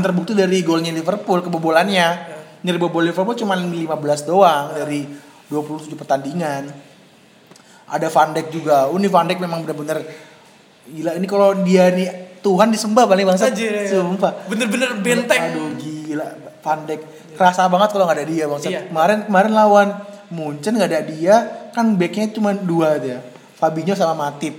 Terbukti 0.04 0.36
dari 0.36 0.60
golnya 0.62 0.92
Liverpool 0.92 1.40
kebobolannya. 1.40 2.36
Nyeribobol 2.68 3.00
Liverpool 3.00 3.40
cuma 3.40 3.56
15 3.56 4.28
doang 4.28 4.76
dari 4.76 5.08
27 5.48 5.96
pertandingan. 5.96 6.68
Ada 7.88 8.12
Van 8.12 8.36
Dijk 8.36 8.48
juga. 8.52 8.92
Uni 8.92 9.08
Van 9.08 9.24
Dijk 9.24 9.40
memang 9.40 9.64
bener-bener 9.64 10.04
gila. 10.84 11.16
Ini 11.16 11.28
kalau 11.32 11.64
dia 11.64 11.96
nih 11.96 12.40
Tuhan 12.44 12.76
disembah 12.76 13.08
paling 13.08 13.24
bangsa. 13.24 13.56
Anjir, 13.56 13.72
iya. 13.72 13.88
Sumpah. 13.88 14.52
Bener-bener 14.52 15.00
benteng. 15.00 15.56
Aduh 15.56 15.72
gila 15.80 15.97
Van 16.62 16.80
Dijk. 16.86 17.02
Kerasa 17.36 17.68
banget 17.68 17.90
kalau 17.92 18.06
nggak 18.08 18.18
ada 18.22 18.28
dia 18.28 18.44
bang. 18.48 18.60
Iya. 18.64 18.82
Kemarin 18.88 19.20
kemarin 19.28 19.52
lawan 19.52 19.88
Munchen 20.28 20.76
nggak 20.76 20.90
ada 20.92 21.02
dia 21.04 21.36
kan 21.72 21.96
backnya 21.96 22.32
cuma 22.32 22.52
dua 22.54 23.00
dia. 23.00 23.20
Fabinho 23.58 23.98
sama 23.98 24.14
Matip. 24.14 24.54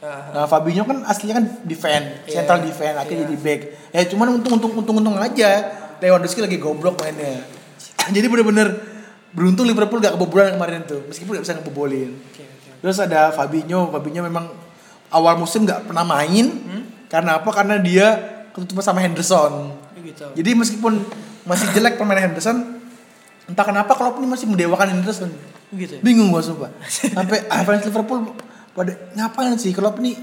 Ah, 0.00 0.32
Nah 0.32 0.44
Fabinho 0.48 0.88
kan 0.88 1.04
aslinya 1.04 1.44
kan 1.44 1.46
defend, 1.68 2.24
Iya. 2.24 2.40
central 2.40 2.64
defend, 2.64 2.96
akhirnya 2.96 3.28
Iya. 3.28 3.28
jadi 3.28 3.36
back. 3.36 3.60
Ya 3.92 4.00
cuman 4.08 4.26
untung 4.40 4.56
untung 4.56 4.72
untung 4.72 4.96
untung 4.96 5.16
aja. 5.20 5.50
Lewandowski 6.00 6.40
lagi 6.40 6.56
goblok 6.56 6.96
mainnya. 7.04 7.44
jadi 8.16 8.24
bener-bener 8.32 8.80
beruntung 9.36 9.68
Liverpool 9.68 10.00
gak 10.00 10.16
kebobolan 10.16 10.56
kemarin 10.56 10.88
tuh, 10.88 11.04
meskipun 11.04 11.36
gak 11.36 11.44
bisa 11.44 11.54
ngebobolin. 11.60 12.16
Oke 12.16 12.42
oke. 12.42 12.68
Terus 12.80 12.96
ada 12.98 13.28
Fabinho, 13.30 13.92
Fabinho 13.92 14.24
memang 14.24 14.48
awal 15.12 15.36
musim 15.36 15.68
gak 15.68 15.84
pernah 15.84 16.02
main. 16.02 16.46
Hmm? 16.48 16.82
Karena 17.12 17.36
apa? 17.42 17.50
Karena 17.52 17.76
dia 17.76 18.06
ketutupan 18.56 18.80
sama 18.80 19.04
Henderson. 19.04 19.76
Gitu. 20.10 20.26
Jadi 20.36 20.50
meskipun 20.58 20.92
masih 21.46 21.66
jelek 21.72 21.94
permainan 21.96 22.30
Henderson, 22.30 22.82
entah 23.46 23.64
kenapa 23.66 23.94
Klopp 23.94 24.18
ini 24.18 24.26
masih 24.26 24.46
mendewakan 24.50 24.98
Henderson. 24.98 25.30
Gitu. 25.70 25.98
ya? 25.98 26.00
Bingung 26.02 26.34
gua 26.34 26.42
sumpah. 26.42 26.70
Sampai 27.16 27.46
ah, 27.46 27.62
fans 27.62 27.86
Liverpool 27.86 28.34
pada 28.74 28.92
ngapain 29.14 29.54
sih 29.58 29.74
Klopp 29.74 29.98
nih 29.98 30.14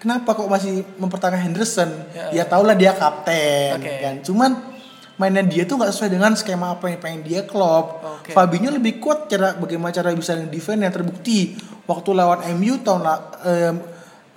kenapa 0.00 0.36
kok 0.36 0.48
masih 0.48 0.84
mempertahankan 1.00 1.40
Henderson? 1.48 1.88
Ya. 2.12 2.42
Ya, 2.42 2.44
tau 2.44 2.60
lah 2.60 2.76
dia 2.76 2.92
kapten 2.92 3.80
Oke. 3.80 3.92
kan. 4.04 4.14
Cuman 4.20 4.50
mainnya 5.16 5.40
dia 5.46 5.64
tuh 5.64 5.78
nggak 5.78 5.94
sesuai 5.94 6.10
dengan 6.10 6.34
skema 6.34 6.76
apa 6.76 6.92
yang 6.92 7.00
pengen 7.00 7.20
dia 7.24 7.40
Klopp. 7.48 8.04
Oke. 8.20 8.36
Fabinho 8.36 8.68
lebih 8.68 9.00
kuat 9.00 9.32
cara 9.32 9.56
bagaimana 9.56 9.96
cara 9.96 10.12
bisa 10.12 10.36
defend 10.36 10.84
yang 10.84 10.92
terbukti 10.92 11.56
waktu 11.88 12.10
lawan 12.12 12.44
MU 12.60 12.80
tahun 12.84 13.00
em, 13.48 13.76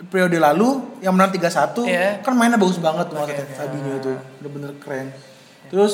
periode 0.05 0.37
lalu 0.37 1.01
yang 1.01 1.17
menang 1.17 1.33
3-1 1.33 1.81
Iya. 1.89 2.21
kan 2.21 2.37
mainnya 2.37 2.61
bagus 2.61 2.77
banget 2.77 3.09
tuh 3.09 3.17
maksudnya 3.17 3.45
oke. 3.49 3.55
Fabinho 3.57 3.91
itu 3.97 4.11
bener-bener 4.41 4.71
keren. 4.77 5.07
Terus 5.73 5.93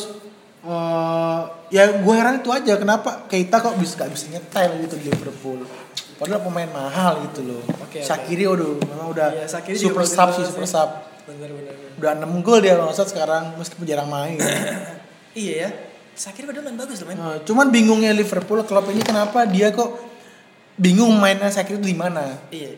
eh 0.63 1.41
ya 1.71 1.83
gue 1.99 2.13
heran 2.15 2.39
itu 2.39 2.49
aja 2.51 2.73
kenapa 2.79 3.27
Keita 3.27 3.59
kok 3.59 3.75
bisa 3.79 3.99
gak 3.99 4.11
bisa 4.11 4.27
nyetel 4.31 4.71
gitu 4.83 4.95
di 4.99 5.05
Liverpool. 5.07 5.63
Padahal 6.19 6.43
pemain 6.43 6.69
mahal 6.71 7.23
gitu 7.31 7.41
loh. 7.47 7.63
Oke, 7.83 7.99
oke. 7.99 7.99
Shaqiri 8.03 8.43
udah 8.47 8.69
memang 8.87 9.07
udah 9.11 9.27
Shaqiri 9.47 9.75
super 9.79 10.03
sub 10.07 10.29
sih 10.35 10.43
super 10.47 10.67
sub. 10.67 10.89
Bener 11.23 11.51
bener. 11.51 11.73
bener. 11.75 11.99
Udah 11.99 12.11
6 12.27 12.45
gol 12.45 12.59
dia 12.59 12.75
salah 12.91 13.09
sekarang 13.09 13.43
meskipun 13.55 13.87
jarang 13.87 14.11
main. 14.11 14.39
Iya 15.33 15.53
ya. 15.65 15.69
Sakit 16.13 16.45
padahal 16.45 16.69
main 16.69 16.77
bagus 16.77 17.01
loh 17.01 17.09
men. 17.09 17.17
Nah, 17.17 17.41
cuman 17.41 17.73
bingungnya 17.73 18.13
Liverpool 18.13 18.61
Klopp 18.69 18.85
ini 18.93 19.01
kenapa 19.01 19.49
dia 19.49 19.73
kok 19.73 20.12
bingung 20.77 21.13
mainnya 21.21 21.49
Shaqiri 21.49 21.79
itu 21.81 21.87
di 21.93 21.97
mana? 21.97 22.39
Iya. 22.49 22.73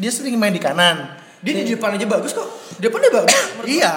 dia 0.00 0.10
sering 0.12 0.38
main 0.38 0.54
di 0.54 0.62
kanan. 0.62 1.18
Dia 1.42 1.62
di 1.62 1.74
depan 1.74 1.94
aja 1.94 2.06
bagus 2.06 2.34
kok. 2.34 2.46
Di 2.78 2.86
depan 2.86 2.98
dia 3.02 3.12
bagus. 3.14 3.34
Iya. 3.66 3.94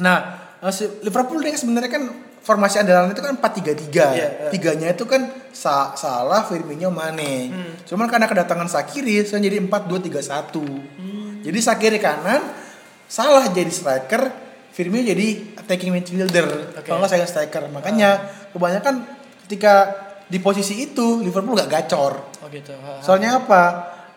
Nah, 0.00 0.16
eh, 0.64 0.72
Liverpool 1.04 1.40
ini 1.44 1.56
sebenarnya 1.56 1.90
kan 1.92 2.02
formasi 2.44 2.76
andalan 2.80 3.12
itu 3.12 3.22
kan 3.24 3.36
4-3-3. 3.40 3.88
Iya, 3.88 4.08
iya. 4.12 4.28
Tiganya 4.52 4.88
itu 4.92 5.08
kan 5.08 5.32
Sa 5.54 5.96
Salah, 5.96 6.44
Firmino, 6.44 6.92
Mane. 6.92 7.48
Hmm. 7.48 7.72
Cuman 7.88 8.10
karena 8.10 8.28
kedatangan 8.28 8.68
Sakiri 8.68 9.24
sekarang 9.24 9.48
jadi 9.48 9.58
4-2-3-1. 9.64 11.44
Jadi 11.44 11.58
Sakiri 11.60 11.98
kanan, 12.00 12.44
Salah 13.08 13.48
jadi 13.48 13.72
striker, 13.72 14.28
Firmino 14.74 15.06
jadi 15.06 15.56
attacking 15.56 15.94
midfielder. 15.94 16.74
Oke. 16.76 16.84
Kalau 16.84 17.00
nggak 17.00 17.12
saya 17.16 17.24
striker. 17.24 17.70
Makanya 17.72 18.20
kebanyakan 18.52 19.08
ketika 19.48 20.03
di 20.34 20.42
posisi 20.42 20.82
itu 20.82 21.22
Liverpool 21.22 21.54
nggak 21.54 21.70
gacor. 21.70 22.12
Oh 22.42 22.50
gitu. 22.50 22.74
Ha, 22.74 22.98
ha. 22.98 23.02
Soalnya 23.02 23.38
apa? 23.38 23.62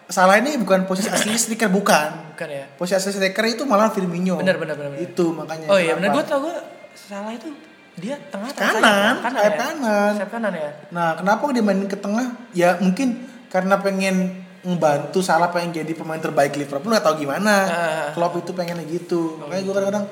salah 0.07 0.39
ini 0.39 0.55
bukan 0.55 0.88
posisi 0.88 1.11
asli 1.11 1.36
striker 1.43 1.68
bukan. 1.70 2.34
Bukan 2.34 2.47
ya? 2.47 2.65
Posisi 2.74 2.95
asli 2.95 3.11
striker 3.13 3.43
itu 3.45 3.68
malah 3.68 3.91
Firmino. 3.93 4.39
Benar, 4.39 4.57
benar, 4.57 4.80
benar. 4.80 4.97
Itu 4.97 5.36
makanya. 5.36 5.68
Oh 5.70 5.78
iya 5.78 5.93
benar 5.93 6.15
gue 6.15 6.24
tau 6.26 6.41
gue 6.41 6.55
salah 6.95 7.36
itu 7.36 7.51
dia 7.97 8.13
tengah 8.30 8.49
Kanan, 8.53 9.20
kanan 9.26 9.38
sayap 9.41 9.53
ya? 9.53 9.59
kanan. 9.59 10.11
Sayap 10.15 10.32
kanan 10.32 10.53
ya. 10.53 10.70
Nah, 10.93 11.09
kenapa 11.18 11.43
dia 11.51 11.63
mainin 11.65 11.89
ke 11.91 11.97
tengah? 11.99 12.34
Ya 12.55 12.78
mungkin 12.80 13.26
karena 13.51 13.78
pengen 13.78 14.47
ngebantu 14.63 15.20
salah 15.20 15.51
pengen 15.51 15.76
jadi 15.76 15.91
pemain 15.91 16.22
terbaik 16.24 16.55
Liverpool 16.55 16.93
atau 16.95 17.13
gimana. 17.13 17.53
Ah. 17.68 18.07
Klopp 18.15 18.39
itu 18.39 18.55
pengennya 18.55 18.88
gitu. 18.88 19.38
Makanya 19.43 19.61
gue 19.61 19.74
kadang-kadang 19.76 20.05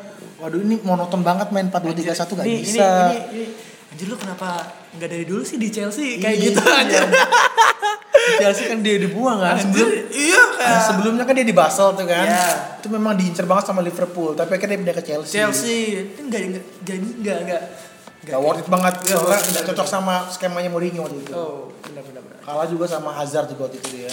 waduh 0.43 0.59
ini 0.59 0.75
monoton 0.83 1.23
banget 1.23 1.47
main 1.55 1.71
4-2-3-1 1.71 2.35
gak 2.35 2.45
Ini- 2.45 2.59
bisa. 2.59 2.83
Ini, 2.83 3.15
ini, 3.15 3.19
ini, 3.31 3.45
anjir 3.95 4.05
lu 4.05 4.19
kenapa 4.19 4.59
nggak 4.91 5.07
dari 5.07 5.23
dulu 5.23 5.39
sih 5.41 5.55
di 5.55 5.71
Chelsea 5.71 6.19
kayak 6.19 6.35
Iya. 6.35 6.45
gitu 6.45 6.61
aja. 6.61 6.99
Di 8.11 8.33
Chelsea 8.37 8.67
kan 8.67 8.79
dia 8.81 8.99
dibuang 8.99 9.39
kan. 9.39 9.55
Sebelum 9.55 9.87
iya 10.09 10.41
kayak 10.51 10.81
sebelumnya 10.83 11.23
kan 11.23 11.33
dia 11.33 11.45
di 11.45 11.55
Basel 11.55 11.95
tuh 11.95 12.03
kan. 12.03 12.27
Iya. 12.27 12.47
Itu 12.75 12.87
memang 12.89 13.15
diincar 13.15 13.45
banget 13.45 13.65
sama 13.65 13.79
Liverpool, 13.79 14.33
tapi 14.33 14.51
akhirnya 14.51 14.75
dia 14.75 14.81
pindah 14.83 14.95
ke 14.95 15.03
Chelsea. 15.05 15.33
Chelsea 15.33 15.77
itu 16.03 16.19
nggak 16.21 16.41
nggak 16.43 16.63
nggak 16.83 16.97
nggak 17.21 17.39
nggak 17.45 17.63
Gak 18.25 18.41
worth 18.41 18.57
it 18.57 18.65
banget. 18.65 18.93
Iya, 19.05 19.21
benar, 19.21 19.37
nggak 19.37 19.65
cocok 19.69 19.87
sama 19.87 20.15
skemanya 20.27 20.65
Mourinho 20.67 21.05
waktu 21.05 21.21
itu. 21.21 21.29
Oh 21.31 21.69
benar 21.79 22.01
benar 22.03 22.21
benar. 22.25 22.39
Kalah 22.41 22.65
juga 22.65 22.85
sama 22.89 23.13
Hazard 23.13 23.47
juga 23.47 23.69
waktu 23.69 23.77
itu 23.77 23.89
dia. 23.95 24.09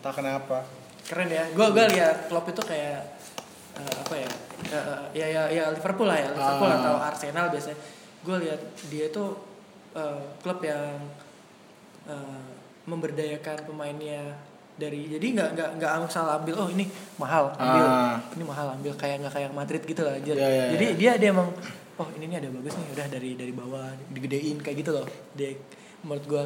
Tak 0.00 0.16
kenapa. 0.16 0.64
Keren 1.04 1.28
ya. 1.28 1.44
Gue 1.52 1.68
gue 1.70 1.84
lihat 1.92 2.26
Klopp 2.26 2.48
itu 2.48 2.64
kayak 2.64 3.04
eh, 3.76 3.94
apa 4.00 4.14
ya? 4.16 4.30
Eh, 4.64 4.80
ya 5.14 5.26
ya 5.28 5.42
ya 5.52 5.64
Liverpool 5.70 6.08
lah 6.08 6.16
ya 6.16 6.32
Liverpool 6.32 6.66
Ah. 6.66 6.80
atau 6.80 6.94
Arsenal 6.98 7.52
biasanya. 7.52 7.76
Gue 8.24 8.36
lihat 8.40 8.60
dia 8.88 9.06
tuh 9.08 9.36
eh, 9.92 10.22
klub 10.40 10.58
yang 10.60 10.96
eh, 12.04 12.42
memberdayakan 12.84 13.64
pemainnya 13.64 14.36
dari 14.74 15.06
jadi 15.08 15.22
nggak 15.22 15.50
nggak 15.54 15.70
nggak 15.78 15.90
asal 16.02 16.26
ambil 16.26 16.54
oh 16.58 16.68
ini 16.68 16.90
mahal 17.14 17.46
ambil 17.54 17.84
Ah. 17.86 18.18
ini 18.34 18.42
mahal 18.42 18.74
ambil 18.74 18.90
kayak 18.92 19.22
nggak 19.22 19.30
kayak 19.32 19.50
Madrid 19.54 19.78
gitu 19.80 20.02
lah 20.02 20.18
aja 20.18 20.32
Ya, 20.34 20.42
ya, 20.42 20.64
jadi 20.74 20.84
ya. 20.84 20.94
dia 20.98 21.12
dia 21.14 21.28
emang 21.30 21.46
oh 21.94 22.08
ini 22.12 22.26
nih 22.26 22.42
ada 22.42 22.50
bagus 22.50 22.74
nih 22.74 22.88
udah 22.90 23.06
dari 23.06 23.30
dari 23.38 23.52
bawah 23.54 23.86
digedein 24.10 24.58
kayak 24.58 24.82
gitu 24.82 24.90
loh 24.90 25.06
dia 25.32 25.54
menurut 26.02 26.24
gua 26.26 26.44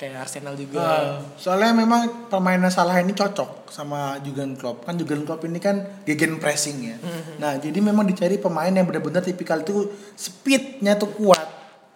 kayak 0.00 0.24
Arsenal 0.24 0.56
juga 0.56 0.80
Ah, 0.80 1.20
soalnya 1.36 1.76
memang 1.76 2.32
permainan 2.32 2.72
salah 2.72 2.96
ini 2.96 3.12
cocok 3.12 3.68
sama 3.68 4.16
Jurgen 4.20 4.56
Klopp. 4.56 4.88
Kan 4.88 4.96
Jurgen 4.96 5.22
Klopp 5.22 5.44
ini 5.44 5.60
kan 5.60 6.00
gegen 6.02 6.40
pressing 6.40 6.80
ya. 6.80 6.96
Nah, 7.36 7.60
jadi 7.60 7.76
memang 7.78 8.08
dicari 8.08 8.40
pemain 8.40 8.72
yang 8.72 8.88
benar-benar 8.88 9.20
tipikal 9.20 9.60
itu 9.60 9.92
speednya 10.16 10.96
tuh 10.96 11.12
kuat. 11.12 11.44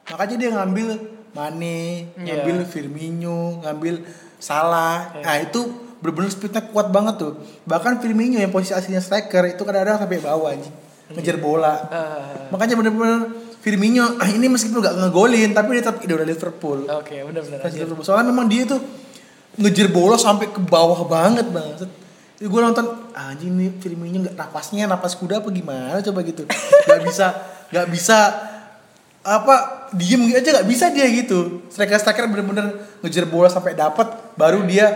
Makanya 0.06 0.36
dia 0.36 0.50
ngambil 0.52 0.88
Mane, 1.32 2.12
Iya. 2.14 2.44
ngambil 2.44 2.68
Firmino, 2.68 3.64
ngambil 3.64 4.04
Salah. 4.36 5.16
Iya. 5.16 5.24
Nah, 5.24 5.36
itu 5.40 5.60
benar-benar 5.98 6.28
speednya 6.28 6.62
kuat 6.68 6.92
banget 6.92 7.16
tuh. 7.16 7.32
Bahkan 7.64 7.98
Firmino 7.98 8.36
yang 8.36 8.52
posisi 8.52 8.70
aslinya 8.70 9.00
striker 9.00 9.48
itu 9.48 9.64
kadang-kadang 9.64 10.04
sampai 10.04 10.20
bawah 10.20 10.52
anjing. 10.52 10.76
Ngejar 11.08 11.40
bola. 11.40 11.74
Ah, 11.88 12.52
Makanya 12.52 12.76
benar-benar 12.76 13.32
Firmino 13.64 14.20
ah, 14.20 14.28
ini 14.28 14.44
meskipun 14.44 14.78
gak 14.78 14.92
ngegolin 14.94 15.50
tapi 15.50 15.72
dia 15.72 15.80
tetap 15.80 16.04
idola 16.04 16.20
Liverpool. 16.22 16.84
oke 16.84 17.08
benar-benar 17.24 17.58
Fans 17.58 17.72
Liverpool. 17.74 18.04
Soalnya 18.04 18.28
memang 18.28 18.44
dia 18.44 18.68
tuh 18.68 18.76
ngejar 19.56 19.88
bola 19.88 20.14
sampai 20.14 20.52
ke 20.52 20.60
bawah 20.60 21.00
banget 21.04 21.48
banget. 21.48 21.88
Jadi 22.34 22.44
gue 22.44 22.60
nonton 22.60 22.84
"Ah, 23.10 23.32
anjing 23.32 23.48
nih 23.50 23.72
Firmino 23.78 24.20
nggak 24.20 24.36
napasnya 24.36 24.84
napas 24.84 25.16
kuda 25.16 25.40
apa 25.40 25.48
gimana 25.48 25.96
coba 25.98 26.20
gitu. 26.20 26.44
Gak 26.84 27.00
bisa 27.02 27.26
gak 27.70 27.88
bisa 27.88 28.18
apa 29.24 29.54
diem 29.90 30.28
aja 30.28 30.60
gak 30.60 30.68
bisa 30.68 30.92
dia 30.92 31.08
gitu. 31.08 31.64
Striker 31.66 31.96
striker 31.96 32.28
bener-bener 32.28 32.68
ngejar 33.00 33.24
bola 33.24 33.48
sampai 33.48 33.72
dapat 33.72 34.04
baru 34.36 34.60
dia 34.62 34.92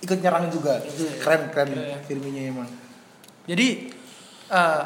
ikut 0.00 0.18
nyerang 0.18 0.50
juga. 0.50 0.82
Itu 0.82 1.06
keren 1.22 1.54
keren 1.54 1.70
Iya, 1.70 1.82
iya. 1.86 1.98
Firmino 2.02 2.40
emang. 2.42 2.68
jadi 3.42 3.94
eh, 4.48 4.82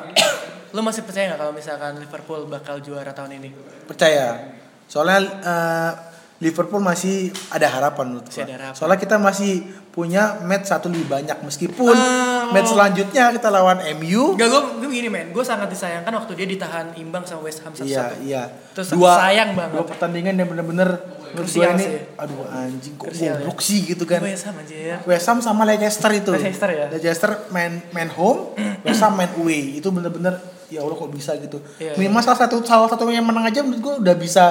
lo 0.70 0.80
masih 0.80 1.02
percaya 1.02 1.30
nggak 1.30 1.40
kalau 1.40 1.52
misalkan 1.52 1.92
Liverpool 1.96 2.40
bakal 2.46 2.80
juara 2.80 3.10
tahun 3.10 3.38
ini 3.38 3.48
Percaya. 3.84 4.56
Soalnya 4.86 5.18
eh, 5.42 5.92
Liverpool 6.36 6.84
masih 6.84 7.32
ada 7.48 7.64
harapan 7.64 8.12
menurut 8.12 8.28
harapan. 8.28 8.76
Soalnya 8.76 8.98
kita 9.00 9.16
masih 9.16 9.64
punya 9.88 10.36
match 10.44 10.68
satu 10.68 10.92
lebih 10.92 11.08
banyak 11.08 11.32
meskipun 11.40 11.96
Ah, 11.96 12.52
match 12.52 12.76
selanjutnya 12.76 13.32
kita 13.32 13.48
lawan 13.48 13.80
MU. 13.96 14.36
Gak 14.36 14.44
gue 14.44 14.62
gue 14.84 14.88
begini 14.92 15.08
men 15.08 15.32
gue 15.32 15.40
sangat 15.40 15.72
disayangkan 15.72 16.12
waktu 16.12 16.36
dia 16.36 16.44
ditahan 16.44 16.92
imbang 17.00 17.24
sama 17.24 17.48
West 17.48 17.64
Ham 17.64 17.72
satu 17.72 17.88
Iya, 17.88 18.12
iya. 18.20 18.42
Terus 18.76 18.92
sayang 18.92 19.56
banget. 19.56 19.80
Dua 19.80 19.84
pertandingan 19.88 20.36
yang 20.36 20.48
bener-bener 20.52 20.88
menurut 21.32 21.48
Krusial 21.48 21.72
ini 21.72 21.84
sih. 21.84 22.00
aduh 22.16 22.48
anjing 22.48 22.94
kok 22.96 23.08
ya. 23.12 23.32
goblok 23.40 23.58
sih 23.64 23.80
gitu 23.88 24.04
kan. 24.04 24.20
West 24.20 24.44
Ham 24.44 24.56
anjir 24.60 25.00
West 25.08 25.26
Ham 25.32 25.38
sama 25.40 25.64
Leicester 25.64 26.10
itu. 26.12 26.30
Leicester 26.36 26.68
ya? 26.68 26.86
Leicester 26.92 27.30
main 27.48 27.80
main 27.96 28.12
home, 28.12 28.52
West 28.84 29.00
Ham 29.00 29.16
main 29.16 29.32
away. 29.40 29.80
Itu 29.80 29.88
bener-bener 29.88 30.36
ya 30.68 30.80
Allah 30.80 30.94
kok 30.94 31.08
bisa 31.08 31.32
gitu. 31.36 31.58
Iya, 31.76 31.94
Minimal 31.94 32.22
salah 32.22 32.40
satu 32.40 32.56
salah 32.60 32.86
satu 32.86 33.06
yang 33.08 33.22
menang 33.22 33.44
aja 33.44 33.60
menurut 33.60 33.80
gua 33.80 33.94
udah 33.98 34.14
bisa 34.14 34.44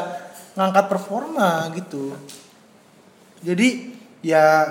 ngangkat 0.53 0.85
performa 0.87 1.49
gitu. 1.71 2.15
Jadi 3.41 3.93
ya 4.21 4.65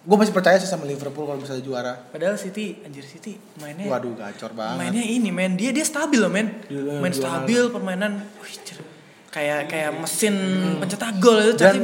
gue 0.00 0.12
masih 0.14 0.30
percaya 0.30 0.56
sih 0.56 0.64
sama 0.64 0.84
Liverpool 0.84 1.24
kalau 1.24 1.36
bisa 1.36 1.56
juara. 1.58 1.96
Padahal 1.96 2.36
City 2.36 2.76
anjir 2.80 3.02
City 3.02 3.40
mainnya 3.56 3.88
Waduh 3.88 4.12
gacor 4.14 4.52
banget. 4.52 4.76
mainnya 4.78 5.00
ini 5.00 5.28
men 5.28 5.56
dia 5.56 5.72
dia 5.72 5.80
stabil 5.80 6.16
loh 6.16 6.28
men 6.28 6.60
Iya, 6.66 7.00
main 7.00 7.08
juara. 7.08 7.40
stabil 7.40 7.62
permainan 7.68 8.12
wih, 8.36 8.54
cer- 8.60 8.84
kayak 9.30 9.66
kayak 9.66 9.90
mesin 9.96 10.36
pencetak 10.78 11.16
gol 11.18 11.40
itu 11.40 11.56
Hmm. 11.56 11.58
Dan. 11.58 11.76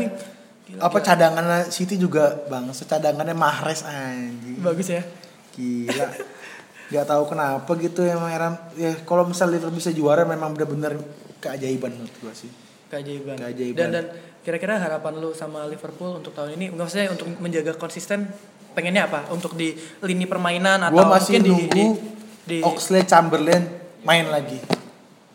Gila, 0.70 0.80
apa 0.80 0.94
gila. 0.94 1.02
cadangannya 1.02 1.58
City 1.66 1.96
juga 1.96 2.44
bang, 2.46 2.68
cadangannya 2.70 3.34
Mahrez 3.34 3.82
anjing. 3.82 4.60
bagus 4.60 4.86
ya 4.86 5.02
Gila. 5.50 6.06
Gak 6.90 7.06
tahu 7.06 7.22
kenapa 7.30 7.70
gitu 7.78 8.02
emang 8.02 8.30
Eram. 8.34 8.54
Ya 8.74 8.92
kalau 9.06 9.22
misal 9.30 9.46
Liverpool 9.48 9.78
bisa 9.78 9.94
juara 9.94 10.26
memang 10.26 10.52
benar-benar 10.58 10.98
keajaiban 11.38 11.94
menurut 11.94 12.14
gua 12.18 12.34
sih. 12.34 12.50
keajaiban. 12.90 13.38
Keajaiban. 13.38 13.78
Dan 13.78 13.88
dan 13.94 14.04
kira-kira 14.42 14.74
harapan 14.82 15.22
lu 15.22 15.30
sama 15.30 15.62
Liverpool 15.70 16.18
untuk 16.18 16.34
tahun 16.34 16.58
ini, 16.58 16.74
maksudnya 16.74 17.14
untuk 17.14 17.30
menjaga 17.38 17.78
konsisten, 17.78 18.26
pengennya 18.74 19.06
apa? 19.06 19.30
Untuk 19.30 19.54
di 19.54 19.78
lini 20.02 20.26
permainan 20.26 20.90
atau 20.90 20.98
Gua 20.98 21.06
masih 21.14 21.38
mungkin 21.38 21.42
di, 21.46 21.50
nunggu 21.54 21.70
di, 21.70 21.84
di 22.50 22.58
Oxley 22.66 23.06
Chamberlain 23.06 23.62
main 24.02 24.26
lagi. 24.26 24.58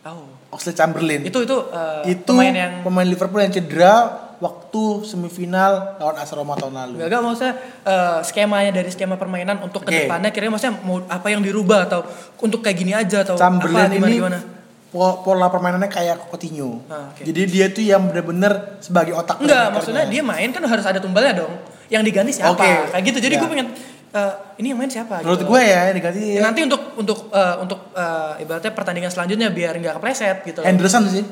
Oh. 0.04 0.28
Oxley 0.52 0.76
Chamberlain. 0.76 1.24
Itu 1.24 1.42
itu 1.48 1.56
uh, 1.56 2.04
itu 2.04 2.28
pemain 2.28 2.52
yang 2.52 2.72
pemain 2.84 3.08
Liverpool 3.08 3.40
yang 3.40 3.54
cedera 3.56 4.25
waktu 4.36 4.82
semifinal 5.02 5.96
lawan 5.96 6.16
AS 6.16 6.30
Roma 6.30 6.54
tahun 6.54 6.74
lalu. 6.74 6.94
Gak, 7.00 7.08
gak 7.08 7.20
maksudnya 7.20 7.54
uh, 7.82 8.18
skemanya 8.20 8.70
dari 8.70 8.88
skema 8.88 9.16
permainan 9.16 9.60
untuk 9.60 9.82
Oke. 9.82 9.88
ke 9.88 10.04
depannya 10.04 10.30
kira 10.30 10.46
maksudnya 10.46 10.76
mau 10.80 11.00
apa 11.02 11.26
yang 11.26 11.40
dirubah 11.40 11.86
atau 11.86 12.00
untuk 12.38 12.60
kayak 12.60 12.76
gini 12.76 12.92
aja 12.92 13.24
atau 13.24 13.34
Chamberlain 13.34 13.86
apa 13.86 13.92
gimana 13.92 14.08
ini 14.08 14.18
gimana? 14.18 14.38
po- 14.86 15.20
pola 15.20 15.48
permainannya 15.48 15.88
kayak 15.88 16.28
Coutinho. 16.28 16.84
Ah, 16.86 17.10
oke. 17.10 17.20
Jadi 17.20 17.40
dia 17.46 17.66
tuh 17.68 17.82
yang 17.82 18.06
bener-bener 18.06 18.78
sebagai 18.78 19.12
otak 19.12 19.40
Enggak, 19.40 19.72
maksudnya 19.72 20.04
dia 20.04 20.22
main 20.22 20.48
kan 20.50 20.62
harus 20.62 20.84
ada 20.84 20.96
tumbalnya 20.96 21.44
dong. 21.44 21.52
Yang 21.86 22.02
diganti 22.08 22.32
siapa? 22.34 22.54
Oke. 22.56 22.70
Kayak 22.92 23.02
gitu. 23.04 23.18
Jadi 23.20 23.34
Ya. 23.36 23.40
gue 23.40 23.48
pengen 23.48 23.68
uh, 24.10 24.32
ini 24.56 24.66
yang 24.72 24.78
main 24.78 24.90
siapa? 24.90 25.20
Menurut 25.20 25.42
gitu. 25.42 25.50
gue 25.52 25.60
ya 25.62 25.80
yang 25.90 25.96
diganti 25.96 26.20
Ya, 26.34 26.40
nanti 26.42 26.60
untuk 26.64 26.82
untuk 26.96 27.18
uh, 27.30 27.56
untuk 27.60 27.80
uh, 27.92 28.34
ibaratnya 28.36 28.72
pertandingan 28.72 29.10
selanjutnya 29.12 29.48
biar 29.50 29.76
nggak 29.76 30.00
kepleset 30.00 30.42
gitu. 30.44 30.60
Henderson 30.64 31.04
sih. 31.06 31.24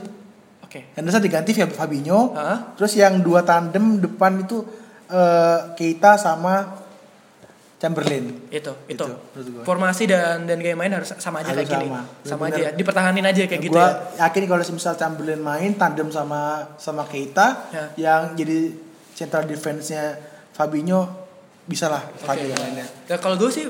Oke. 0.74 0.90
Henderson 0.92 1.22
diganti 1.22 1.54
Fab- 1.54 1.70
Fabinho. 1.72 2.34
Hah? 2.34 2.74
Terus 2.74 2.98
yang 2.98 3.22
dua 3.22 3.46
tandem 3.46 4.02
depan 4.02 4.42
itu 4.42 4.66
eh, 5.06 5.58
Keita 5.72 6.18
sama 6.18 6.82
Chamberlain. 7.76 8.48
Itu, 8.48 8.72
itu. 8.86 9.04
Itu. 9.04 9.60
Formasi 9.62 10.04
dan 10.04 10.44
dan 10.44 10.58
gaya 10.58 10.72
main 10.72 10.90
harus 10.90 11.14
sama 11.14 11.40
aja 11.40 11.52
Harus 11.52 11.62
kayak 11.62 11.72
gini. 11.74 11.86
sama. 11.86 12.00
Sama 12.24 12.42
Bener-bener. 12.48 12.66
aja. 12.66 12.76
Dipertahanin 12.76 13.24
aja 13.24 13.40
kayak 13.44 13.62
gitu 13.62 13.72
gua 13.72 13.86
ya. 13.86 14.24
yakin 14.24 14.42
kalau 14.46 14.64
misal 14.66 14.94
Chamberlain 14.94 15.38
main 15.38 15.72
tandem 15.74 16.08
sama 16.08 16.42
sama 16.74 17.04
Keita 17.04 17.46
Ya. 17.70 17.84
yang 17.94 18.34
jadi 18.34 18.72
central 19.12 19.44
defense-nya 19.44 20.16
Fabinho 20.50 21.23
bisa 21.64 21.88
lah 21.88 22.04
Fabio 22.14 22.44
yang 22.44 22.60
mainnya. 22.60 22.84
Ya, 23.08 23.16
kalau 23.16 23.34
gue 23.34 23.48
sih, 23.48 23.64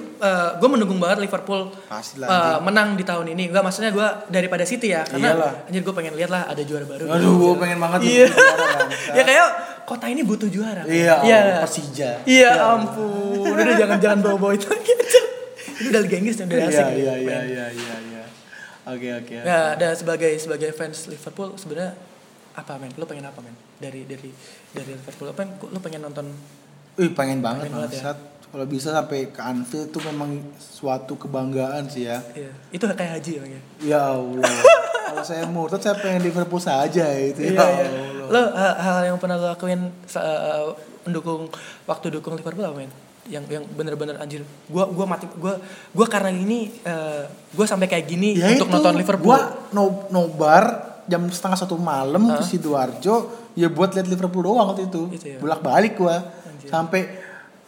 gue 0.59 0.69
mendukung 0.69 0.99
banget 0.99 1.23
Liverpool 1.23 1.71
eh, 1.71 1.95
anjing. 1.95 2.59
menang 2.61 2.89
di 2.95 3.07
tahun 3.07 3.27
ini. 3.31 3.55
Enggak 3.55 3.63
maksudnya 3.63 3.95
gue 3.95 4.03
daripada 4.29 4.67
City 4.67 4.91
ya, 4.91 5.07
karena 5.07 5.31
Iyalah. 5.31 5.69
anjir 5.71 5.81
gue 5.81 5.95
pengen 5.95 6.15
lihat 6.15 6.29
lah 6.29 6.43
ada 6.45 6.59
juara 6.61 6.83
baru. 6.83 7.07
Aduh, 7.07 7.55
gue 7.55 7.55
pengen 7.57 7.79
banget 7.79 8.01
Iya. 8.03 8.27
ya 9.19 9.23
kayak 9.23 9.47
kota 9.87 10.11
ini 10.11 10.27
butuh 10.27 10.51
juara. 10.51 10.83
Iya, 10.83 11.23
Iya. 11.23 11.39
Allah, 11.39 11.63
Persija. 11.63 12.11
Iya 12.27 12.51
ampun, 12.75 13.47
udah 13.47 13.75
jangan 13.79 13.99
jangan 14.03 14.19
bawa 14.21 14.37
bawa 14.41 14.53
itu. 14.53 14.67
Itu 15.75 15.89
udah 15.91 16.01
Liga 16.03 16.17
Inggris 16.19 16.35
udah 16.37 16.47
Iya, 16.51 16.67
asik. 16.67 16.87
iya, 16.95 17.15
iya, 17.15 17.39
iya, 17.47 17.65
iya, 17.71 17.95
iya. 18.11 18.23
Oke, 18.85 19.09
oke. 19.13 19.35
Ya, 19.39 19.75
dan 19.75 19.95
sebagai 19.95 20.35
sebagai 20.37 20.75
fans 20.75 21.07
Liverpool 21.07 21.55
sebenarnya 21.55 21.95
apa 22.53 22.75
men? 22.77 22.91
Lo 22.95 23.07
pengen 23.07 23.23
apa 23.25 23.39
men? 23.39 23.55
Dari 23.79 24.03
dari 24.03 24.35
dari 24.71 24.93
Liverpool 24.93 25.31
apa? 25.31 25.47
Lo 25.65 25.79
pengen 25.79 26.03
nonton? 26.03 26.27
Wih, 26.95 27.11
pengen 27.11 27.43
banget 27.43 27.69
Pengen 27.69 27.85
banget 27.85 27.93
ya. 27.99 28.15
Kalau 28.55 28.71
bisa 28.71 28.95
sampai 28.95 29.35
ke 29.35 29.43
Anfield 29.43 29.91
itu 29.91 29.99
memang 30.07 30.31
suatu 30.63 31.19
kebanggaan 31.19 31.91
sih 31.91 32.07
ya. 32.07 32.23
Iya, 32.39 32.55
itu 32.71 32.85
kayak 32.87 33.19
haji 33.19 33.33
ya. 33.35 33.61
Ya 33.83 34.01
Allah. 34.15 34.47
Kalau 35.11 35.25
saya 35.27 35.43
murtad 35.51 35.83
saya 35.83 35.99
pengen 35.99 36.23
Liverpool 36.23 36.63
saja 36.63 37.03
itu. 37.19 37.51
Iya, 37.51 37.59
ya 37.59 37.67
iya. 37.67 37.89
Allah. 37.91 38.27
Lo 38.31 38.41
hal, 38.55 38.73
hal 38.79 38.99
yang 39.11 39.19
pernah 39.19 39.43
lo 39.43 39.51
lakuin 39.51 39.91
uh, 39.91 40.71
mendukung 41.03 41.51
waktu 41.83 42.15
dukung 42.15 42.39
Liverpool 42.39 42.63
apa 42.63 42.79
men? 42.79 42.95
yang 43.25 43.41
yang 43.49 43.65
bener-bener 43.73 44.21
anjir 44.21 44.45
gua 44.69 44.85
gua 44.85 45.09
mati 45.09 45.25
gua 45.41 45.57
gua 45.97 46.07
karena 46.13 46.29
ini 46.29 46.69
eh, 46.85 47.25
gua 47.57 47.65
sampai 47.65 47.89
kayak 47.89 48.05
gini 48.05 48.37
Ya 48.37 48.53
untuk 48.53 48.69
itu, 48.69 48.75
nonton 48.77 49.01
Liverpool 49.01 49.33
Gua 49.33 49.65
no, 49.73 50.05
nobar 50.13 50.93
jam 51.09 51.25
setengah 51.33 51.57
satu 51.57 51.81
malam 51.81 52.21
ke 52.37 52.45
sidoarjo 52.45 53.33
ya 53.57 53.73
buat 53.73 53.97
lihat 53.97 54.13
Liverpool 54.13 54.45
doang 54.45 54.69
waktu 54.77 54.93
itu. 54.93 55.03
Itu 55.09 55.25
ya. 55.25 55.39
Bolak 55.41 55.65
balik 55.65 55.97
gua 55.97 56.21
sampai 56.69 57.01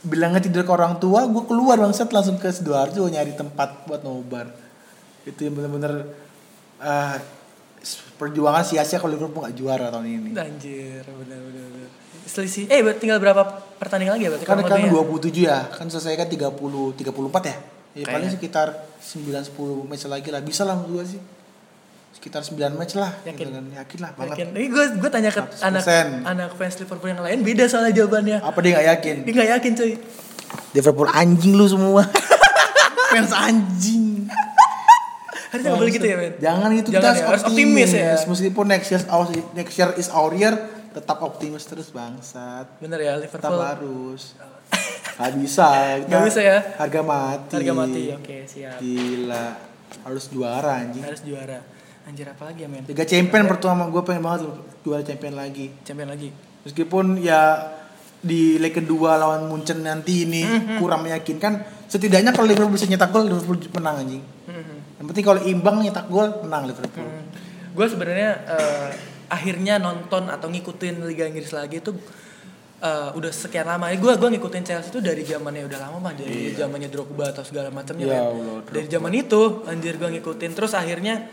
bilangnya 0.06 0.38
tidur 0.44 0.62
ke 0.62 0.72
orang 0.72 1.00
tua, 1.02 1.26
gua 1.26 1.44
keluar 1.48 1.76
bangsat 1.80 2.08
langsung 2.12 2.38
ke 2.38 2.48
sidoarjo 2.52 3.06
nyari 3.08 3.34
tempat 3.34 3.88
buat 3.88 4.04
nobar. 4.06 4.50
Itu 5.26 5.42
yang 5.42 5.58
bener-bener 5.58 6.06
eh, 6.78 7.16
perjuangan 8.16 8.62
sia-sia 8.66 8.98
kalau 8.98 9.14
Liverpool 9.14 9.44
gak 9.44 9.56
juara 9.56 9.90
tahun 9.92 10.06
ini. 10.06 10.30
anjir 10.34 11.04
bener. 11.04 11.38
selisih 12.26 12.66
eh 12.66 12.82
tinggal 12.98 13.22
berapa 13.22 13.46
pertandingan 13.78 14.18
lagi 14.18 14.26
ya 14.26 14.30
berarti 14.34 14.46
Kan 14.50 14.58
kan 14.66 14.82
lebihnya? 14.82 14.98
27 15.30 15.46
ya, 15.46 15.58
kan 15.70 15.86
selesai 15.86 16.18
kan 16.18 16.26
30 16.26 16.58
34 16.98 17.06
ya. 17.46 17.56
Ya 17.94 18.04
paling 18.04 18.26
Kayaknya. 18.26 18.30
sekitar 18.34 18.66
9 18.98 19.46
10 19.54 19.86
match 19.86 20.04
lagi 20.10 20.28
lah. 20.34 20.42
Bisa 20.42 20.66
lah 20.66 20.74
gua 20.74 21.06
sih. 21.06 21.22
Sekitar 22.16 22.40
9 22.40 22.80
match 22.80 22.96
lah. 22.96 23.12
Yakin? 23.28 23.44
Gitu 23.44 23.52
kan. 23.52 23.64
Yakin 23.76 23.98
lah 24.00 24.10
banget. 24.16 24.36
Yakin. 24.40 24.46
Ini 24.56 24.66
gue 24.72 24.84
gue 24.96 25.10
tanya 25.12 25.30
ke 25.30 25.42
100%. 25.44 25.68
anak 25.68 25.84
anak 26.24 26.50
fans 26.56 26.74
Liverpool 26.80 27.12
yang 27.12 27.20
lain 27.20 27.38
beda 27.44 27.64
soalnya 27.68 27.92
jawabannya. 27.92 28.40
Apa 28.40 28.58
dia 28.64 28.70
gak 28.80 28.86
yakin? 28.96 29.16
Dia 29.28 29.32
nggak 29.36 29.50
yakin 29.60 29.72
cuy. 29.76 29.92
Liverpool 30.72 31.08
anjing 31.12 31.52
lu 31.52 31.66
semua. 31.68 32.08
Fans 33.12 33.32
anjing. 33.36 34.26
Harusnya 35.52 35.68
nggak 35.72 35.80
boleh 35.84 35.92
gitu 35.92 36.06
ya 36.08 36.16
men. 36.16 36.32
Jangan 36.40 36.68
gitu 36.74 36.88
Jangan 36.90 37.12
kita 37.12 37.20
ya, 37.20 37.26
harus 37.28 37.42
optimis 37.44 37.90
ya. 37.92 38.12
Meskipun 38.24 38.64
next 38.66 38.88
year 38.90 39.02
our, 39.12 39.24
next 39.52 39.74
year 39.76 39.90
is 39.96 40.08
our 40.10 40.32
year, 40.34 40.54
tetap 40.90 41.18
optimis 41.20 41.64
terus 41.68 41.92
bangsat. 41.92 42.66
Bener 42.80 42.98
ya 42.98 43.20
Tetap 43.20 43.52
Liverpool. 43.52 43.60
harus. 43.60 44.22
Gak 45.16 45.32
bisa. 45.36 45.66
kita 46.02 46.06
Nggak 46.08 46.24
bisa 46.28 46.40
ya? 46.42 46.58
Harga 46.80 47.00
mati. 47.04 47.54
Harga 47.60 47.72
mati. 47.76 48.02
Oke 48.16 48.36
siap. 48.48 48.80
Gila. 48.80 49.46
Harus 50.02 50.24
juara 50.34 50.70
anjing. 50.82 51.04
Harus 51.04 51.22
juara. 51.22 51.75
Anjir 52.06 52.26
apa 52.30 52.46
lagi 52.46 52.62
ya 52.62 52.68
men? 52.70 52.86
Liga 52.86 53.02
Champion 53.02 53.50
pertama 53.50 53.90
gue 53.90 54.02
pengen 54.06 54.22
banget 54.22 54.46
loh 54.46 54.62
juara 54.86 55.02
Champion 55.02 55.34
lagi. 55.34 55.74
Champion 55.82 56.06
lagi. 56.06 56.30
Meskipun 56.62 57.18
ya 57.18 57.58
di 58.22 58.62
leg 58.62 58.70
kedua 58.70 59.18
lawan 59.18 59.50
Munchen 59.50 59.82
nanti 59.82 60.22
ini 60.22 60.46
Mhm. 60.46 60.78
kurang 60.78 61.02
meyakinkan, 61.02 61.66
setidaknya 61.90 62.30
kalau 62.30 62.46
Liverpool 62.46 62.74
bisa 62.74 62.86
nyetak 62.86 63.10
gol, 63.10 63.26
Liverpool 63.26 63.58
menang 63.74 64.06
anjing. 64.06 64.22
Mhm. 64.22 64.74
Yang 65.02 65.06
penting 65.10 65.24
kalau 65.26 65.40
imbang 65.46 65.76
nyetak 65.82 66.06
gol, 66.06 66.30
menang 66.46 66.70
Liverpool. 66.70 67.06
Gue 67.74 67.86
sebenarnya 67.90 68.30
eh, 68.54 68.88
akhirnya 69.26 69.82
nonton 69.82 70.30
atau 70.30 70.46
ngikutin 70.46 71.02
Liga 71.10 71.26
Inggris 71.26 71.50
lagi 71.50 71.82
itu 71.82 71.90
eh, 72.76 73.10
udah 73.18 73.32
sekian 73.34 73.66
lama. 73.66 73.90
Gue 73.98 74.14
gua 74.14 74.28
ngikutin 74.30 74.62
Chelsea 74.62 74.94
itu 74.94 75.00
dari 75.02 75.26
zamannya 75.26 75.66
udah 75.66 75.78
lama 75.90 75.98
mah 75.98 76.14
dari 76.14 76.54
zamannya 76.54 76.86
Drogba 76.86 77.34
atau 77.34 77.42
segala 77.42 77.72
macamnya. 77.74 78.06
Iya. 78.06 78.14
Ya. 78.14 78.22
Allah, 78.30 78.58
dari 78.68 78.86
zaman 78.86 79.12
itu 79.16 79.42
anjir 79.66 79.98
gue 79.98 80.06
ngikutin 80.06 80.50
terus 80.54 80.70
akhirnya 80.76 81.26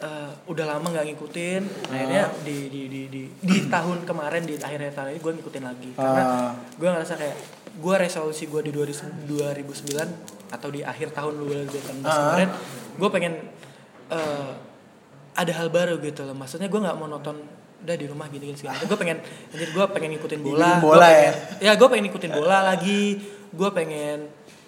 eh, 0.00 0.30
udah 0.46 0.64
lama 0.66 0.86
nggak 0.88 1.06
ngikutin. 1.06 1.62
Akhirnya 1.86 2.24
Ah. 2.26 2.40
di 2.40 2.56
di 2.66 2.82
di 2.86 3.00
di, 3.06 3.22
di 3.30 3.56
tahun 3.74 4.02
kemarin 4.02 4.42
di 4.42 4.56
akhirnya 4.56 4.90
tahun 4.90 5.08
ini 5.10 5.20
gue 5.20 5.32
ngikutin 5.36 5.64
lagi 5.64 5.90
karena 5.92 6.22
Ah. 6.22 6.52
gue 6.72 6.88
ngerasa 6.88 7.14
kayak 7.14 7.36
gue 7.72 7.94
resolusi 7.96 8.44
gue 8.44 8.60
di 8.60 8.72
2000 8.72 9.28
2009 9.28 10.50
atau 10.50 10.68
di 10.68 10.80
akhir 10.82 11.12
tahun 11.12 11.32
2018 11.38 12.02
Ah. 12.02 12.16
kemarin 12.32 12.48
gue 12.96 13.08
pengen 13.10 13.32
eh, 14.08 14.50
ada 15.32 15.52
hal 15.54 15.68
baru 15.68 15.96
gitu 15.98 16.24
loh 16.24 16.34
maksudnya 16.34 16.66
gue 16.66 16.80
nggak 16.80 16.96
mau 16.96 17.06
nonton 17.06 17.38
udah 17.80 17.96
di 17.96 18.04
rumah 18.04 18.26
gini 18.26 18.50
gini 18.50 18.58
segala 18.58 18.76
gue 18.82 18.92
pengen 18.94 19.22
anjir 19.48 19.70
gue 19.70 19.84
pengen 19.88 20.10
ngikutin 20.12 20.40
bola 20.42 20.58
Ngikutin 20.58 20.80
gua 20.80 20.90
bola 20.90 21.06
pengen, 21.06 21.22
ya? 21.22 21.32
ya 21.62 21.72
gue 21.72 21.86
pengen 21.88 22.04
ngikutin 22.04 22.32
bola 22.34 22.58
lagi 22.66 23.02
gue 23.50 23.70
pengen 23.70 24.18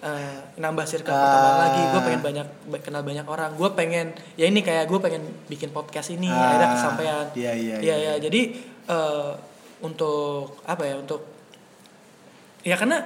eh, 0.03 0.37
nambah 0.55 0.83
circle 0.83 1.09
pertemanan 1.09 1.47
Ah. 1.49 1.61
lagi. 1.63 1.81
Gue 1.87 2.01
pengen 2.03 2.21
banyak 2.21 2.47
ba- 2.67 2.81
kenal 2.81 3.01
banyak 3.01 3.23
orang. 3.25 3.51
Gue 3.53 3.69
pengen 3.71 4.07
ya 4.33 4.45
ini 4.45 4.59
kayak 4.59 4.85
gue 4.85 4.99
pengen 4.99 5.21
bikin 5.47 5.69
podcast 5.69 6.11
ini. 6.11 6.27
Ah, 6.27 6.51
akhirnya 6.51 6.69
kesampaian. 6.71 7.25
iya, 7.33 7.51
iya, 7.51 7.75
iya 7.79 7.95
iya. 7.95 8.11
ya 8.11 8.21
jadi 8.21 8.41
eh, 8.85 9.31
untuk 9.79 10.59
apa 10.63 10.83
ya 10.83 10.95
untuk 10.97 11.23
ya 12.61 12.75
karena 12.75 13.03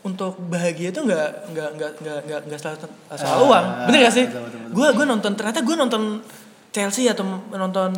untuk 0.00 0.38
bahagia 0.40 0.90
itu 0.90 1.00
nggak 1.00 1.28
nggak 1.50 1.68
nggak 1.76 1.92
nggak 1.98 2.18
nggak 2.24 2.40
nggak 2.46 2.58
selalu 2.58 2.78
ten- 2.80 2.96
soal 3.12 3.36
Ah, 3.36 3.44
uang. 3.44 3.64
Bener 3.86 3.98
gak 4.00 4.14
sih? 4.14 4.26
gue 4.70 4.88
gue 4.90 5.06
nonton 5.06 5.32
ternyata 5.34 5.60
gue 5.60 5.76
nonton 5.76 6.02
Chelsea 6.70 7.04
atau 7.04 7.22
nonton 7.48 7.90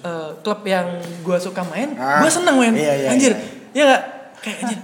eh, 0.00 0.30
klub 0.40 0.60
yang 0.62 0.84
gue 1.20 1.36
suka 1.38 1.64
main 1.64 1.92
Ah, 1.94 2.20
gue 2.20 2.30
seneng 2.30 2.54
main 2.54 2.72
iya, 2.72 2.92
iya, 2.94 3.08
anjir. 3.10 3.32
iya. 3.32 3.40
ya 3.74 3.82
nggak? 3.84 4.02
Kayak 4.38 4.56
anjir 4.62 4.78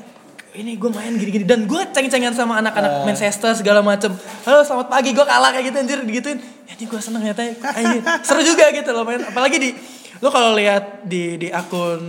ini 0.52 0.74
gue 0.74 0.90
main 0.90 1.12
gini-gini. 1.12 1.44
Dan 1.44 1.64
gue 1.64 1.82
ceng-cengan 1.88 2.32
sama 2.32 2.58
anak-anak 2.58 2.90
Ah. 2.92 3.04
Manchester 3.04 3.54
segala 3.54 3.80
macem. 3.80 4.10
Halo 4.42 4.60
selamat 4.60 4.88
pagi. 4.88 5.10
Gue 5.10 5.22
kalah 5.22 5.50
kayak 5.50 5.64
gitu 5.64 5.76
anjir 5.78 5.98
digituin. 6.00 6.38
Anjir 6.66 6.86
gue 6.86 7.00
seneng 7.00 7.22
ternyata. 7.22 7.42
Anjir 7.70 8.00
seru 8.20 8.42
juga 8.42 8.66
gitu 8.68 8.90
loh 8.90 9.04
main. 9.04 9.22
Apalagi 9.22 9.56
di 9.56 9.70
lo 10.18 10.28
kalau 10.28 10.52
lihat 10.52 11.02
di 11.02 11.36
di 11.36 11.48
akun 11.48 12.02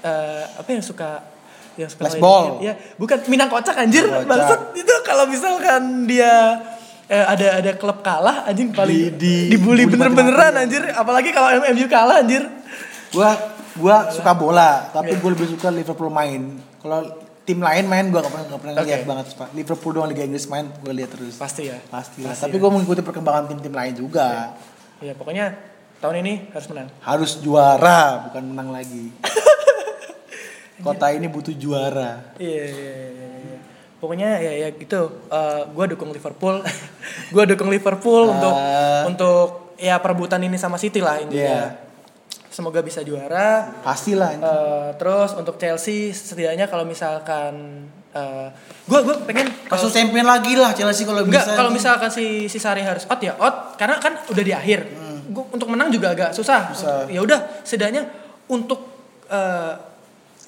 eh, 0.00 0.42
apa 0.46 0.68
yang 0.68 0.80
suka 0.80 1.20
yang 1.74 1.88
suka 1.88 2.08
game, 2.08 2.60
ya 2.62 2.72
bukan 2.96 3.18
Minang 3.26 3.48
kocak 3.48 3.74
anjir. 3.74 4.06
Bangsat 4.06 4.72
itu 4.74 4.94
kalau 5.02 5.24
misalkan 5.26 6.04
dia 6.04 6.60
eh, 7.06 7.24
ada 7.26 7.58
ada 7.58 7.70
klub 7.74 8.00
kalah 8.00 8.44
anjing 8.44 8.70
paling 8.70 9.12
Di- 9.12 9.48
di- 9.48 9.48
dibully 9.50 9.84
bener-beneran 9.84 10.54
anjir. 10.56 10.84
Apalagi 10.90 11.30
kalau 11.30 11.58
MU 11.64 11.86
kalah 11.86 12.22
anjir. 12.22 12.46
Gua 13.10 13.34
gua 13.74 14.08
suka 14.08 14.30
bola, 14.30 14.86
tapi 14.88 15.10
Iya. 15.10 15.18
gue 15.18 15.30
lebih 15.32 15.48
suka 15.50 15.68
Liverpool 15.68 16.08
main. 16.08 16.54
Kalau 16.78 17.19
tim 17.42 17.58
lain 17.58 17.84
main 17.84 18.06
gua 18.06 18.20
gak 18.20 18.30
pernah 18.30 18.46
gak 18.46 18.60
pernah 18.60 18.74
Oke. 18.76 18.86
lihat 18.86 19.02
banget 19.04 19.26
Pak. 19.32 19.48
Liverpool 19.52 19.92
doang 19.92 20.08
Liga 20.08 20.22
Inggris 20.22 20.46
main 20.46 20.66
gue 20.70 20.92
lihat 20.92 21.10
terus. 21.10 21.34
pasti 21.34 21.66
ya 21.66 21.78
Pasti 21.86 22.20
lah. 22.20 22.30
Pasti 22.30 22.42
Tapi 22.44 22.54
ya. 22.54 22.60
gue 22.60 22.70
mengikuti 22.70 23.00
perkembangan 23.00 23.44
tim-tim 23.48 23.70
lain 23.70 23.94
juga. 23.94 24.54
ya 24.98 25.12
pokoknya 25.12 25.56
tahun 25.98 26.20
ini 26.20 26.32
harus 26.50 26.66
menang 26.68 26.88
Harus 27.00 27.32
juara, 27.38 28.00
bukan 28.24 28.42
menang 28.46 28.68
lagi. 28.70 29.08
Kota 30.80 31.10
ini 31.10 31.26
butuh 31.26 31.52
juara. 31.52 32.32
Iya, 32.36 32.64
iya, 32.66 32.94
iya, 33.06 33.28
iya. 33.44 33.58
Pokoknya 33.96 34.28
ya 34.38 34.52
ya 34.56 34.68
gitu. 34.72 35.12
Eh 35.26 35.62
gue 35.66 35.84
dukung 35.90 36.08
Liverpool. 36.08 36.64
gue 37.34 37.44
dukung 37.46 37.68
Liverpool 37.68 38.30
untuk 38.30 38.54
Ah. 38.54 39.04
untuk 39.04 39.76
ya 39.76 39.96
perebutan 39.96 40.40
ini 40.40 40.56
sama 40.56 40.76
City 40.76 41.00
lah 41.00 41.20
intinya. 41.20 41.36
Iya. 41.36 41.64
Semoga 42.60 42.84
bisa 42.84 43.00
juara. 43.00 43.72
Pastilah. 43.80 44.36
Eh, 44.36 44.88
terus 45.00 45.32
untuk 45.32 45.56
Chelsea 45.56 46.12
setidaknya 46.12 46.68
kalau 46.68 46.84
misalkan 46.84 47.88
gue 48.90 49.00
gue 49.06 49.16
pengen 49.22 49.46
Masuk 49.70 49.86
champion 49.94 50.26
lagi 50.26 50.58
lah 50.58 50.74
Chelsea 50.74 51.06
kalau 51.06 51.22
Enggak, 51.22 51.46
bisa. 51.46 51.54
kalau 51.54 51.70
misalkan 51.70 52.10
si 52.10 52.50
si 52.50 52.58
Sari 52.58 52.82
harus 52.82 53.06
out 53.06 53.22
ya 53.22 53.38
out 53.38 53.78
karena 53.78 54.02
kan 54.02 54.18
udah 54.28 54.44
di 54.44 54.50
akhir. 54.50 54.82
Gua, 55.30 55.46
untuk 55.54 55.70
menang 55.70 55.94
juga 55.94 56.10
agak 56.12 56.34
susah. 56.34 56.68
Hmm. 56.68 56.74
Susah. 56.74 56.96
Ya 57.06 57.22
udah, 57.22 57.62
setidaknya 57.62 58.02
untuk 58.50 58.82
eh, 59.30 59.72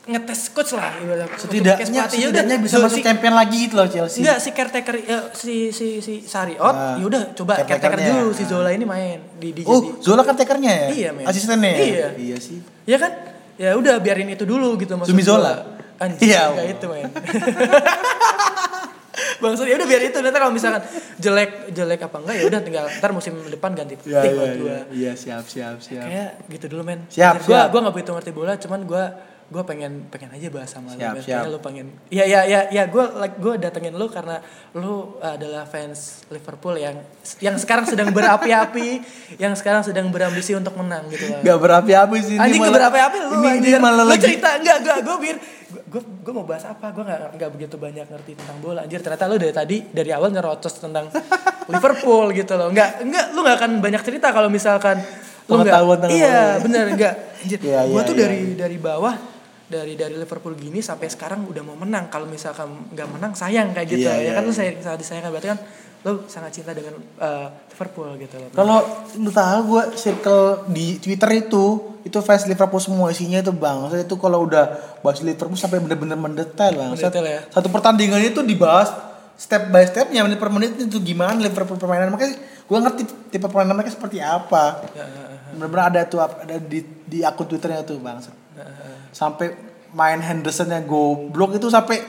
ngetes 0.05 0.50
coach 0.50 0.72
lah. 0.72 0.98
Untuk 0.98 1.30
setidaknya 1.38 1.86
ya 1.96 2.05
setidaknya 2.05 2.57
bisa 2.59 2.74
so, 2.74 2.82
masuk 2.82 2.98
si- 2.98 3.05
champion 3.05 3.32
lagi 3.32 3.59
gitu 3.61 3.74
loh 3.74 3.86
Chelsea. 3.86 4.18
Enggak, 4.18 4.38
si 4.38 4.50
caretaker 4.50 4.96
ya, 4.98 5.18
si 5.30 5.55
si 5.70 5.86
si 5.98 6.14
Sari 6.22 6.55
out, 6.57 6.72
Ah, 6.72 6.94
ya 6.96 7.05
udah 7.05 7.22
coba 7.32 7.55
caretaker 7.57 7.78
caretakernya. 7.94 8.11
dulu 8.18 8.30
si 8.32 8.42
Zola 8.44 8.70
ini 8.70 8.82
main 8.84 9.22
di 9.36 9.53
di 9.53 9.62
Oh, 9.62 9.78
jadi- 9.78 10.03
Zola 10.03 10.22
kan 10.22 10.34
takernya 10.34 10.72
ya? 10.72 10.86
Iya, 10.90 11.09
men. 11.12 11.22
Asistennya 11.24 11.70
ya? 11.70 11.78
Iya. 11.78 12.09
Iya 12.16 12.36
sih. 12.36 12.59
Ya 12.84 12.98
kan? 12.98 13.12
Ya 13.55 13.70
udah 13.72 13.94
biarin 13.96 14.26
itu 14.28 14.42
dulu 14.42 14.74
gitu 14.76 14.90
maksud 14.92 15.07
Zumi 15.09 15.20
gua. 15.20 15.30
Zola? 15.30 15.53
Anjir, 15.96 16.18
Iya. 16.24 16.40
enggak 16.50 16.66
itu, 16.72 16.86
men. 16.88 17.07
Bangsat 19.38 19.66
ya 19.66 19.74
udah 19.74 19.84
biar 19.84 20.03
itu 20.05 20.16
nanti 20.16 20.34
kalau 20.36 20.50
misalkan 20.50 20.82
jelek 21.16 21.50
jelek 21.70 22.00
apa 22.00 22.16
enggak 22.16 22.36
ya 22.36 22.44
udah 22.44 22.61
tinggal 22.61 22.84
ntar 22.92 23.11
musim 23.12 23.34
depan 23.44 23.70
ganti 23.72 23.94
Iya, 23.98 24.03
pelatih 24.03 24.22
iya, 24.24 24.34
buat 24.34 24.48
iya. 24.48 24.57
gua. 24.57 24.78
Iya, 24.88 25.12
siap, 25.14 25.44
siap, 25.44 25.76
siap. 25.78 26.03
Kayak 26.05 26.30
gitu 26.48 26.66
dulu 26.68 26.82
men. 26.82 27.00
Siap, 27.09 27.34
Gua 27.40 27.46
siap. 27.61 27.66
gua 27.68 27.78
enggak 27.80 27.94
begitu 27.94 28.11
ngerti 28.12 28.30
bola 28.32 28.53
cuman 28.57 28.80
gua 28.82 29.05
gua 29.53 29.62
pengen 29.62 30.09
pengen 30.09 30.32
aja 30.32 30.48
bahas 30.48 30.72
sama 30.72 30.96
lu. 30.96 30.98
Siap, 30.98 31.14
men. 31.14 31.22
siap. 31.22 31.42
Lu 31.53 31.61
pengen. 31.61 31.86
Iya 32.09 32.24
iya 32.24 32.40
iya 32.48 32.61
ya 32.72 32.82
gua 32.88 33.12
like 33.20 33.36
gua 33.36 33.61
datengin 33.61 33.92
lu 33.92 34.09
karena 34.09 34.40
lu 34.72 35.20
adalah 35.20 35.68
fans 35.68 36.24
Liverpool 36.32 36.80
yang 36.80 36.96
yang 37.44 37.61
sekarang 37.61 37.84
sedang 37.84 38.09
berapi-api, 38.11 39.05
yang 39.42 39.53
sekarang 39.53 39.84
sedang 39.84 40.09
berambisi 40.09 40.57
untuk 40.57 40.72
menang 40.80 41.05
gitu 41.12 41.28
lah. 41.28 41.44
Gak 41.44 41.59
berapi-api 41.61 42.16
sih. 42.24 42.36
ini 42.40 42.57
malah- 42.57 42.74
berapi-api 42.80 43.16
lu 43.20 43.36
ini, 43.44 43.48
anjir. 43.61 43.76
ini 43.76 43.78
malah 43.78 44.03
lu 44.03 44.12
lagi. 44.16 44.24
cerita 44.24 44.48
enggak 44.57 44.76
enggak 44.80 44.98
gue 45.05 45.16
bir 45.20 45.36
gue 45.72 46.03
gue 46.24 46.32
mau 46.32 46.44
bahas 46.48 46.64
apa 46.64 46.88
gue 46.88 47.05
nggak 47.05 47.20
nggak 47.36 47.50
begitu 47.53 47.76
banyak 47.76 48.07
ngerti 48.09 48.32
tentang 48.36 48.59
bola 48.64 48.80
anjir 48.84 49.00
ternyata 49.05 49.28
lu 49.28 49.36
dari 49.36 49.53
tadi 49.53 49.76
dari 49.92 50.11
awal 50.12 50.32
ngerocos 50.32 50.80
tentang 50.80 51.12
Liverpool 51.72 52.32
gitu 52.32 52.57
loh 52.57 52.72
enggak 52.72 53.05
enggak 53.05 53.24
lu 53.36 53.44
nggak 53.44 53.57
akan 53.61 53.70
banyak 53.80 54.03
cerita 54.05 54.32
kalau 54.32 54.48
misalkan 54.48 55.00
lu 55.48 55.61
tentang 55.61 56.09
iya 56.09 56.57
bener 56.61 56.96
enggak 56.96 57.14
anjir 57.44 57.59
Iya, 57.68 57.80
gue 57.88 57.92
iya, 57.92 58.09
tuh 58.09 58.14
iya. 58.16 58.22
dari 58.24 58.40
dari 58.57 58.76
bawah 58.80 59.14
dari 59.72 59.96
dari 59.96 60.20
Liverpool 60.20 60.52
gini 60.52 60.84
sampai 60.84 61.08
sekarang 61.08 61.48
udah 61.48 61.64
mau 61.64 61.80
menang 61.80 62.12
kalau 62.12 62.28
misalkan 62.28 62.92
nggak 62.92 63.08
menang 63.08 63.32
sayang 63.32 63.72
kayak 63.72 63.88
gitu 63.88 64.04
Iya, 64.04 64.12
ya 64.12 64.20
iya, 64.20 64.32
kan 64.36 64.42
lu 64.44 64.52
iya. 64.52 64.58
saya 64.60 64.70
sangat 64.84 64.98
disayangkan 65.00 65.30
berarti 65.32 65.48
kan 65.48 65.60
lo 66.02 66.26
sangat 66.26 66.50
cinta 66.50 66.74
dengan 66.74 66.98
eh, 66.98 67.46
Liverpool 67.70 68.10
gitu 68.18 68.34
loh. 68.34 68.50
Kalau 68.50 68.78
lu 69.22 69.30
tahu 69.30 69.58
gue 69.70 69.82
circle 69.94 70.66
di 70.74 70.98
Twitter 70.98 71.46
itu 71.46 71.94
itu 72.02 72.18
fans 72.18 72.50
Liverpool 72.50 72.82
semua 72.82 73.14
isinya 73.14 73.38
itu 73.38 73.54
bang. 73.54 73.86
Maksudnya 73.86 74.04
itu 74.10 74.16
kalau 74.18 74.42
udah 74.42 74.98
bahas 74.98 75.22
Liverpool 75.22 75.54
sampai 75.54 75.78
bener-bener 75.78 76.18
mendetail 76.18 76.74
bang. 76.74 76.90
Mendetail 76.98 77.26
ya. 77.26 77.40
Satu 77.54 77.70
pertandingan 77.70 78.18
itu 78.18 78.42
dibahas 78.42 78.90
step 79.38 79.70
by 79.70 79.86
stepnya 79.86 80.26
menit 80.26 80.42
per 80.42 80.50
menit 80.50 80.74
itu 80.74 80.98
gimana 80.98 81.38
Liverpool 81.38 81.78
permainan 81.78 82.10
makanya 82.10 82.34
gue 82.66 82.78
ngerti 82.82 83.02
tipe 83.30 83.46
permainan 83.46 83.78
mereka 83.78 83.94
seperti 83.94 84.18
apa. 84.18 84.82
Ya, 84.98 85.06
ya, 85.06 85.22
ya. 85.38 85.54
Bener-bener 85.54 85.84
ada 85.86 86.00
tuh 86.10 86.18
ada 86.18 86.58
di 86.58 86.82
di 87.06 87.22
akun 87.22 87.46
Twitternya 87.46 87.86
tuh 87.86 88.02
bang. 88.02 88.18
Sampai 89.12 89.52
main 89.90 90.18
Hendersonnya 90.18 90.80
goblok 90.80 91.54
itu 91.54 91.68
sampai 91.68 92.00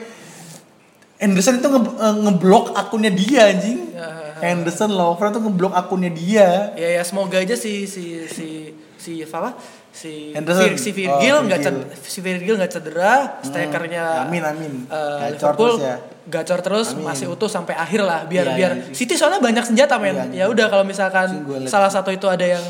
Henderson 1.14 1.56
itu 1.56 1.68
nge 1.68 1.80
eh, 1.94 2.16
ngeblok 2.20 2.74
akunnya 2.74 3.08
dia 3.08 3.48
anjing. 3.48 3.78
Ya, 3.94 4.08
Henderson 4.42 4.90
lover 4.90 5.30
tuh 5.30 5.40
ngeblok 5.40 5.72
akunnya 5.72 6.10
dia. 6.10 6.74
Ya 6.74 6.88
ya 6.96 7.02
semoga 7.02 7.38
aja 7.38 7.54
si 7.54 7.86
si 7.86 8.26
si 8.26 8.74
si 8.98 9.22
apa 9.22 9.54
si 9.88 10.34
Henderson. 10.34 10.74
Si 10.74 10.90
Oh, 10.90 10.94
Virgil 10.94 11.36
nggak 11.44 11.60
Virgil. 11.62 11.76
ced- 11.86 12.02
si 12.02 12.18
Virgil 12.20 12.54
nggak 12.58 12.72
cedera, 12.72 13.14
strikernya 13.40 14.26
Amin, 14.26 14.42
amin. 14.42 14.72
eh, 14.84 15.32
Gacor 15.32 15.54
Liverpool 15.54 15.70
terus 15.70 15.80
ya. 15.80 15.96
gacor 16.24 16.60
terus 16.60 16.88
Amin. 16.92 17.04
masih 17.06 17.26
utuh 17.30 17.46
sampai 17.46 17.74
akhir 17.74 18.00
lah 18.00 18.24
biar 18.24 18.46
Iya, 18.46 18.56
biar 18.58 18.72
iya. 18.80 18.84
City 18.92 19.14
soalnya 19.14 19.38
banyak 19.38 19.64
senjata 19.64 19.96
men. 19.96 20.18
Iya, 20.28 20.44
ya 20.44 20.44
udah 20.50 20.66
kalau 20.66 20.82
misalkan 20.82 21.30
salah 21.64 21.88
satu 21.88 22.10
itu 22.10 22.26
ada 22.26 22.44
yang 22.44 22.64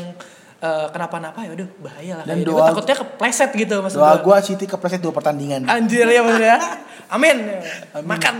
eh, 0.57 0.87
kenapa-napa 0.89 1.39
ya 1.41 1.51
udah 1.53 1.67
bahaya 1.79 2.13
lah. 2.15 2.25
Dan 2.25 2.35
Kayak 2.37 2.47
doa- 2.47 2.55
gua 2.55 2.67
takutnya 2.69 2.95
kepleset 2.97 3.49
gitu 3.53 3.75
maksud 3.79 3.97
Doa 3.97 4.13
gua. 4.15 4.37
gue 4.37 4.45
City 4.45 4.65
kepleset 4.65 4.99
dua 4.99 5.11
pertandingan. 5.11 5.61
Anjir 5.65 6.05
ya 6.05 6.21
bener 6.21 6.43
ya. 6.45 6.57
Amin. 7.07 7.37
Makan. 8.01 8.33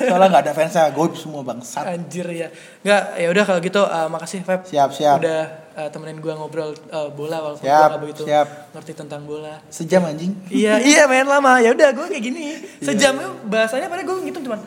Soalnya 0.00 0.28
nggak 0.30 0.42
ada 0.42 0.52
fansnya, 0.52 0.84
goib 0.90 1.12
semua 1.12 1.42
bangsat. 1.42 1.82
Anjir 1.84 2.22
ya. 2.28 2.48
Enggak, 2.80 3.02
ya 3.16 3.26
udah 3.28 3.44
kalau 3.44 3.60
gitu 3.60 3.82
eh, 3.82 4.08
makasih 4.08 4.40
Feb. 4.40 4.60
Siap, 4.64 4.90
siap. 4.90 5.16
Udah 5.18 5.40
eh, 5.74 5.88
temenin 5.88 6.18
gua 6.18 6.36
ngobrol 6.36 6.70
eh, 6.70 7.08
bola 7.10 7.42
walaupun 7.42 7.60
Siap, 7.60 7.74
gua 7.74 7.88
nggak 7.88 8.02
begitu 8.02 8.22
siap. 8.24 8.46
ngerti 8.72 8.92
tentang 8.94 9.20
bola. 9.22 9.58
Sejam 9.68 10.02
anjing. 10.02 10.32
iya, 10.48 10.78
iya 10.78 11.02
main 11.04 11.24
lama. 11.24 11.58
Ya 11.58 11.70
udah 11.70 11.88
gua 11.90 12.06
kayak 12.06 12.22
gini. 12.22 12.62
Sejam 12.78 13.16
tuh 13.16 13.32
bahasanya 13.44 13.86
padahal 13.86 14.06
gua 14.06 14.16
ngitung 14.20 14.44
cuman 14.44 14.60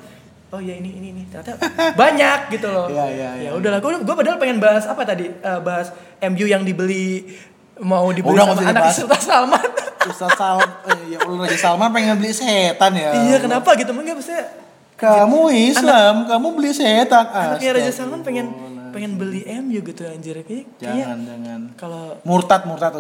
Oh 0.55 0.63
iya 0.63 0.79
ini 0.79 0.87
ini 0.95 1.07
ini 1.11 1.21
ternyata 1.27 1.59
banyak 1.99 2.39
gitu 2.55 2.71
loh. 2.71 2.87
Iya, 2.87 3.05
iya, 3.11 3.29
iya. 3.35 3.49
Ya 3.51 3.59
udahlah 3.59 3.83
gua 3.83 3.99
gua 3.99 4.15
padahal 4.15 4.39
pengen 4.39 4.63
bahas 4.63 4.87
apa 4.87 5.03
tadi? 5.03 5.27
Eh, 5.27 5.59
bahas 5.59 5.91
MU 6.23 6.47
yang 6.47 6.63
dibeli 6.63 7.27
mau 7.75 8.07
dibeli 8.15 8.39
Udah, 8.39 8.55
sama 8.55 8.71
anak. 8.71 8.95
Sultan 8.95 9.19
Salman. 9.19 9.67
Ustaz 10.05 10.37
Sal, 10.37 10.61
eh, 10.61 11.17
ya 11.17 11.19
Salman 11.57 11.89
pengen 11.89 12.15
beli 12.15 12.29
setan 12.29 12.93
ya. 12.93 13.09
iya, 13.25 13.41
kenapa 13.41 13.73
gitu? 13.73 13.89
Enggak 13.89 14.15
maksudnya 14.15 14.45
Kamu 14.95 15.49
Islam, 15.51 16.29
kamu 16.29 16.47
beli 16.55 16.71
setan. 16.71 17.25
anaknya 17.25 17.69
Raja. 17.73 17.91
Salman 17.91 18.21
pengen 18.21 18.53
pengen 18.93 19.19
beli 19.19 19.43
MU 19.59 19.83
gitu 19.83 20.07
anjir 20.07 20.39
kayak 20.39 20.71
kayaknya 20.79 21.03
Jangan, 21.03 21.19
jangan. 21.27 21.61
kalau 21.75 22.03
Murtad, 22.23 22.63
murtad. 22.63 22.95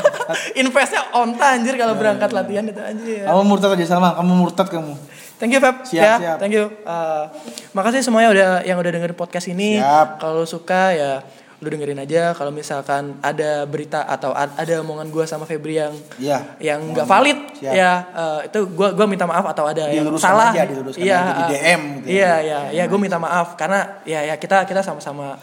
investnya 0.60 1.00
onta 1.16 1.56
anjir 1.56 1.80
kalau 1.80 1.96
berangkat 1.96 2.28
latihan 2.28 2.66
itu 2.68 2.76
anjir. 2.76 3.24
kamu 3.24 3.42
murtad 3.48 3.72
aja 3.72 3.86
Salman, 3.88 4.12
kamu 4.20 4.32
murtad 4.36 4.68
kamu. 4.68 4.92
Thank 5.40 5.56
you 5.56 5.60
Feb 5.60 5.76
Siap, 5.82 5.96
ya, 5.96 6.14
siap. 6.20 6.36
thank 6.36 6.52
you. 6.52 6.68
Uh, 6.84 7.24
makasih 7.72 8.04
semuanya 8.04 8.28
udah 8.28 8.48
yang 8.60 8.76
udah 8.76 8.92
dengerin 8.92 9.16
podcast 9.16 9.48
ini. 9.48 9.80
Kalau 10.20 10.44
suka 10.44 10.92
ya 10.92 11.24
lu 11.60 11.68
dengerin 11.68 11.96
aja. 11.98 12.32
Kalau 12.32 12.48
misalkan 12.48 13.16
ada 13.20 13.64
berita 13.64 14.04
atau 14.04 14.32
ad- 14.32 14.52
ada 14.56 14.80
omongan 14.80 15.08
gua 15.08 15.24
sama 15.24 15.44
Febri 15.44 15.76
yang 15.76 15.92
Iya. 16.16 16.56
yang 16.60 16.80
nggak 16.92 17.04
valid 17.04 17.36
Siap. 17.56 17.72
ya 17.72 17.92
uh, 18.12 18.40
itu 18.44 18.68
gua 18.72 18.92
gua 18.92 19.04
minta 19.04 19.24
maaf 19.24 19.44
atau 19.44 19.64
ada 19.64 19.88
yang 19.88 20.08
salah. 20.16 20.52
aja, 20.52 20.64
diluruskan 20.64 21.04
iya, 21.04 21.20
aja 21.20 21.32
di 21.32 21.44
DM 21.52 21.80
gitu 22.00 22.06
ya. 22.08 22.12
Iya, 22.12 22.32
iya, 22.40 22.58
iya, 22.76 22.84
gua 22.88 23.00
minta 23.00 23.16
maaf 23.16 23.56
karena 23.56 24.00
ya 24.04 24.20
ya 24.24 24.36
kita 24.36 24.64
kita 24.64 24.80
sama-sama 24.80 25.36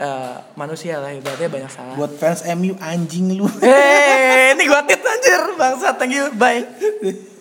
uh, 0.00 0.36
manusia 0.56 1.00
lah 1.00 1.12
ibaratnya 1.12 1.48
banyak 1.48 1.70
salah. 1.72 1.96
Buat 1.96 2.16
fans 2.16 2.44
MU 2.56 2.72
anjing 2.76 3.36
lu. 3.36 3.44
Eh, 3.60 4.52
ini 4.52 4.64
gua 4.64 4.84
tit 4.84 5.00
anjir 5.00 5.40
bangsat. 5.56 5.96
Thank 5.96 6.12
you. 6.12 6.28
Bye. 6.36 6.64